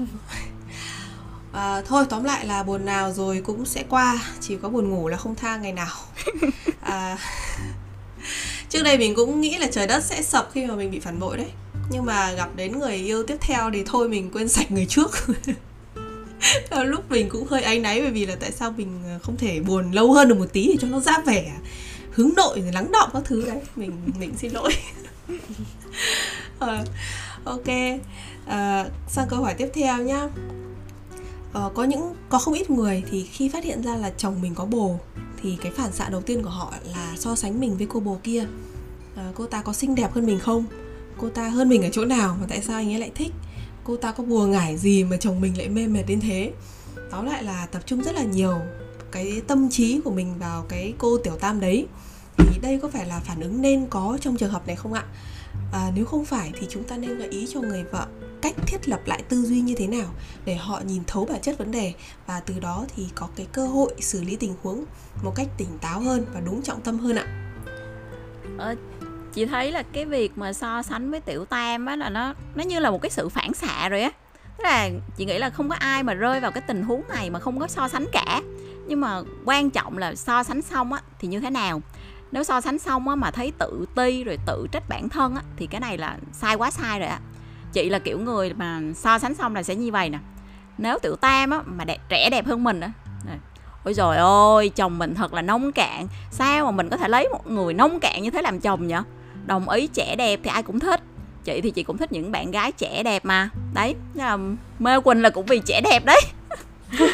À, 1.52 1.82
thôi 1.86 2.04
tóm 2.10 2.24
lại 2.24 2.46
là 2.46 2.62
buồn 2.62 2.84
nào 2.84 3.12
rồi 3.12 3.40
cũng 3.44 3.66
sẽ 3.66 3.84
qua 3.88 4.18
chỉ 4.40 4.56
có 4.62 4.68
buồn 4.68 4.90
ngủ 4.90 5.08
là 5.08 5.16
không 5.16 5.34
tha 5.34 5.56
ngày 5.56 5.72
nào. 5.72 5.96
À, 6.80 7.18
trước 8.68 8.82
đây 8.82 8.98
mình 8.98 9.14
cũng 9.14 9.40
nghĩ 9.40 9.58
là 9.58 9.66
trời 9.72 9.86
đất 9.86 10.04
sẽ 10.04 10.22
sập 10.22 10.50
khi 10.52 10.66
mà 10.66 10.74
mình 10.74 10.90
bị 10.90 11.00
phản 11.00 11.20
bội 11.20 11.36
đấy. 11.36 11.50
Nhưng 11.90 12.04
mà 12.04 12.32
gặp 12.32 12.48
đến 12.56 12.78
người 12.78 12.94
yêu 12.94 13.22
tiếp 13.26 13.36
theo 13.40 13.70
thì 13.70 13.82
thôi 13.86 14.08
mình 14.08 14.30
quên 14.30 14.48
sạch 14.48 14.70
người 14.70 14.86
trước. 14.86 15.10
Lúc 16.70 17.10
mình 17.10 17.28
cũng 17.28 17.46
hơi 17.46 17.62
áy 17.62 17.78
náy 17.78 18.00
bởi 18.00 18.10
vì 18.10 18.26
là 18.26 18.36
tại 18.40 18.52
sao 18.52 18.70
mình 18.76 19.02
không 19.22 19.36
thể 19.36 19.60
buồn 19.60 19.92
lâu 19.92 20.12
hơn 20.12 20.28
được 20.28 20.38
một 20.38 20.52
tí 20.52 20.66
để 20.66 20.76
cho 20.80 20.88
nó 20.88 21.00
ra 21.00 21.18
vẻ 21.26 21.52
hướng 22.10 22.30
nội 22.36 22.60
rồi 22.60 22.72
lắng 22.72 22.92
động 22.92 23.10
các 23.12 23.22
thứ 23.24 23.46
đấy. 23.46 23.60
Mình 23.76 23.92
mình 24.18 24.34
xin 24.38 24.52
lỗi. 24.52 24.72
Uh, 26.64 26.88
ok. 27.44 27.68
À, 28.46 28.86
sang 29.08 29.28
câu 29.28 29.42
hỏi 29.42 29.54
tiếp 29.54 29.70
theo 29.74 30.02
nhá. 30.02 30.28
À, 31.52 31.62
có 31.74 31.84
những 31.84 32.14
có 32.28 32.38
không 32.38 32.54
ít 32.54 32.70
người 32.70 33.02
thì 33.10 33.22
khi 33.22 33.48
phát 33.48 33.64
hiện 33.64 33.82
ra 33.82 33.96
là 33.96 34.10
chồng 34.16 34.42
mình 34.42 34.54
có 34.54 34.64
bồ 34.64 34.98
thì 35.42 35.56
cái 35.62 35.72
phản 35.72 35.92
xạ 35.92 36.08
đầu 36.08 36.20
tiên 36.20 36.42
của 36.42 36.50
họ 36.50 36.72
là 36.94 37.12
so 37.18 37.36
sánh 37.36 37.60
mình 37.60 37.76
với 37.76 37.86
cô 37.90 38.00
bồ 38.00 38.18
kia. 38.22 38.46
À, 39.16 39.32
cô 39.34 39.46
ta 39.46 39.62
có 39.62 39.72
xinh 39.72 39.94
đẹp 39.94 40.12
hơn 40.12 40.26
mình 40.26 40.38
không? 40.38 40.64
Cô 41.18 41.28
ta 41.28 41.48
hơn 41.48 41.68
mình 41.68 41.82
ở 41.82 41.88
chỗ 41.92 42.04
nào 42.04 42.36
mà 42.40 42.46
tại 42.48 42.60
sao 42.60 42.76
anh 42.76 42.92
ấy 42.92 42.98
lại 42.98 43.10
thích? 43.14 43.32
Cô 43.84 43.96
ta 43.96 44.12
có 44.12 44.24
bùa 44.24 44.46
ngải 44.46 44.76
gì 44.76 45.04
mà 45.04 45.16
chồng 45.16 45.40
mình 45.40 45.58
lại 45.58 45.68
mê 45.68 45.86
mệt 45.86 46.02
đến 46.06 46.20
thế? 46.20 46.52
Tóm 47.10 47.26
lại 47.26 47.42
là 47.42 47.66
tập 47.66 47.82
trung 47.86 48.02
rất 48.02 48.14
là 48.14 48.22
nhiều 48.22 48.58
cái 49.10 49.42
tâm 49.46 49.70
trí 49.70 50.00
của 50.04 50.10
mình 50.10 50.38
vào 50.38 50.64
cái 50.68 50.94
cô 50.98 51.18
tiểu 51.18 51.36
tam 51.36 51.60
đấy. 51.60 51.86
Thì 52.36 52.58
đây 52.62 52.78
có 52.82 52.88
phải 52.88 53.06
là 53.06 53.20
phản 53.20 53.40
ứng 53.40 53.62
nên 53.62 53.86
có 53.86 54.18
trong 54.20 54.36
trường 54.36 54.50
hợp 54.50 54.66
này 54.66 54.76
không 54.76 54.92
ạ? 54.92 55.04
À, 55.72 55.90
nếu 55.94 56.04
không 56.04 56.24
phải 56.24 56.52
thì 56.60 56.66
chúng 56.70 56.84
ta 56.84 56.96
nên 56.96 57.18
gợi 57.18 57.28
ý 57.28 57.46
cho 57.50 57.60
người 57.60 57.84
vợ 57.84 58.06
cách 58.42 58.54
thiết 58.66 58.88
lập 58.88 59.00
lại 59.04 59.22
tư 59.28 59.42
duy 59.42 59.60
như 59.60 59.74
thế 59.76 59.86
nào 59.86 60.06
để 60.44 60.54
họ 60.54 60.80
nhìn 60.86 61.02
thấu 61.06 61.24
bản 61.24 61.40
chất 61.42 61.58
vấn 61.58 61.70
đề 61.70 61.92
và 62.26 62.40
từ 62.40 62.60
đó 62.60 62.84
thì 62.96 63.06
có 63.14 63.28
cái 63.36 63.46
cơ 63.52 63.66
hội 63.66 63.94
xử 64.00 64.24
lý 64.24 64.36
tình 64.36 64.54
huống 64.62 64.84
một 65.22 65.32
cách 65.34 65.48
tỉnh 65.56 65.78
táo 65.80 66.00
hơn 66.00 66.26
và 66.34 66.40
đúng 66.40 66.62
trọng 66.62 66.80
tâm 66.80 66.98
hơn 66.98 67.16
ạ. 67.16 67.26
Ờ, 68.58 68.74
chị 69.32 69.46
thấy 69.46 69.72
là 69.72 69.82
cái 69.92 70.04
việc 70.04 70.38
mà 70.38 70.52
so 70.52 70.82
sánh 70.82 71.10
với 71.10 71.20
tiểu 71.20 71.44
tam 71.44 71.86
á 71.86 71.96
là 71.96 72.08
nó 72.10 72.34
nó 72.54 72.64
như 72.64 72.78
là 72.78 72.90
một 72.90 73.02
cái 73.02 73.10
sự 73.10 73.28
phản 73.28 73.54
xạ 73.54 73.88
rồi 73.88 74.02
á. 74.02 74.10
Tức 74.58 74.64
là 74.64 74.90
chị 75.16 75.24
nghĩ 75.24 75.38
là 75.38 75.50
không 75.50 75.68
có 75.68 75.74
ai 75.74 76.02
mà 76.02 76.14
rơi 76.14 76.40
vào 76.40 76.50
cái 76.50 76.62
tình 76.66 76.82
huống 76.82 77.02
này 77.08 77.30
mà 77.30 77.38
không 77.38 77.60
có 77.60 77.68
so 77.68 77.88
sánh 77.88 78.06
cả. 78.12 78.42
Nhưng 78.86 79.00
mà 79.00 79.22
quan 79.44 79.70
trọng 79.70 79.98
là 79.98 80.14
so 80.14 80.42
sánh 80.42 80.62
xong 80.62 80.92
á 80.92 81.00
thì 81.18 81.28
như 81.28 81.40
thế 81.40 81.50
nào? 81.50 81.82
Nếu 82.34 82.44
so 82.44 82.60
sánh 82.60 82.78
xong 82.78 83.08
á 83.08 83.14
mà 83.14 83.30
thấy 83.30 83.52
tự 83.58 83.86
ti 83.94 84.24
rồi 84.24 84.38
tự 84.46 84.66
trách 84.72 84.88
bản 84.88 85.08
thân 85.08 85.34
á 85.34 85.42
thì 85.56 85.66
cái 85.66 85.80
này 85.80 85.98
là 85.98 86.16
sai 86.32 86.54
quá 86.54 86.70
sai 86.70 86.98
rồi 86.98 87.08
ạ 87.08 87.20
chị 87.72 87.88
là 87.88 87.98
kiểu 87.98 88.18
người 88.18 88.54
mà 88.54 88.80
so 88.94 89.18
sánh 89.18 89.34
xong 89.34 89.54
là 89.54 89.62
sẽ 89.62 89.74
như 89.74 89.92
vậy 89.92 90.10
nè. 90.10 90.18
Nếu 90.78 90.98
tiểu 90.98 91.16
tam 91.16 91.50
á 91.50 91.60
mà 91.66 91.84
đẹp, 91.84 91.98
trẻ 92.08 92.30
đẹp 92.30 92.46
hơn 92.46 92.64
mình 92.64 92.80
á 92.80 92.90
ôi 93.84 93.94
rồi 93.94 94.16
ôi 94.16 94.68
chồng 94.68 94.98
mình 94.98 95.14
thật 95.14 95.34
là 95.34 95.42
nông 95.42 95.72
cạn. 95.72 96.08
Sao 96.30 96.64
mà 96.64 96.70
mình 96.70 96.90
có 96.90 96.96
thể 96.96 97.08
lấy 97.08 97.28
một 97.28 97.46
người 97.46 97.74
nông 97.74 98.00
cạn 98.00 98.22
như 98.22 98.30
thế 98.30 98.42
làm 98.42 98.60
chồng 98.60 98.86
nhở? 98.86 99.02
Đồng 99.46 99.68
ý 99.68 99.86
trẻ 99.86 100.16
đẹp 100.16 100.40
thì 100.42 100.50
ai 100.50 100.62
cũng 100.62 100.80
thích. 100.80 101.00
Chị 101.44 101.60
thì 101.60 101.70
chị 101.70 101.82
cũng 101.82 101.98
thích 101.98 102.12
những 102.12 102.32
bạn 102.32 102.50
gái 102.50 102.72
trẻ 102.72 103.02
đẹp 103.02 103.24
mà. 103.24 103.48
Đấy 103.74 103.94
là 104.14 104.38
mê 104.78 105.00
quỳnh 105.00 105.22
là 105.22 105.30
cũng 105.30 105.46
vì 105.46 105.60
trẻ 105.66 105.80
đẹp 105.84 106.04
đấy. 106.04 106.20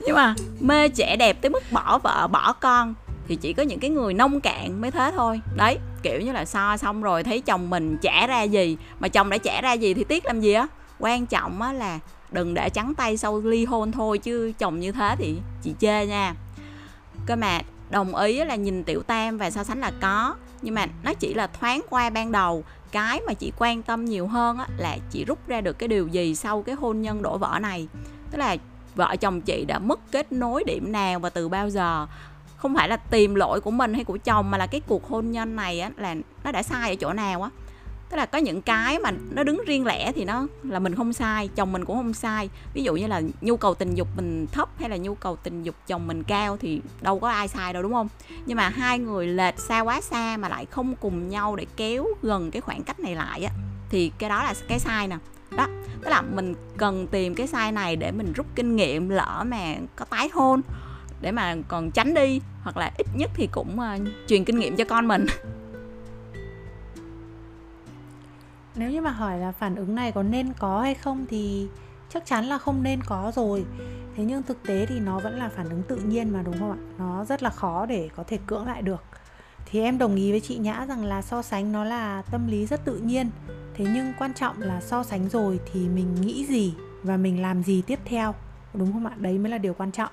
Nhưng 0.00 0.16
mà 0.16 0.34
mê 0.60 0.88
trẻ 0.88 1.16
đẹp 1.16 1.40
tới 1.40 1.50
mức 1.50 1.62
bỏ 1.72 1.98
vợ 1.98 2.26
bỏ 2.26 2.52
con 2.52 2.94
thì 3.28 3.36
chỉ 3.36 3.52
có 3.52 3.62
những 3.62 3.80
cái 3.80 3.90
người 3.90 4.14
nông 4.14 4.40
cạn 4.40 4.80
mới 4.80 4.90
thế 4.90 5.12
thôi. 5.16 5.40
Đấy 5.56 5.78
kiểu 6.02 6.20
như 6.20 6.32
là 6.32 6.44
so 6.44 6.76
xong 6.76 7.02
rồi 7.02 7.24
thấy 7.24 7.40
chồng 7.40 7.70
mình 7.70 7.96
trả 8.02 8.26
ra 8.26 8.42
gì. 8.42 8.76
Mà 9.00 9.08
chồng 9.08 9.30
đã 9.30 9.38
trả 9.38 9.60
ra 9.60 9.72
gì 9.72 9.94
thì 9.94 10.04
tiếc 10.04 10.26
làm 10.26 10.40
gì 10.40 10.52
á? 10.52 10.66
Quan 10.98 11.26
trọng 11.26 11.62
á 11.62 11.72
là 11.72 11.98
đừng 12.30 12.54
để 12.54 12.70
trắng 12.70 12.94
tay 12.94 13.16
sau 13.16 13.40
ly 13.40 13.64
hôn 13.64 13.92
thôi 13.92 14.18
chứ 14.18 14.52
chồng 14.58 14.80
như 14.80 14.92
thế 14.92 15.16
thì 15.18 15.36
chị 15.62 15.74
chê 15.78 16.06
nha. 16.06 16.34
Cơ 17.26 17.36
mà 17.36 17.60
đồng 17.90 18.14
ý 18.14 18.44
là 18.44 18.54
nhìn 18.54 18.84
tiểu 18.84 19.02
tam 19.02 19.38
và 19.38 19.50
so 19.50 19.64
sánh 19.64 19.80
là 19.80 19.92
có. 20.00 20.34
Nhưng 20.62 20.74
mà 20.74 20.86
nó 21.02 21.14
chỉ 21.14 21.34
là 21.34 21.46
thoáng 21.46 21.80
qua 21.90 22.10
ban 22.10 22.32
đầu. 22.32 22.64
Cái 22.92 23.20
mà 23.26 23.32
chị 23.32 23.52
quan 23.58 23.82
tâm 23.82 24.04
nhiều 24.04 24.26
hơn 24.26 24.58
á, 24.58 24.66
là 24.76 24.98
chị 25.10 25.24
rút 25.24 25.48
ra 25.48 25.60
được 25.60 25.78
cái 25.78 25.88
điều 25.88 26.08
gì 26.08 26.34
sau 26.34 26.62
cái 26.62 26.74
hôn 26.74 27.02
nhân 27.02 27.22
đổ 27.22 27.38
vỡ 27.38 27.58
này. 27.62 27.88
Tức 28.30 28.38
là 28.38 28.56
vợ 28.94 29.16
chồng 29.16 29.40
chị 29.40 29.64
đã 29.64 29.78
mất 29.78 30.00
kết 30.12 30.32
nối 30.32 30.64
điểm 30.64 30.92
nào 30.92 31.18
và 31.18 31.30
từ 31.30 31.48
bao 31.48 31.70
giờ? 31.70 32.06
Không 32.56 32.74
phải 32.74 32.88
là 32.88 32.96
tìm 32.96 33.34
lỗi 33.34 33.60
của 33.60 33.70
mình 33.70 33.94
hay 33.94 34.04
của 34.04 34.18
chồng 34.24 34.50
mà 34.50 34.58
là 34.58 34.66
cái 34.66 34.80
cuộc 34.86 35.08
hôn 35.08 35.30
nhân 35.30 35.56
này 35.56 35.80
á, 35.80 35.90
là 35.96 36.14
nó 36.44 36.52
đã 36.52 36.62
sai 36.62 36.90
ở 36.90 36.94
chỗ 36.94 37.12
nào 37.12 37.42
á. 37.42 37.50
Tức 38.10 38.16
là 38.16 38.26
có 38.26 38.38
những 38.38 38.62
cái 38.62 38.98
mà 38.98 39.10
nó 39.30 39.42
đứng 39.42 39.62
riêng 39.66 39.86
lẻ 39.86 40.12
thì 40.12 40.24
nó 40.24 40.46
là 40.62 40.78
mình 40.78 40.94
không 40.94 41.12
sai, 41.12 41.48
chồng 41.48 41.72
mình 41.72 41.84
cũng 41.84 41.96
không 41.96 42.14
sai. 42.14 42.50
Ví 42.74 42.82
dụ 42.82 42.94
như 42.94 43.06
là 43.06 43.22
nhu 43.40 43.56
cầu 43.56 43.74
tình 43.74 43.94
dục 43.94 44.08
mình 44.16 44.46
thấp 44.52 44.68
hay 44.78 44.88
là 44.88 44.96
nhu 44.96 45.14
cầu 45.14 45.36
tình 45.36 45.62
dục 45.62 45.74
chồng 45.86 46.06
mình 46.06 46.22
cao 46.22 46.56
thì 46.56 46.80
đâu 47.00 47.18
có 47.18 47.30
ai 47.30 47.48
sai 47.48 47.72
đâu, 47.72 47.82
đúng 47.82 47.92
không? 47.92 48.08
Nhưng 48.46 48.56
mà 48.56 48.68
hai 48.68 48.98
người 48.98 49.26
lệch 49.26 49.58
xa 49.58 49.80
quá 49.80 50.00
xa 50.00 50.36
mà 50.36 50.48
lại 50.48 50.66
không 50.66 50.94
cùng 50.96 51.28
nhau 51.28 51.56
để 51.56 51.66
kéo 51.76 52.06
gần 52.22 52.50
cái 52.50 52.60
khoảng 52.60 52.82
cách 52.82 53.00
này 53.00 53.14
lại 53.14 53.44
á, 53.44 53.52
thì 53.90 54.12
cái 54.18 54.30
đó 54.30 54.42
là 54.42 54.54
cái 54.68 54.78
sai 54.78 55.08
nè. 55.08 55.16
Đó, 55.50 55.66
tức 56.02 56.10
là 56.10 56.22
mình 56.22 56.54
cần 56.76 57.06
tìm 57.06 57.34
cái 57.34 57.46
sai 57.46 57.72
này 57.72 57.96
để 57.96 58.12
mình 58.12 58.32
rút 58.32 58.46
kinh 58.54 58.76
nghiệm, 58.76 59.08
lỡ 59.08 59.44
mà 59.46 59.74
có 59.96 60.04
tái 60.04 60.30
hôn 60.32 60.60
để 61.20 61.32
mà 61.32 61.56
còn 61.68 61.90
tránh 61.90 62.14
đi 62.14 62.40
hoặc 62.62 62.76
là 62.76 62.92
ít 62.98 63.06
nhất 63.14 63.30
thì 63.34 63.48
cũng 63.52 63.78
uh, 63.78 64.08
truyền 64.28 64.44
kinh 64.44 64.58
nghiệm 64.58 64.76
cho 64.76 64.84
con 64.84 65.08
mình. 65.08 65.26
Nếu 68.74 68.90
như 68.90 69.00
mà 69.00 69.10
hỏi 69.10 69.38
là 69.38 69.52
phản 69.52 69.76
ứng 69.76 69.94
này 69.94 70.12
có 70.12 70.22
nên 70.22 70.52
có 70.58 70.80
hay 70.80 70.94
không 70.94 71.26
thì 71.28 71.68
chắc 72.08 72.26
chắn 72.26 72.44
là 72.44 72.58
không 72.58 72.82
nên 72.82 73.00
có 73.02 73.32
rồi. 73.34 73.64
Thế 74.16 74.24
nhưng 74.24 74.42
thực 74.42 74.62
tế 74.66 74.86
thì 74.86 75.00
nó 75.00 75.18
vẫn 75.18 75.38
là 75.38 75.48
phản 75.48 75.68
ứng 75.68 75.82
tự 75.82 75.96
nhiên 75.96 76.32
mà 76.32 76.42
đúng 76.42 76.58
không 76.58 76.70
ạ? 76.70 76.78
Nó 76.98 77.24
rất 77.24 77.42
là 77.42 77.50
khó 77.50 77.86
để 77.86 78.08
có 78.16 78.22
thể 78.22 78.38
cưỡng 78.46 78.66
lại 78.66 78.82
được. 78.82 79.02
Thì 79.66 79.80
em 79.80 79.98
đồng 79.98 80.16
ý 80.16 80.30
với 80.30 80.40
chị 80.40 80.58
nhã 80.58 80.86
rằng 80.88 81.04
là 81.04 81.22
so 81.22 81.42
sánh 81.42 81.72
nó 81.72 81.84
là 81.84 82.22
tâm 82.22 82.46
lý 82.46 82.66
rất 82.66 82.84
tự 82.84 82.98
nhiên. 82.98 83.30
Thế 83.74 83.86
nhưng 83.94 84.12
quan 84.18 84.34
trọng 84.34 84.62
là 84.62 84.80
so 84.80 85.02
sánh 85.02 85.28
rồi 85.28 85.60
thì 85.72 85.88
mình 85.88 86.14
nghĩ 86.20 86.46
gì 86.46 86.74
và 87.02 87.16
mình 87.16 87.42
làm 87.42 87.62
gì 87.62 87.82
tiếp 87.82 87.98
theo 88.04 88.34
đúng 88.74 88.92
không 88.92 89.06
ạ? 89.06 89.12
Đấy 89.16 89.38
mới 89.38 89.50
là 89.50 89.58
điều 89.58 89.74
quan 89.74 89.92
trọng 89.92 90.10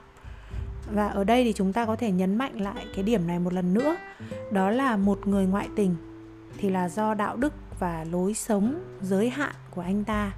và 0.91 1.07
ở 1.07 1.23
đây 1.23 1.43
thì 1.43 1.53
chúng 1.53 1.73
ta 1.73 1.85
có 1.85 1.95
thể 1.95 2.11
nhấn 2.11 2.35
mạnh 2.35 2.61
lại 2.61 2.85
cái 2.95 3.03
điểm 3.03 3.27
này 3.27 3.39
một 3.39 3.53
lần 3.53 3.73
nữa. 3.73 3.95
Đó 4.51 4.69
là 4.69 4.97
một 4.97 5.27
người 5.27 5.45
ngoại 5.45 5.67
tình 5.75 5.95
thì 6.57 6.69
là 6.69 6.89
do 6.89 7.13
đạo 7.13 7.35
đức 7.35 7.53
và 7.79 8.05
lối 8.11 8.33
sống, 8.33 8.79
giới 9.01 9.29
hạn 9.29 9.53
của 9.71 9.81
anh 9.81 10.03
ta 10.03 10.31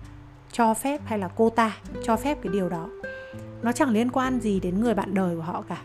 cho 0.51 0.73
phép 0.73 1.01
hay 1.05 1.19
là 1.19 1.27
cô 1.27 1.49
ta 1.49 1.77
cho 2.03 2.15
phép 2.15 2.37
cái 2.43 2.53
điều 2.53 2.69
đó. 2.69 2.89
Nó 3.61 3.71
chẳng 3.71 3.89
liên 3.89 4.11
quan 4.11 4.39
gì 4.39 4.59
đến 4.59 4.79
người 4.79 4.93
bạn 4.93 5.13
đời 5.13 5.35
của 5.35 5.41
họ 5.41 5.61
cả. 5.61 5.81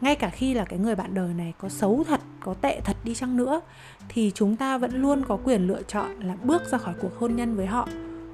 Ngay 0.00 0.14
cả 0.14 0.30
khi 0.30 0.54
là 0.54 0.64
cái 0.64 0.78
người 0.78 0.94
bạn 0.94 1.14
đời 1.14 1.34
này 1.34 1.54
có 1.58 1.68
xấu 1.68 2.04
thật, 2.08 2.20
có 2.40 2.54
tệ 2.54 2.80
thật 2.80 2.96
đi 3.04 3.14
chăng 3.14 3.36
nữa, 3.36 3.60
thì 4.08 4.32
chúng 4.34 4.56
ta 4.56 4.78
vẫn 4.78 5.02
luôn 5.02 5.24
có 5.28 5.38
quyền 5.44 5.66
lựa 5.66 5.82
chọn 5.82 6.20
là 6.20 6.36
bước 6.42 6.62
ra 6.70 6.78
khỏi 6.78 6.94
cuộc 7.00 7.18
hôn 7.18 7.36
nhân 7.36 7.56
với 7.56 7.66
họ. 7.66 7.88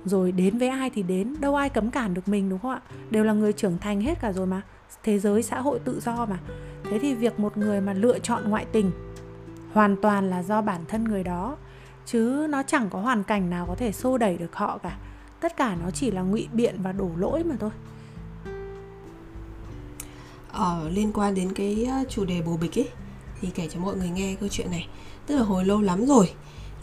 Rồi 0.05 0.33
đến 0.33 0.59
với 0.59 0.69
ai 0.69 0.91
thì 0.91 1.03
đến, 1.03 1.37
đâu 1.41 1.55
ai 1.55 1.69
cấm 1.69 1.91
cản 1.91 2.15
được 2.15 2.29
mình, 2.29 2.49
đúng 2.49 2.59
không 2.59 2.71
ạ? 2.71 2.81
Đều 3.11 3.25
là 3.25 3.33
người 3.33 3.53
trưởng 3.53 3.79
thành 3.79 4.01
hết 4.01 4.21
cả 4.21 4.33
rồi 4.33 4.47
mà 4.47 4.63
thế 5.03 5.19
giới 5.19 5.43
xã 5.43 5.61
hội 5.61 5.79
tự 5.79 6.01
do 6.01 6.27
mà. 6.27 6.39
Thế 6.91 6.99
thì 6.99 7.15
việc 7.15 7.41
một 7.41 7.57
người 7.57 7.81
mà 7.81 7.93
lựa 7.93 8.19
chọn 8.19 8.51
ngoại 8.51 8.67
tình 8.73 8.91
hoàn 9.73 9.97
toàn 10.03 10.31
là 10.31 10.43
do 10.43 10.63
bản 10.63 10.81
thân 10.89 11.05
người 11.05 11.25
đó 11.25 11.57
chứ 12.07 12.47
nó 12.51 12.63
chẳng 12.63 12.91
có 12.91 13.01
hoàn 13.01 13.23
cảnh 13.23 13.51
nào 13.51 13.67
có 13.67 13.75
thể 13.75 13.93
xô 13.93 14.19
đẩy 14.19 14.39
được 14.39 14.57
họ 14.57 14.79
cả. 14.79 14.99
Tất 15.41 15.57
cả 15.57 15.77
nó 15.83 15.91
chỉ 15.91 16.11
là 16.11 16.23
ngụy 16.23 16.49
biện 16.53 16.83
và 16.83 16.93
đổ 16.93 17.11
lỗi 17.17 17.45
mà 17.45 17.57
thôi. 17.61 17.71
Ờ, 20.53 20.89
liên 20.89 21.13
quan 21.13 21.35
đến 21.35 21.53
cái 21.55 21.87
ờ, 21.91 22.05
chủ 22.09 22.25
đề 22.25 22.43
bồ 22.43 22.57
bịch 22.57 22.79
ấy 22.79 22.89
thì 23.41 23.51
kể 23.55 23.69
cho 23.69 23.81
mọi 23.81 23.97
người 23.97 24.09
nghe 24.09 24.37
câu 24.41 24.49
chuyện 24.49 24.71
này. 24.71 24.89
Tức 25.27 25.37
là 25.37 25.43
hồi 25.43 25.65
lâu 25.65 25.81
lắm 25.81 26.07
rồi 26.07 26.31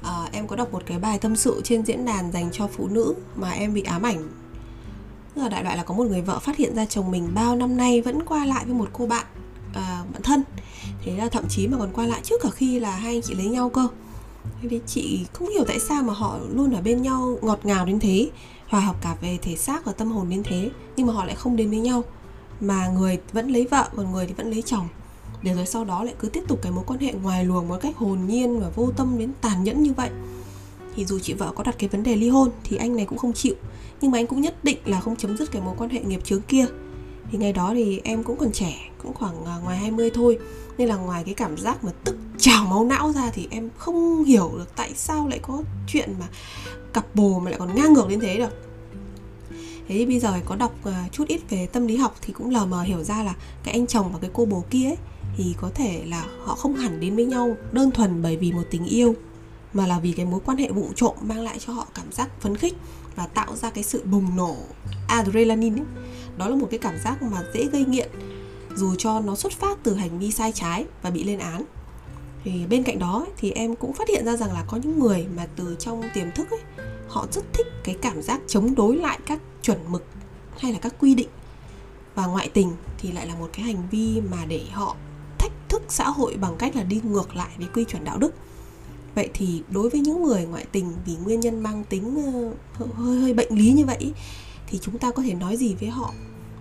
à, 0.03 0.29
em 0.31 0.47
có 0.47 0.55
đọc 0.55 0.73
một 0.73 0.83
cái 0.85 0.99
bài 0.99 1.19
tâm 1.19 1.35
sự 1.35 1.61
trên 1.63 1.85
diễn 1.85 2.05
đàn 2.05 2.31
dành 2.31 2.51
cho 2.51 2.67
phụ 2.67 2.87
nữ 2.87 3.13
mà 3.35 3.51
em 3.51 3.73
bị 3.73 3.81
ám 3.81 4.01
ảnh 4.01 4.29
là 5.35 5.49
đại 5.49 5.63
loại 5.63 5.77
là 5.77 5.83
có 5.83 5.93
một 5.95 6.07
người 6.07 6.21
vợ 6.21 6.39
phát 6.39 6.57
hiện 6.57 6.75
ra 6.75 6.85
chồng 6.85 7.11
mình 7.11 7.29
bao 7.33 7.55
năm 7.55 7.77
nay 7.77 8.01
vẫn 8.01 8.25
qua 8.25 8.45
lại 8.45 8.65
với 8.65 8.73
một 8.73 8.89
cô 8.93 9.07
bạn 9.07 9.25
à, 9.73 10.03
bạn 10.13 10.21
thân. 10.21 10.43
Thế 11.05 11.17
là 11.17 11.29
thậm 11.29 11.43
chí 11.49 11.67
mà 11.67 11.77
còn 11.77 11.89
qua 11.93 12.07
lại 12.07 12.21
trước 12.23 12.41
cả 12.41 12.49
khi 12.49 12.79
là 12.79 12.95
hai 12.95 13.13
anh 13.13 13.21
chị 13.21 13.33
lấy 13.33 13.45
nhau 13.45 13.69
cơ. 13.69 13.87
Thế 14.61 14.69
thì 14.69 14.81
chị 14.87 15.25
không 15.33 15.49
hiểu 15.49 15.63
tại 15.67 15.79
sao 15.79 16.03
mà 16.03 16.13
họ 16.13 16.39
luôn 16.53 16.73
ở 16.73 16.81
bên 16.81 17.01
nhau 17.01 17.37
ngọt 17.41 17.59
ngào 17.63 17.85
đến 17.85 17.99
thế 17.99 18.29
hòa 18.67 18.79
hợp 18.79 18.95
cả 19.01 19.15
về 19.21 19.37
thể 19.41 19.55
xác 19.55 19.85
và 19.85 19.91
tâm 19.91 20.11
hồn 20.11 20.29
đến 20.29 20.43
thế 20.43 20.69
nhưng 20.95 21.07
mà 21.07 21.13
họ 21.13 21.25
lại 21.25 21.35
không 21.35 21.55
đến 21.55 21.69
với 21.69 21.79
nhau. 21.79 22.03
Mà 22.61 22.87
người 22.87 23.19
vẫn 23.31 23.49
lấy 23.49 23.67
vợ 23.71 23.89
còn 23.95 24.11
người 24.11 24.27
thì 24.27 24.33
vẫn 24.33 24.51
lấy 24.51 24.61
chồng. 24.61 24.87
Để 25.41 25.53
rồi 25.53 25.65
sau 25.65 25.85
đó 25.85 26.03
lại 26.03 26.13
cứ 26.19 26.29
tiếp 26.29 26.43
tục 26.47 26.59
cái 26.61 26.71
mối 26.71 26.83
quan 26.87 26.99
hệ 26.99 27.13
ngoài 27.13 27.45
luồng 27.45 27.67
một 27.67 27.77
cách 27.81 27.97
hồn 27.97 28.19
nhiên 28.27 28.59
và 28.59 28.69
vô 28.75 28.91
tâm 28.97 29.17
đến 29.17 29.31
tàn 29.41 29.63
nhẫn 29.63 29.83
như 29.83 29.93
vậy. 29.93 30.09
Thì 30.95 31.05
dù 31.05 31.19
chị 31.19 31.33
vợ 31.33 31.51
có 31.55 31.63
đặt 31.63 31.75
cái 31.79 31.89
vấn 31.89 32.03
đề 32.03 32.15
ly 32.15 32.29
hôn 32.29 32.49
thì 32.63 32.77
anh 32.77 32.95
này 32.95 33.05
cũng 33.05 33.17
không 33.17 33.33
chịu 33.33 33.55
nhưng 34.03 34.11
mà 34.11 34.17
anh 34.17 34.27
cũng 34.27 34.41
nhất 34.41 34.63
định 34.63 34.77
là 34.85 34.99
không 34.99 35.15
chấm 35.15 35.37
dứt 35.37 35.51
cái 35.51 35.61
mối 35.61 35.75
quan 35.77 35.89
hệ 35.89 35.99
nghiệp 35.99 36.23
chướng 36.23 36.41
kia. 36.41 36.65
Thì 37.31 37.37
ngày 37.37 37.53
đó 37.53 37.71
thì 37.73 38.01
em 38.03 38.23
cũng 38.23 38.37
còn 38.37 38.51
trẻ, 38.51 38.89
cũng 39.03 39.13
khoảng 39.13 39.45
à, 39.45 39.57
ngoài 39.63 39.77
20 39.77 40.09
thôi. 40.13 40.39
Nên 40.77 40.87
là 40.87 40.95
ngoài 40.95 41.23
cái 41.25 41.33
cảm 41.33 41.57
giác 41.57 41.83
mà 41.83 41.91
tức 42.03 42.15
trào 42.37 42.65
máu 42.65 42.85
não 42.85 43.11
ra 43.11 43.31
thì 43.33 43.47
em 43.51 43.69
không 43.77 44.23
hiểu 44.23 44.51
được 44.57 44.75
tại 44.75 44.91
sao 44.95 45.27
lại 45.27 45.39
có 45.41 45.63
chuyện 45.87 46.15
mà 46.19 46.25
cặp 46.93 47.15
bồ 47.15 47.39
mà 47.39 47.51
lại 47.51 47.59
còn 47.59 47.75
ngang 47.75 47.93
ngược 47.93 48.09
đến 48.09 48.19
thế 48.19 48.37
được. 48.37 48.49
Thế 49.87 49.95
thì 49.97 50.05
bây 50.05 50.19
giờ 50.19 50.33
có 50.45 50.55
đọc 50.55 50.73
à, 50.83 51.07
chút 51.11 51.27
ít 51.27 51.41
về 51.49 51.67
tâm 51.67 51.87
lý 51.87 51.95
học 51.95 52.15
thì 52.21 52.33
cũng 52.33 52.49
lờ 52.49 52.65
mờ 52.65 52.81
hiểu 52.81 53.03
ra 53.03 53.23
là 53.23 53.33
cái 53.63 53.73
anh 53.73 53.87
chồng 53.87 54.13
và 54.13 54.19
cái 54.19 54.29
cô 54.33 54.45
bồ 54.45 54.63
kia 54.69 54.85
ấy, 54.85 54.97
thì 55.37 55.55
có 55.61 55.69
thể 55.75 56.03
là 56.07 56.25
họ 56.43 56.55
không 56.55 56.75
hẳn 56.75 56.99
đến 56.99 57.15
với 57.15 57.25
nhau 57.25 57.55
đơn 57.71 57.91
thuần 57.91 58.21
bởi 58.21 58.37
vì 58.37 58.51
một 58.51 58.63
tình 58.69 58.85
yêu 58.85 59.15
mà 59.73 59.87
là 59.87 59.99
vì 59.99 60.11
cái 60.11 60.25
mối 60.25 60.39
quan 60.45 60.57
hệ 60.57 60.71
vụ 60.71 60.89
trộm 60.95 61.15
mang 61.21 61.41
lại 61.41 61.59
cho 61.59 61.73
họ 61.73 61.87
cảm 61.93 62.11
giác 62.11 62.29
phấn 62.41 62.57
khích 62.57 62.73
và 63.15 63.27
tạo 63.27 63.55
ra 63.55 63.69
cái 63.69 63.83
sự 63.83 64.03
bùng 64.05 64.35
nổ 64.35 64.55
adrenaline 65.07 65.81
ấy. 65.81 65.85
đó 66.37 66.47
là 66.49 66.55
một 66.55 66.67
cái 66.71 66.79
cảm 66.79 66.97
giác 67.03 67.21
mà 67.21 67.43
dễ 67.53 67.65
gây 67.65 67.85
nghiện, 67.85 68.09
dù 68.75 68.95
cho 68.95 69.19
nó 69.19 69.35
xuất 69.35 69.53
phát 69.53 69.77
từ 69.83 69.93
hành 69.93 70.19
vi 70.19 70.31
sai 70.31 70.51
trái 70.51 70.85
và 71.01 71.09
bị 71.09 71.23
lên 71.23 71.39
án. 71.39 71.63
Thì 72.43 72.65
bên 72.69 72.83
cạnh 72.83 72.99
đó 72.99 73.25
thì 73.37 73.51
em 73.51 73.75
cũng 73.75 73.93
phát 73.93 74.09
hiện 74.09 74.25
ra 74.25 74.35
rằng 74.35 74.53
là 74.53 74.63
có 74.67 74.77
những 74.77 74.99
người 74.99 75.27
mà 75.35 75.47
từ 75.55 75.75
trong 75.79 76.03
tiềm 76.13 76.31
thức 76.31 76.49
ấy, 76.49 76.59
họ 77.07 77.27
rất 77.31 77.53
thích 77.53 77.67
cái 77.83 77.95
cảm 78.01 78.21
giác 78.21 78.41
chống 78.47 78.75
đối 78.75 78.97
lại 78.97 79.19
các 79.25 79.39
chuẩn 79.61 79.79
mực 79.87 80.05
hay 80.57 80.73
là 80.73 80.79
các 80.79 80.95
quy 80.99 81.15
định. 81.15 81.29
Và 82.15 82.25
ngoại 82.25 82.49
tình 82.53 82.71
thì 82.97 83.11
lại 83.11 83.27
là 83.27 83.35
một 83.35 83.49
cái 83.53 83.65
hành 83.65 83.87
vi 83.91 84.21
mà 84.31 84.45
để 84.47 84.61
họ 84.71 84.95
thách 85.37 85.51
thức 85.69 85.81
xã 85.87 86.09
hội 86.09 86.37
bằng 86.41 86.55
cách 86.57 86.75
là 86.75 86.83
đi 86.83 87.01
ngược 87.03 87.35
lại 87.35 87.49
với 87.57 87.67
quy 87.73 87.83
chuẩn 87.83 88.03
đạo 88.03 88.17
đức 88.17 88.33
vậy 89.15 89.29
thì 89.33 89.61
đối 89.69 89.89
với 89.89 90.01
những 90.01 90.23
người 90.23 90.45
ngoại 90.45 90.65
tình 90.71 90.93
vì 91.05 91.15
nguyên 91.15 91.39
nhân 91.39 91.63
mang 91.63 91.83
tính 91.83 92.17
uh, 92.83 92.95
hơi 92.95 93.19
hơi 93.19 93.33
bệnh 93.33 93.57
lý 93.57 93.71
như 93.71 93.85
vậy 93.85 94.13
thì 94.67 94.79
chúng 94.81 94.97
ta 94.97 95.11
có 95.11 95.23
thể 95.23 95.33
nói 95.33 95.57
gì 95.57 95.75
với 95.79 95.89
họ 95.89 96.13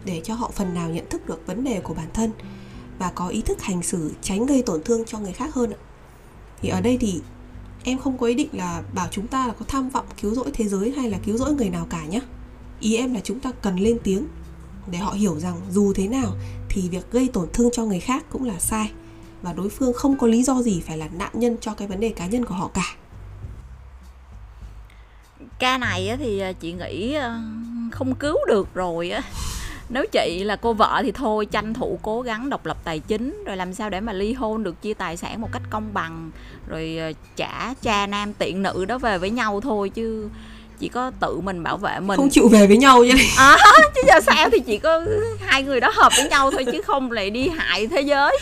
để 0.04 0.20
cho 0.24 0.34
họ 0.34 0.50
phần 0.54 0.74
nào 0.74 0.90
nhận 0.90 1.08
thức 1.10 1.26
được 1.26 1.46
vấn 1.46 1.64
đề 1.64 1.80
của 1.80 1.94
bản 1.94 2.08
thân 2.14 2.30
và 2.98 3.12
có 3.14 3.28
ý 3.28 3.42
thức 3.42 3.62
hành 3.62 3.82
xử 3.82 4.12
tránh 4.22 4.46
gây 4.46 4.62
tổn 4.62 4.82
thương 4.82 5.04
cho 5.04 5.18
người 5.18 5.32
khác 5.32 5.54
hơn 5.54 5.70
ạ? 5.70 5.78
Thì 6.60 6.68
ở 6.68 6.80
đây 6.80 6.98
thì 7.00 7.20
em 7.84 7.98
không 7.98 8.18
có 8.18 8.26
ý 8.26 8.34
định 8.34 8.48
là 8.52 8.82
bảo 8.94 9.08
chúng 9.10 9.26
ta 9.26 9.46
là 9.46 9.52
có 9.58 9.64
tham 9.68 9.90
vọng 9.90 10.06
cứu 10.20 10.34
rỗi 10.34 10.50
thế 10.54 10.68
giới 10.68 10.92
hay 10.96 11.10
là 11.10 11.18
cứu 11.24 11.36
rỗi 11.36 11.54
người 11.54 11.70
nào 11.70 11.86
cả 11.90 12.06
nhé 12.06 12.20
ý 12.80 12.96
em 12.96 13.14
là 13.14 13.20
chúng 13.24 13.40
ta 13.40 13.52
cần 13.62 13.76
lên 13.76 13.98
tiếng 14.04 14.26
để 14.90 14.98
họ 14.98 15.12
hiểu 15.12 15.40
rằng 15.40 15.60
dù 15.70 15.92
thế 15.92 16.08
nào 16.08 16.36
thì 16.68 16.88
việc 16.88 17.12
gây 17.12 17.28
tổn 17.28 17.48
thương 17.52 17.70
cho 17.72 17.84
người 17.84 18.00
khác 18.00 18.24
cũng 18.30 18.44
là 18.44 18.58
sai 18.58 18.92
và 19.42 19.52
đối 19.52 19.68
phương 19.68 19.92
không 19.92 20.18
có 20.18 20.26
lý 20.26 20.42
do 20.42 20.62
gì 20.62 20.82
phải 20.86 20.98
là 20.98 21.08
nạn 21.18 21.30
nhân 21.34 21.56
cho 21.60 21.74
cái 21.74 21.88
vấn 21.88 22.00
đề 22.00 22.08
cá 22.08 22.26
nhân 22.26 22.44
của 22.44 22.54
họ 22.54 22.70
cả. 22.74 22.82
Ca 25.58 25.78
này 25.78 26.16
thì 26.18 26.40
à, 26.40 26.52
chị 26.52 26.72
nghĩ 26.72 27.14
à, 27.14 27.40
không 27.92 28.14
cứu 28.14 28.36
được 28.48 28.74
rồi 28.74 29.10
á. 29.10 29.22
Nếu 29.88 30.04
chị 30.12 30.42
là 30.44 30.56
cô 30.56 30.72
vợ 30.72 31.00
thì 31.04 31.12
thôi 31.12 31.46
tranh 31.46 31.74
thủ 31.74 31.98
cố 32.02 32.22
gắng 32.22 32.50
độc 32.50 32.66
lập 32.66 32.76
tài 32.84 32.98
chính 32.98 33.44
rồi 33.46 33.56
làm 33.56 33.74
sao 33.74 33.90
để 33.90 34.00
mà 34.00 34.12
ly 34.12 34.32
hôn 34.32 34.62
được 34.62 34.82
chia 34.82 34.94
tài 34.94 35.16
sản 35.16 35.40
một 35.40 35.48
cách 35.52 35.62
công 35.70 35.94
bằng 35.94 36.30
rồi 36.68 36.98
à, 36.98 37.10
trả 37.36 37.74
cha 37.82 38.06
nam 38.06 38.32
tiện 38.32 38.62
nữ 38.62 38.84
đó 38.84 38.98
về 38.98 39.18
với 39.18 39.30
nhau 39.30 39.60
thôi 39.60 39.88
chứ 39.88 40.28
chỉ 40.78 40.88
có 40.88 41.10
tự 41.20 41.40
mình 41.40 41.62
bảo 41.62 41.76
vệ 41.76 42.00
mình. 42.00 42.16
Không 42.16 42.30
chịu 42.30 42.48
về 42.48 42.66
với 42.66 42.76
nhau 42.76 43.02
này 43.02 43.26
à, 43.38 43.56
chứ 43.94 44.02
giờ 44.06 44.20
sao 44.20 44.50
thì 44.50 44.60
chỉ 44.60 44.78
có 44.78 45.00
hai 45.40 45.62
người 45.62 45.80
đó 45.80 45.92
hợp 45.94 46.12
với 46.16 46.28
nhau 46.28 46.50
thôi 46.50 46.64
chứ 46.72 46.82
không 46.82 47.12
lại 47.12 47.30
đi 47.30 47.48
hại 47.48 47.86
thế 47.86 48.00
giới 48.00 48.38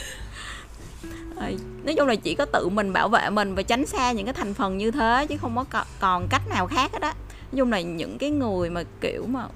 nói 1.85 1.95
chung 1.97 2.09
là 2.09 2.15
chỉ 2.15 2.35
có 2.35 2.45
tự 2.45 2.69
mình 2.69 2.93
bảo 2.93 3.09
vệ 3.09 3.31
mình 3.31 3.55
và 3.55 3.63
tránh 3.63 3.87
xa 3.87 4.13
những 4.13 4.27
cái 4.27 4.35
thành 4.35 4.55
phần 4.55 4.79
như 4.79 4.91
thế 4.91 5.27
chứ 5.29 5.37
không 5.41 5.65
có 5.71 5.85
còn 6.01 6.27
cách 6.31 6.49
nào 6.49 6.67
khác 6.67 6.93
hết 6.93 7.03
á. 7.03 7.15
Nói 7.53 7.59
chung 7.59 7.73
là 7.73 7.81
những 7.81 8.19
cái 8.19 8.31
người 8.31 8.71
mà 8.71 8.83
kiểu 9.01 9.27
mà 9.27 9.47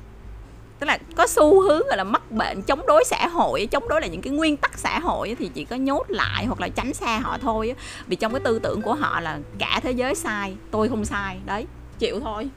tức 0.79 0.87
là 0.87 0.99
có 1.17 1.27
xu 1.27 1.61
hướng 1.61 1.83
gọi 1.87 1.97
là 1.97 2.05
mắc 2.05 2.31
bệnh 2.31 2.63
chống 2.63 2.87
đối 2.87 3.05
xã 3.05 3.29
hội 3.29 3.69
chống 3.71 3.89
đối 3.89 4.01
là 4.01 4.07
những 4.07 4.23
cái 4.23 4.33
nguyên 4.33 4.57
tắc 4.57 4.79
xã 4.79 4.99
hội 4.99 5.37
thì 5.39 5.51
chỉ 5.55 5.65
có 5.65 5.77
nhốt 5.77 6.05
lại 6.09 6.47
hoặc 6.47 6.61
là 6.61 6.69
tránh 6.69 6.95
xa 6.95 7.19
họ 7.19 7.39
thôi 7.39 7.75
vì 8.07 8.17
trong 8.17 8.33
cái 8.33 8.41
tư 8.41 8.59
tưởng 8.59 8.83
của 8.83 8.95
họ 8.95 9.21
là 9.21 9.39
cả 9.59 9.81
thế 9.83 9.93
giới 9.93 10.15
sai 10.15 10.57
tôi 10.71 10.89
không 10.89 11.05
sai 11.05 11.39
đấy 11.47 11.67
chịu 11.99 12.21
thôi. 12.21 12.49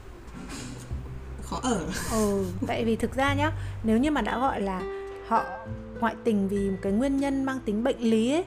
Khó 1.42 1.60
ở. 1.62 1.80
Ừ 2.12 2.44
tại 2.66 2.84
vì 2.84 2.96
thực 2.96 3.14
ra 3.14 3.34
nhá 3.34 3.52
nếu 3.84 3.98
như 3.98 4.10
mà 4.10 4.20
đã 4.20 4.38
gọi 4.38 4.60
là 4.60 4.82
họ 5.28 5.44
ngoại 6.00 6.14
tình 6.24 6.48
vì 6.48 6.70
một 6.70 6.78
cái 6.82 6.92
nguyên 6.92 7.16
nhân 7.16 7.44
mang 7.44 7.58
tính 7.64 7.84
bệnh 7.84 8.00
lý 8.00 8.32
ấy 8.32 8.44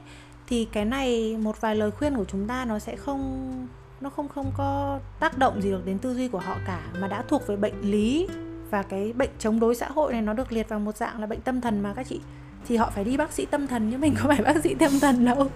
thì 0.52 0.68
cái 0.72 0.84
này 0.84 1.36
một 1.36 1.60
vài 1.60 1.76
lời 1.76 1.90
khuyên 1.90 2.16
của 2.16 2.24
chúng 2.28 2.46
ta 2.46 2.64
nó 2.64 2.78
sẽ 2.78 2.96
không, 2.96 3.52
nó 4.00 4.10
không 4.10 4.28
không 4.28 4.52
có 4.56 5.00
tác 5.20 5.38
động 5.38 5.62
gì 5.62 5.70
được 5.70 5.86
đến 5.86 5.98
tư 5.98 6.14
duy 6.14 6.28
của 6.28 6.38
họ 6.38 6.56
cả, 6.66 6.80
mà 7.00 7.08
đã 7.08 7.22
thuộc 7.28 7.46
về 7.46 7.56
bệnh 7.56 7.80
lý 7.82 8.28
và 8.70 8.82
cái 8.82 9.12
bệnh 9.12 9.30
chống 9.38 9.60
đối 9.60 9.74
xã 9.74 9.88
hội 9.88 10.12
này 10.12 10.22
nó 10.22 10.32
được 10.32 10.52
liệt 10.52 10.68
vào 10.68 10.80
một 10.80 10.96
dạng 10.96 11.20
là 11.20 11.26
bệnh 11.26 11.40
tâm 11.40 11.60
thần 11.60 11.80
mà 11.80 11.92
các 11.94 12.06
chị. 12.08 12.20
Thì 12.68 12.76
họ 12.76 12.90
phải 12.94 13.04
đi 13.04 13.16
bác 13.16 13.32
sĩ 13.32 13.46
tâm 13.46 13.66
thần 13.66 13.90
nhưng 13.90 14.00
mình 14.00 14.14
có 14.22 14.28
phải 14.28 14.42
bác 14.44 14.62
sĩ 14.64 14.74
tâm 14.74 14.90
thần 15.00 15.24
đâu. 15.24 15.50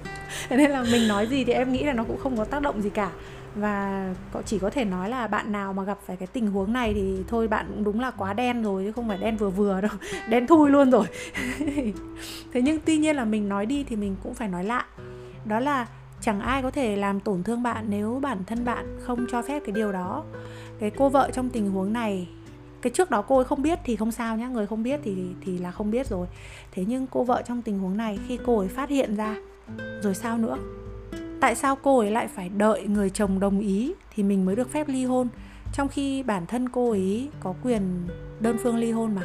Nên 0.50 0.70
là 0.70 0.84
mình 0.92 1.08
nói 1.08 1.26
gì 1.26 1.44
thì 1.44 1.52
em 1.52 1.72
nghĩ 1.72 1.84
là 1.84 1.92
nó 1.92 2.04
cũng 2.04 2.18
không 2.22 2.36
có 2.36 2.44
tác 2.44 2.62
động 2.62 2.82
gì 2.82 2.90
cả 2.90 3.10
và 3.56 4.14
chỉ 4.44 4.58
có 4.58 4.70
thể 4.70 4.84
nói 4.84 5.08
là 5.08 5.26
bạn 5.26 5.52
nào 5.52 5.72
mà 5.72 5.84
gặp 5.84 5.98
phải 6.06 6.16
cái 6.16 6.26
tình 6.26 6.46
huống 6.46 6.72
này 6.72 6.94
thì 6.94 7.24
thôi, 7.28 7.48
bạn 7.48 7.66
cũng 7.68 7.84
đúng 7.84 8.00
là 8.00 8.10
quá 8.10 8.32
đen 8.32 8.62
rồi 8.62 8.84
chứ 8.84 8.92
không 8.92 9.08
phải 9.08 9.18
đen 9.18 9.36
vừa 9.36 9.50
vừa 9.50 9.80
đâu, 9.80 9.90
đen 10.28 10.46
thui 10.46 10.70
luôn 10.70 10.90
rồi. 10.90 11.06
Thế 12.52 12.62
nhưng 12.62 12.80
tuy 12.84 12.96
nhiên 12.96 13.16
là 13.16 13.24
mình 13.24 13.48
nói 13.48 13.66
đi 13.66 13.84
thì 13.84 13.96
mình 13.96 14.16
cũng 14.22 14.34
phải 14.34 14.48
nói 14.48 14.64
lại. 14.64 14.84
Đó 15.44 15.60
là 15.60 15.86
chẳng 16.20 16.40
ai 16.40 16.62
có 16.62 16.70
thể 16.70 16.96
làm 16.96 17.20
tổn 17.20 17.42
thương 17.42 17.62
bạn 17.62 17.84
nếu 17.88 18.18
bản 18.22 18.38
thân 18.46 18.64
bạn 18.64 18.98
không 19.02 19.26
cho 19.32 19.42
phép 19.42 19.62
cái 19.66 19.72
điều 19.72 19.92
đó. 19.92 20.24
Cái 20.78 20.90
cô 20.90 21.08
vợ 21.08 21.30
trong 21.32 21.50
tình 21.50 21.70
huống 21.70 21.92
này, 21.92 22.28
cái 22.82 22.90
trước 22.90 23.10
đó 23.10 23.22
cô 23.22 23.36
ấy 23.36 23.44
không 23.44 23.62
biết 23.62 23.78
thì 23.84 23.96
không 23.96 24.12
sao 24.12 24.36
nhá, 24.36 24.48
người 24.48 24.66
không 24.66 24.82
biết 24.82 25.00
thì 25.04 25.26
thì 25.44 25.58
là 25.58 25.70
không 25.70 25.90
biết 25.90 26.06
rồi. 26.06 26.26
Thế 26.72 26.84
nhưng 26.88 27.06
cô 27.06 27.24
vợ 27.24 27.42
trong 27.46 27.62
tình 27.62 27.78
huống 27.78 27.96
này, 27.96 28.18
khi 28.28 28.38
cô 28.46 28.58
ấy 28.58 28.68
phát 28.68 28.90
hiện 28.90 29.16
ra, 29.16 29.36
rồi 30.02 30.14
sao 30.14 30.38
nữa? 30.38 30.58
Tại 31.40 31.54
sao 31.54 31.76
cô 31.76 31.98
ấy 31.98 32.10
lại 32.10 32.28
phải 32.28 32.48
đợi 32.48 32.86
người 32.86 33.10
chồng 33.10 33.40
đồng 33.40 33.60
ý 33.60 33.94
thì 34.14 34.22
mình 34.22 34.44
mới 34.44 34.56
được 34.56 34.70
phép 34.70 34.88
ly 34.88 35.04
hôn, 35.04 35.28
trong 35.72 35.88
khi 35.88 36.22
bản 36.22 36.46
thân 36.46 36.68
cô 36.68 36.90
ấy 36.90 37.28
có 37.40 37.54
quyền 37.62 38.08
đơn 38.40 38.56
phương 38.62 38.76
ly 38.76 38.92
hôn 38.92 39.14
mà? 39.14 39.22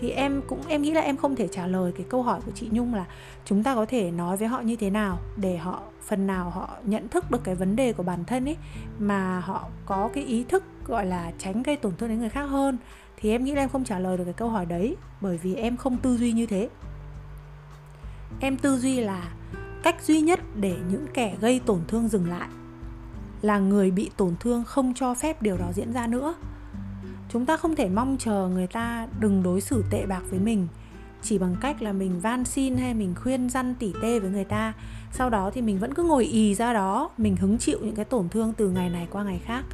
Thì 0.00 0.10
em 0.10 0.42
cũng, 0.48 0.60
em 0.68 0.82
nghĩ 0.82 0.90
là 0.90 1.00
em 1.00 1.16
không 1.16 1.36
thể 1.36 1.48
trả 1.48 1.66
lời 1.66 1.92
cái 1.96 2.06
câu 2.08 2.22
hỏi 2.22 2.40
của 2.46 2.52
chị 2.54 2.68
Nhung 2.70 2.94
là 2.94 3.04
chúng 3.44 3.62
ta 3.62 3.74
có 3.74 3.86
thể 3.86 4.10
nói 4.10 4.36
với 4.36 4.48
họ 4.48 4.60
như 4.60 4.76
thế 4.76 4.90
nào 4.90 5.18
để 5.36 5.56
họ, 5.56 5.82
phần 6.06 6.26
nào 6.26 6.50
họ 6.50 6.68
nhận 6.84 7.08
thức 7.08 7.30
được 7.30 7.44
cái 7.44 7.54
vấn 7.54 7.76
đề 7.76 7.92
của 7.92 8.02
bản 8.02 8.24
thân 8.24 8.48
ấy, 8.48 8.56
mà 8.98 9.40
họ 9.40 9.68
có 9.86 10.10
cái 10.14 10.24
ý 10.24 10.44
thức 10.44 10.64
gọi 10.86 11.06
là 11.06 11.32
tránh 11.38 11.62
gây 11.62 11.76
tổn 11.76 11.92
thương 11.98 12.08
đến 12.08 12.20
người 12.20 12.28
khác 12.28 12.44
hơn. 12.44 12.78
Thì 13.16 13.30
em 13.30 13.44
nghĩ 13.44 13.54
là 13.54 13.62
em 13.62 13.68
không 13.68 13.84
trả 13.84 13.98
lời 13.98 14.16
được 14.16 14.24
cái 14.24 14.32
câu 14.32 14.48
hỏi 14.48 14.66
đấy 14.66 14.96
bởi 15.20 15.38
vì 15.42 15.54
em 15.54 15.76
không 15.76 15.96
tư 15.96 16.16
duy 16.16 16.32
như 16.32 16.46
thế. 16.46 16.68
Em 18.40 18.56
tư 18.56 18.78
duy 18.78 19.00
là 19.00 19.32
cách 19.82 20.02
duy 20.02 20.20
nhất 20.20 20.40
để 20.56 20.76
những 20.90 21.06
kẻ 21.14 21.36
gây 21.40 21.60
tổn 21.66 21.80
thương 21.88 22.08
dừng 22.08 22.28
lại, 22.28 22.48
là 23.42 23.58
người 23.58 23.90
bị 23.90 24.10
tổn 24.16 24.34
thương 24.40 24.64
không 24.64 24.94
cho 24.94 25.14
phép 25.14 25.42
điều 25.42 25.56
đó 25.56 25.72
diễn 25.74 25.92
ra 25.92 26.06
nữa. 26.06 26.34
Chúng 27.28 27.46
ta 27.46 27.56
không 27.56 27.76
thể 27.76 27.88
mong 27.88 28.16
chờ 28.18 28.48
người 28.48 28.66
ta 28.66 29.06
đừng 29.20 29.42
đối 29.42 29.60
xử 29.60 29.84
tệ 29.90 30.06
bạc 30.06 30.22
với 30.30 30.38
mình, 30.38 30.68
chỉ 31.22 31.38
bằng 31.38 31.56
cách 31.60 31.82
là 31.82 31.92
mình 31.92 32.20
van 32.20 32.44
xin 32.44 32.76
hay 32.76 32.94
mình 32.94 33.14
khuyên 33.22 33.50
răn 33.50 33.74
tỉ 33.74 33.92
tê 34.02 34.18
với 34.18 34.30
người 34.30 34.44
ta. 34.44 34.72
Sau 35.12 35.30
đó 35.30 35.50
thì 35.54 35.62
mình 35.62 35.78
vẫn 35.78 35.94
cứ 35.94 36.02
ngồi 36.02 36.24
ì 36.24 36.54
ra 36.54 36.72
đó, 36.72 37.10
mình 37.18 37.36
hứng 37.36 37.58
chịu 37.58 37.78
những 37.82 37.94
cái 37.94 38.04
tổn 38.04 38.28
thương 38.28 38.52
từ 38.52 38.70
ngày 38.70 38.90
này 38.90 39.08
qua 39.10 39.24
ngày 39.24 39.40
khác. 39.44 39.64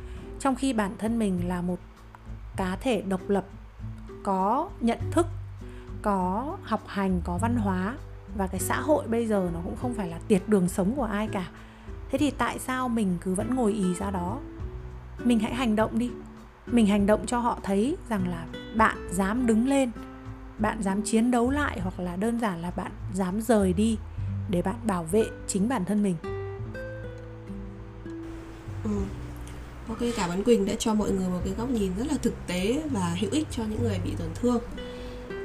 Trong 0.40 0.54
khi 0.54 0.72
bản 0.72 0.92
thân 0.98 1.18
mình 1.18 1.48
là 1.48 1.62
một 1.62 1.78
cá 2.56 2.76
thể 2.80 3.02
độc 3.02 3.20
lập, 3.28 3.44
có 4.22 4.68
nhận 4.80 4.98
thức, 5.10 5.26
có 6.02 6.56
học 6.62 6.82
hành, 6.86 7.20
có 7.24 7.38
văn 7.38 7.56
hóa 7.56 7.96
và 8.36 8.46
cái 8.46 8.60
xã 8.60 8.80
hội 8.80 9.06
bây 9.08 9.26
giờ 9.26 9.50
nó 9.54 9.60
cũng 9.64 9.76
không 9.76 9.94
phải 9.94 10.08
là 10.08 10.18
tiệt 10.28 10.42
đường 10.46 10.68
sống 10.68 10.94
của 10.96 11.04
ai 11.04 11.28
cả. 11.32 11.48
Thế 12.10 12.18
thì 12.18 12.30
tại 12.30 12.58
sao 12.58 12.88
mình 12.88 13.16
cứ 13.20 13.34
vẫn 13.34 13.54
ngồi 13.54 13.72
ý 13.72 13.94
ra 13.94 14.10
đó? 14.10 14.38
Mình 15.24 15.38
hãy 15.38 15.54
hành 15.54 15.76
động 15.76 15.98
đi. 15.98 16.10
Mình 16.66 16.86
hành 16.86 17.06
động 17.06 17.26
cho 17.26 17.38
họ 17.38 17.58
thấy 17.62 17.96
rằng 18.08 18.28
là 18.28 18.46
bạn 18.76 19.08
dám 19.10 19.46
đứng 19.46 19.68
lên, 19.68 19.90
bạn 20.58 20.82
dám 20.82 21.02
chiến 21.02 21.30
đấu 21.30 21.50
lại 21.50 21.80
hoặc 21.80 22.00
là 22.00 22.16
đơn 22.16 22.40
giản 22.40 22.62
là 22.62 22.70
bạn 22.70 22.92
dám 23.14 23.40
rời 23.40 23.72
đi 23.72 23.98
để 24.50 24.62
bạn 24.62 24.76
bảo 24.84 25.04
vệ 25.04 25.24
chính 25.46 25.68
bản 25.68 25.84
thân 25.84 26.02
mình. 26.02 26.16
Ừ. 28.84 28.90
ok, 29.88 29.98
cảm 30.16 30.30
ơn 30.30 30.44
quỳnh 30.44 30.66
đã 30.66 30.74
cho 30.78 30.94
mọi 30.94 31.10
người 31.10 31.28
một 31.28 31.40
cái 31.44 31.54
góc 31.58 31.70
nhìn 31.70 31.92
rất 31.98 32.06
là 32.06 32.16
thực 32.22 32.34
tế 32.46 32.82
và 32.90 33.16
hữu 33.20 33.30
ích 33.30 33.46
cho 33.50 33.62
những 33.70 33.82
người 33.82 33.98
bị 34.04 34.14
tổn 34.18 34.28
thương 34.34 34.62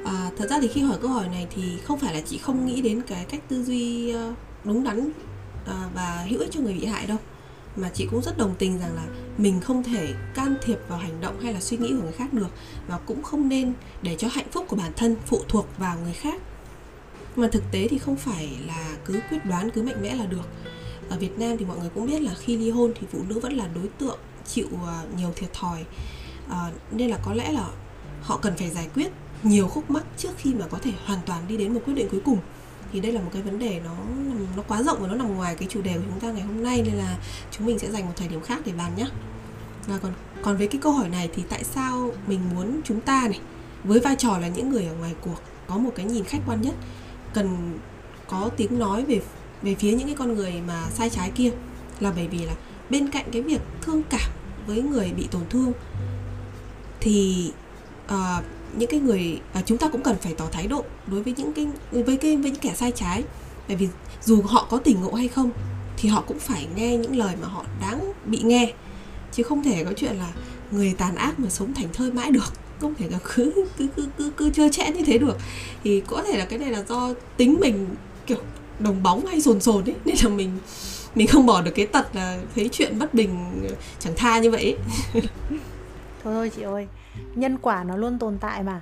à, 0.04 0.30
thật 0.38 0.50
ra 0.50 0.58
thì 0.62 0.68
khi 0.68 0.80
hỏi 0.80 0.98
câu 1.02 1.10
hỏi 1.10 1.28
này 1.28 1.46
thì 1.54 1.78
không 1.84 1.98
phải 1.98 2.14
là 2.14 2.20
chị 2.20 2.38
không 2.38 2.66
nghĩ 2.66 2.82
đến 2.82 3.02
cái 3.06 3.24
cách 3.24 3.40
tư 3.48 3.64
duy 3.64 4.10
ờ, 4.10 4.34
đúng 4.64 4.84
đắn 4.84 5.10
ờ, 5.66 5.88
và 5.94 6.26
hữu 6.28 6.40
ích 6.40 6.50
cho 6.52 6.60
người 6.60 6.74
bị 6.74 6.86
hại 6.86 7.06
đâu. 7.06 7.18
Mà 7.76 7.90
chị 7.94 8.06
cũng 8.10 8.22
rất 8.22 8.38
đồng 8.38 8.54
tình 8.58 8.78
rằng 8.78 8.94
là 8.94 9.06
mình 9.38 9.60
không 9.60 9.82
thể 9.82 10.14
can 10.34 10.54
thiệp 10.62 10.78
vào 10.88 10.98
hành 10.98 11.20
động 11.20 11.40
hay 11.40 11.52
là 11.52 11.60
suy 11.60 11.76
nghĩ 11.76 11.88
của 11.88 12.02
người 12.02 12.12
khác 12.12 12.32
được 12.32 12.48
và 12.88 12.98
cũng 13.06 13.22
không 13.22 13.48
nên 13.48 13.72
để 14.02 14.16
cho 14.18 14.28
hạnh 14.28 14.46
phúc 14.50 14.64
của 14.68 14.76
bản 14.76 14.92
thân 14.96 15.16
phụ 15.26 15.40
thuộc 15.48 15.66
vào 15.78 15.98
người 16.04 16.12
khác. 16.12 16.40
Mà 17.36 17.48
thực 17.48 17.62
tế 17.72 17.88
thì 17.88 17.98
không 17.98 18.16
phải 18.16 18.48
là 18.66 18.96
cứ 19.04 19.20
quyết 19.30 19.44
đoán 19.44 19.70
cứ 19.70 19.82
mạnh 19.82 20.02
mẽ 20.02 20.14
là 20.14 20.26
được. 20.26 20.48
Ở 21.08 21.18
Việt 21.18 21.38
Nam 21.38 21.56
thì 21.58 21.64
mọi 21.64 21.78
người 21.78 21.90
cũng 21.94 22.06
biết 22.06 22.22
là 22.22 22.34
khi 22.34 22.56
ly 22.56 22.70
hôn 22.70 22.92
thì 23.00 23.06
phụ 23.12 23.18
nữ 23.28 23.40
vẫn 23.40 23.52
là 23.52 23.68
đối 23.74 23.88
tượng 23.98 24.18
chịu 24.46 24.68
ờ, 24.86 25.06
nhiều 25.16 25.32
thiệt 25.36 25.52
thòi. 25.52 25.84
À, 26.50 26.70
nên 26.90 27.10
là 27.10 27.18
có 27.24 27.34
lẽ 27.34 27.52
là 27.52 27.68
họ 28.22 28.38
cần 28.42 28.56
phải 28.56 28.70
giải 28.70 28.88
quyết 28.94 29.12
nhiều 29.44 29.68
khúc 29.68 29.90
mắc 29.90 30.04
trước 30.16 30.30
khi 30.36 30.54
mà 30.54 30.66
có 30.70 30.78
thể 30.78 30.92
hoàn 31.04 31.18
toàn 31.26 31.42
đi 31.48 31.56
đến 31.56 31.74
một 31.74 31.80
quyết 31.86 31.94
định 31.94 32.08
cuối 32.10 32.20
cùng. 32.24 32.38
Thì 32.92 33.00
đây 33.00 33.12
là 33.12 33.20
một 33.20 33.30
cái 33.32 33.42
vấn 33.42 33.58
đề 33.58 33.80
nó 33.84 33.96
nó 34.56 34.62
quá 34.68 34.82
rộng 34.82 34.98
và 35.00 35.08
nó 35.08 35.14
nằm 35.14 35.36
ngoài 35.36 35.56
cái 35.58 35.68
chủ 35.70 35.82
đề 35.82 35.94
của 35.94 36.04
chúng 36.10 36.20
ta 36.20 36.32
ngày 36.32 36.42
hôm 36.42 36.62
nay 36.62 36.82
nên 36.86 36.94
là 36.94 37.18
chúng 37.50 37.66
mình 37.66 37.78
sẽ 37.78 37.90
dành 37.90 38.06
một 38.06 38.12
thời 38.16 38.28
điểm 38.28 38.40
khác 38.40 38.60
để 38.64 38.72
bàn 38.78 38.92
nhé 38.96 39.06
và 39.86 39.98
còn 39.98 40.12
còn 40.42 40.56
với 40.56 40.66
cái 40.66 40.80
câu 40.80 40.92
hỏi 40.92 41.08
này 41.08 41.30
thì 41.34 41.42
tại 41.48 41.64
sao 41.64 42.12
mình 42.26 42.40
muốn 42.54 42.80
chúng 42.84 43.00
ta 43.00 43.28
này 43.28 43.40
với 43.84 44.00
vai 44.00 44.16
trò 44.16 44.38
là 44.38 44.48
những 44.48 44.70
người 44.70 44.84
ở 44.84 44.94
ngoài 44.94 45.14
cuộc 45.20 45.40
có 45.66 45.76
một 45.76 45.90
cái 45.94 46.06
nhìn 46.06 46.24
khách 46.24 46.40
quan 46.46 46.62
nhất 46.62 46.74
cần 47.34 47.78
có 48.28 48.50
tiếng 48.56 48.78
nói 48.78 49.04
về 49.04 49.20
về 49.62 49.74
phía 49.74 49.92
những 49.92 50.06
cái 50.06 50.16
con 50.18 50.34
người 50.34 50.54
mà 50.66 50.86
sai 50.90 51.10
trái 51.10 51.30
kia 51.30 51.50
là 52.00 52.12
bởi 52.16 52.28
vì 52.28 52.38
là 52.38 52.54
bên 52.90 53.10
cạnh 53.10 53.26
cái 53.32 53.42
việc 53.42 53.60
thương 53.82 54.02
cảm 54.10 54.30
với 54.66 54.82
người 54.82 55.12
bị 55.16 55.28
tổn 55.30 55.42
thương 55.50 55.72
thì 57.00 57.52
uh, 58.06 58.44
những 58.78 58.90
cái 58.90 59.00
người 59.00 59.40
à, 59.52 59.62
chúng 59.66 59.78
ta 59.78 59.88
cũng 59.88 60.02
cần 60.02 60.16
phải 60.20 60.34
tỏ 60.34 60.44
thái 60.52 60.66
độ 60.66 60.84
đối 61.06 61.22
với 61.22 61.34
những 61.36 61.52
cái 61.52 61.66
với 61.90 62.16
cái 62.16 62.36
với 62.36 62.50
những 62.50 62.60
kẻ 62.60 62.72
sai 62.74 62.92
trái. 62.94 63.22
Bởi 63.68 63.76
vì 63.76 63.88
dù 64.24 64.42
họ 64.42 64.66
có 64.70 64.78
tỉnh 64.78 65.00
ngộ 65.00 65.12
hay 65.12 65.28
không 65.28 65.50
thì 65.96 66.08
họ 66.08 66.24
cũng 66.26 66.38
phải 66.38 66.66
nghe 66.76 66.96
những 66.96 67.16
lời 67.16 67.34
mà 67.42 67.48
họ 67.48 67.64
đáng 67.80 68.12
bị 68.26 68.40
nghe. 68.42 68.72
Chứ 69.32 69.42
không 69.42 69.62
thể 69.62 69.84
có 69.84 69.92
chuyện 69.96 70.16
là 70.16 70.32
người 70.70 70.94
tàn 70.98 71.16
ác 71.16 71.40
mà 71.40 71.50
sống 71.50 71.74
thành 71.74 71.88
thơi 71.92 72.12
mãi 72.12 72.30
được. 72.30 72.52
Không 72.80 72.94
thể 72.94 73.08
là 73.10 73.18
cứ 73.34 73.66
cứ 73.78 73.86
cứ 73.96 74.06
cứ, 74.18 74.30
cứ 74.36 74.50
chơi 74.50 74.70
chẽ 74.70 74.90
như 74.90 75.04
thế 75.04 75.18
được. 75.18 75.36
Thì 75.84 76.02
có 76.06 76.22
thể 76.22 76.38
là 76.38 76.44
cái 76.44 76.58
này 76.58 76.70
là 76.70 76.84
do 76.88 77.14
tính 77.36 77.56
mình 77.60 77.86
kiểu 78.26 78.38
đồng 78.78 79.02
bóng 79.02 79.26
hay 79.26 79.40
sồn 79.40 79.60
sồn 79.60 79.84
ấy 79.84 79.94
nên 80.04 80.16
là 80.22 80.28
mình 80.28 80.58
mình 81.14 81.26
không 81.26 81.46
bỏ 81.46 81.62
được 81.62 81.70
cái 81.74 81.86
tật 81.86 82.16
là 82.16 82.38
thấy 82.54 82.68
chuyện 82.72 82.98
bất 82.98 83.14
bình 83.14 83.60
ờ, 83.68 83.74
chẳng 83.98 84.12
tha 84.16 84.38
như 84.38 84.50
vậy 84.50 84.76
thôi 85.12 86.34
thôi 86.34 86.50
chị 86.56 86.62
ơi 86.62 86.86
nhân 87.34 87.58
quả 87.58 87.84
nó 87.84 87.96
luôn 87.96 88.18
tồn 88.18 88.38
tại 88.38 88.62
mà. 88.62 88.80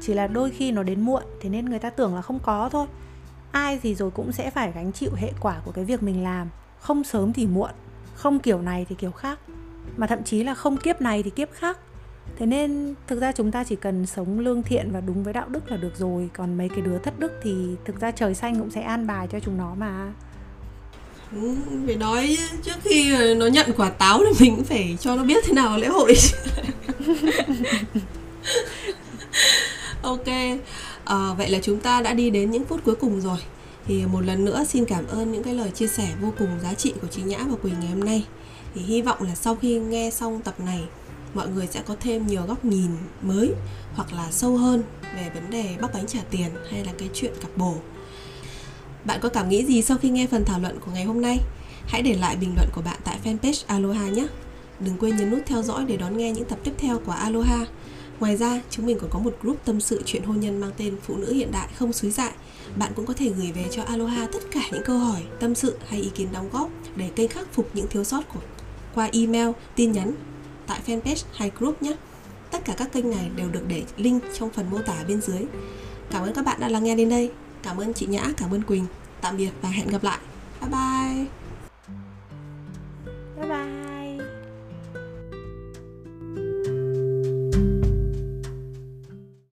Chỉ 0.00 0.14
là 0.14 0.26
đôi 0.26 0.50
khi 0.50 0.72
nó 0.72 0.82
đến 0.82 1.00
muộn 1.00 1.22
thế 1.40 1.48
nên 1.48 1.64
người 1.64 1.78
ta 1.78 1.90
tưởng 1.90 2.14
là 2.14 2.22
không 2.22 2.38
có 2.38 2.68
thôi. 2.72 2.86
Ai 3.52 3.78
thì 3.82 3.94
rồi 3.94 4.10
cũng 4.10 4.32
sẽ 4.32 4.50
phải 4.50 4.72
gánh 4.74 4.92
chịu 4.92 5.10
hệ 5.16 5.32
quả 5.40 5.60
của 5.64 5.72
cái 5.72 5.84
việc 5.84 6.02
mình 6.02 6.22
làm. 6.22 6.48
Không 6.80 7.04
sớm 7.04 7.32
thì 7.32 7.46
muộn 7.46 7.70
không 8.14 8.38
kiểu 8.38 8.62
này 8.62 8.86
thì 8.88 8.94
kiểu 8.94 9.10
khác 9.10 9.38
mà 9.96 10.06
thậm 10.06 10.24
chí 10.24 10.44
là 10.44 10.54
không 10.54 10.76
kiếp 10.76 11.00
này 11.00 11.22
thì 11.22 11.30
kiếp 11.30 11.48
khác. 11.52 11.78
Thế 12.38 12.46
nên 12.46 12.94
thực 13.06 13.20
ra 13.20 13.32
chúng 13.32 13.50
ta 13.50 13.64
chỉ 13.64 13.76
cần 13.76 14.06
sống 14.06 14.40
lương 14.40 14.62
thiện 14.62 14.90
và 14.92 15.00
đúng 15.00 15.22
với 15.22 15.32
đạo 15.32 15.48
đức 15.48 15.70
là 15.70 15.76
được 15.76 15.96
rồi 15.96 16.30
còn 16.36 16.58
mấy 16.58 16.68
cái 16.68 16.80
đứa 16.80 16.98
thất 16.98 17.18
đức 17.18 17.32
thì 17.42 17.54
thực 17.84 18.00
ra 18.00 18.10
trời 18.10 18.34
xanh 18.34 18.58
cũng 18.58 18.70
sẽ 18.70 18.80
an 18.80 19.06
bài 19.06 19.28
cho 19.32 19.40
chúng 19.40 19.56
nó 19.56 19.74
mà. 19.74 20.12
Ừ, 21.32 21.54
phải 21.86 21.96
nói 21.96 22.36
trước 22.62 22.76
khi 22.82 23.16
nó 23.34 23.46
nhận 23.46 23.66
quả 23.76 23.90
táo 23.90 24.18
thì 24.18 24.46
mình 24.46 24.56
cũng 24.56 24.64
phải 24.64 24.96
cho 25.00 25.16
nó 25.16 25.24
biết 25.24 25.44
thế 25.46 25.52
nào 25.52 25.78
lễ 25.78 25.86
hội 25.86 26.14
ok 30.02 30.26
à, 31.04 31.34
vậy 31.38 31.50
là 31.50 31.58
chúng 31.62 31.80
ta 31.80 32.00
đã 32.00 32.14
đi 32.14 32.30
đến 32.30 32.50
những 32.50 32.64
phút 32.64 32.80
cuối 32.84 32.94
cùng 32.94 33.20
rồi. 33.20 33.38
Thì 33.86 34.06
một 34.06 34.20
lần 34.20 34.44
nữa 34.44 34.64
xin 34.68 34.84
cảm 34.84 35.06
ơn 35.06 35.32
những 35.32 35.42
cái 35.42 35.54
lời 35.54 35.70
chia 35.70 35.86
sẻ 35.86 36.08
vô 36.20 36.32
cùng 36.38 36.48
giá 36.62 36.74
trị 36.74 36.92
của 37.02 37.08
chị 37.10 37.22
nhã 37.22 37.38
và 37.38 37.56
quỳnh 37.56 37.80
ngày 37.80 37.88
hôm 37.88 38.04
nay. 38.04 38.24
Thì 38.74 38.80
hy 38.80 39.02
vọng 39.02 39.22
là 39.22 39.34
sau 39.34 39.56
khi 39.56 39.78
nghe 39.78 40.10
xong 40.10 40.40
tập 40.40 40.60
này 40.60 40.84
mọi 41.34 41.48
người 41.48 41.66
sẽ 41.66 41.82
có 41.86 41.96
thêm 42.00 42.26
nhiều 42.26 42.42
góc 42.46 42.64
nhìn 42.64 42.90
mới 43.22 43.50
hoặc 43.94 44.12
là 44.12 44.30
sâu 44.30 44.56
hơn 44.56 44.82
về 45.16 45.30
vấn 45.34 45.50
đề 45.50 45.76
bóc 45.80 45.90
bánh 45.94 46.06
trả 46.06 46.20
tiền 46.30 46.48
hay 46.70 46.84
là 46.84 46.92
cái 46.98 47.08
chuyện 47.14 47.32
cặp 47.40 47.50
bồ. 47.56 47.74
Bạn 49.04 49.20
có 49.22 49.28
cảm 49.28 49.48
nghĩ 49.48 49.64
gì 49.64 49.82
sau 49.82 49.98
khi 49.98 50.10
nghe 50.10 50.26
phần 50.26 50.44
thảo 50.44 50.60
luận 50.60 50.80
của 50.80 50.90
ngày 50.94 51.04
hôm 51.04 51.20
nay? 51.20 51.38
Hãy 51.86 52.02
để 52.02 52.14
lại 52.14 52.36
bình 52.36 52.52
luận 52.56 52.68
của 52.74 52.82
bạn 52.82 53.00
tại 53.04 53.18
fanpage 53.24 53.64
aloha 53.66 54.08
nhé 54.08 54.26
đừng 54.80 54.98
quên 54.98 55.16
nhấn 55.16 55.30
nút 55.30 55.40
theo 55.46 55.62
dõi 55.62 55.84
để 55.84 55.96
đón 55.96 56.16
nghe 56.16 56.32
những 56.32 56.44
tập 56.44 56.58
tiếp 56.64 56.72
theo 56.78 56.98
của 56.98 57.12
aloha 57.12 57.66
Ngoài 58.20 58.36
ra, 58.36 58.60
chúng 58.70 58.86
mình 58.86 58.98
còn 59.00 59.10
có 59.10 59.18
một 59.18 59.36
group 59.42 59.64
tâm 59.64 59.80
sự 59.80 60.02
chuyện 60.06 60.22
hôn 60.22 60.40
nhân 60.40 60.60
mang 60.60 60.70
tên 60.76 60.96
Phụ 61.02 61.16
nữ 61.16 61.32
hiện 61.32 61.52
đại 61.52 61.68
không 61.78 61.92
suối 61.92 62.10
dại. 62.10 62.32
Bạn 62.76 62.92
cũng 62.96 63.06
có 63.06 63.14
thể 63.14 63.28
gửi 63.28 63.52
về 63.52 63.64
cho 63.70 63.82
Aloha 63.82 64.26
tất 64.32 64.38
cả 64.50 64.60
những 64.72 64.82
câu 64.84 64.98
hỏi, 64.98 65.22
tâm 65.40 65.54
sự 65.54 65.76
hay 65.86 66.00
ý 66.00 66.10
kiến 66.14 66.28
đóng 66.32 66.48
góp 66.52 66.70
để 66.96 67.10
kênh 67.16 67.28
khắc 67.28 67.52
phục 67.52 67.70
những 67.74 67.86
thiếu 67.88 68.04
sót 68.04 68.22
của 68.34 68.40
qua 68.94 69.08
email, 69.12 69.48
tin 69.76 69.92
nhắn 69.92 70.12
tại 70.66 70.80
fanpage 70.86 71.24
hay 71.34 71.50
group 71.58 71.82
nhé. 71.82 71.94
Tất 72.50 72.64
cả 72.64 72.74
các 72.76 72.92
kênh 72.92 73.10
này 73.10 73.30
đều 73.36 73.48
được 73.48 73.62
để 73.68 73.82
link 73.96 74.22
trong 74.34 74.50
phần 74.50 74.70
mô 74.70 74.78
tả 74.78 75.04
bên 75.08 75.20
dưới. 75.20 75.40
Cảm 76.10 76.22
ơn 76.22 76.34
các 76.34 76.44
bạn 76.44 76.60
đã 76.60 76.68
lắng 76.68 76.84
nghe 76.84 76.96
đến 76.96 77.08
đây. 77.08 77.30
Cảm 77.62 77.76
ơn 77.76 77.94
chị 77.94 78.06
Nhã, 78.06 78.24
cảm 78.36 78.54
ơn 78.54 78.62
Quỳnh. 78.62 78.86
Tạm 79.20 79.36
biệt 79.36 79.50
và 79.62 79.68
hẹn 79.68 79.88
gặp 79.88 80.04
lại. 80.04 80.18
Bye 80.60 80.70
bye. 83.48 83.73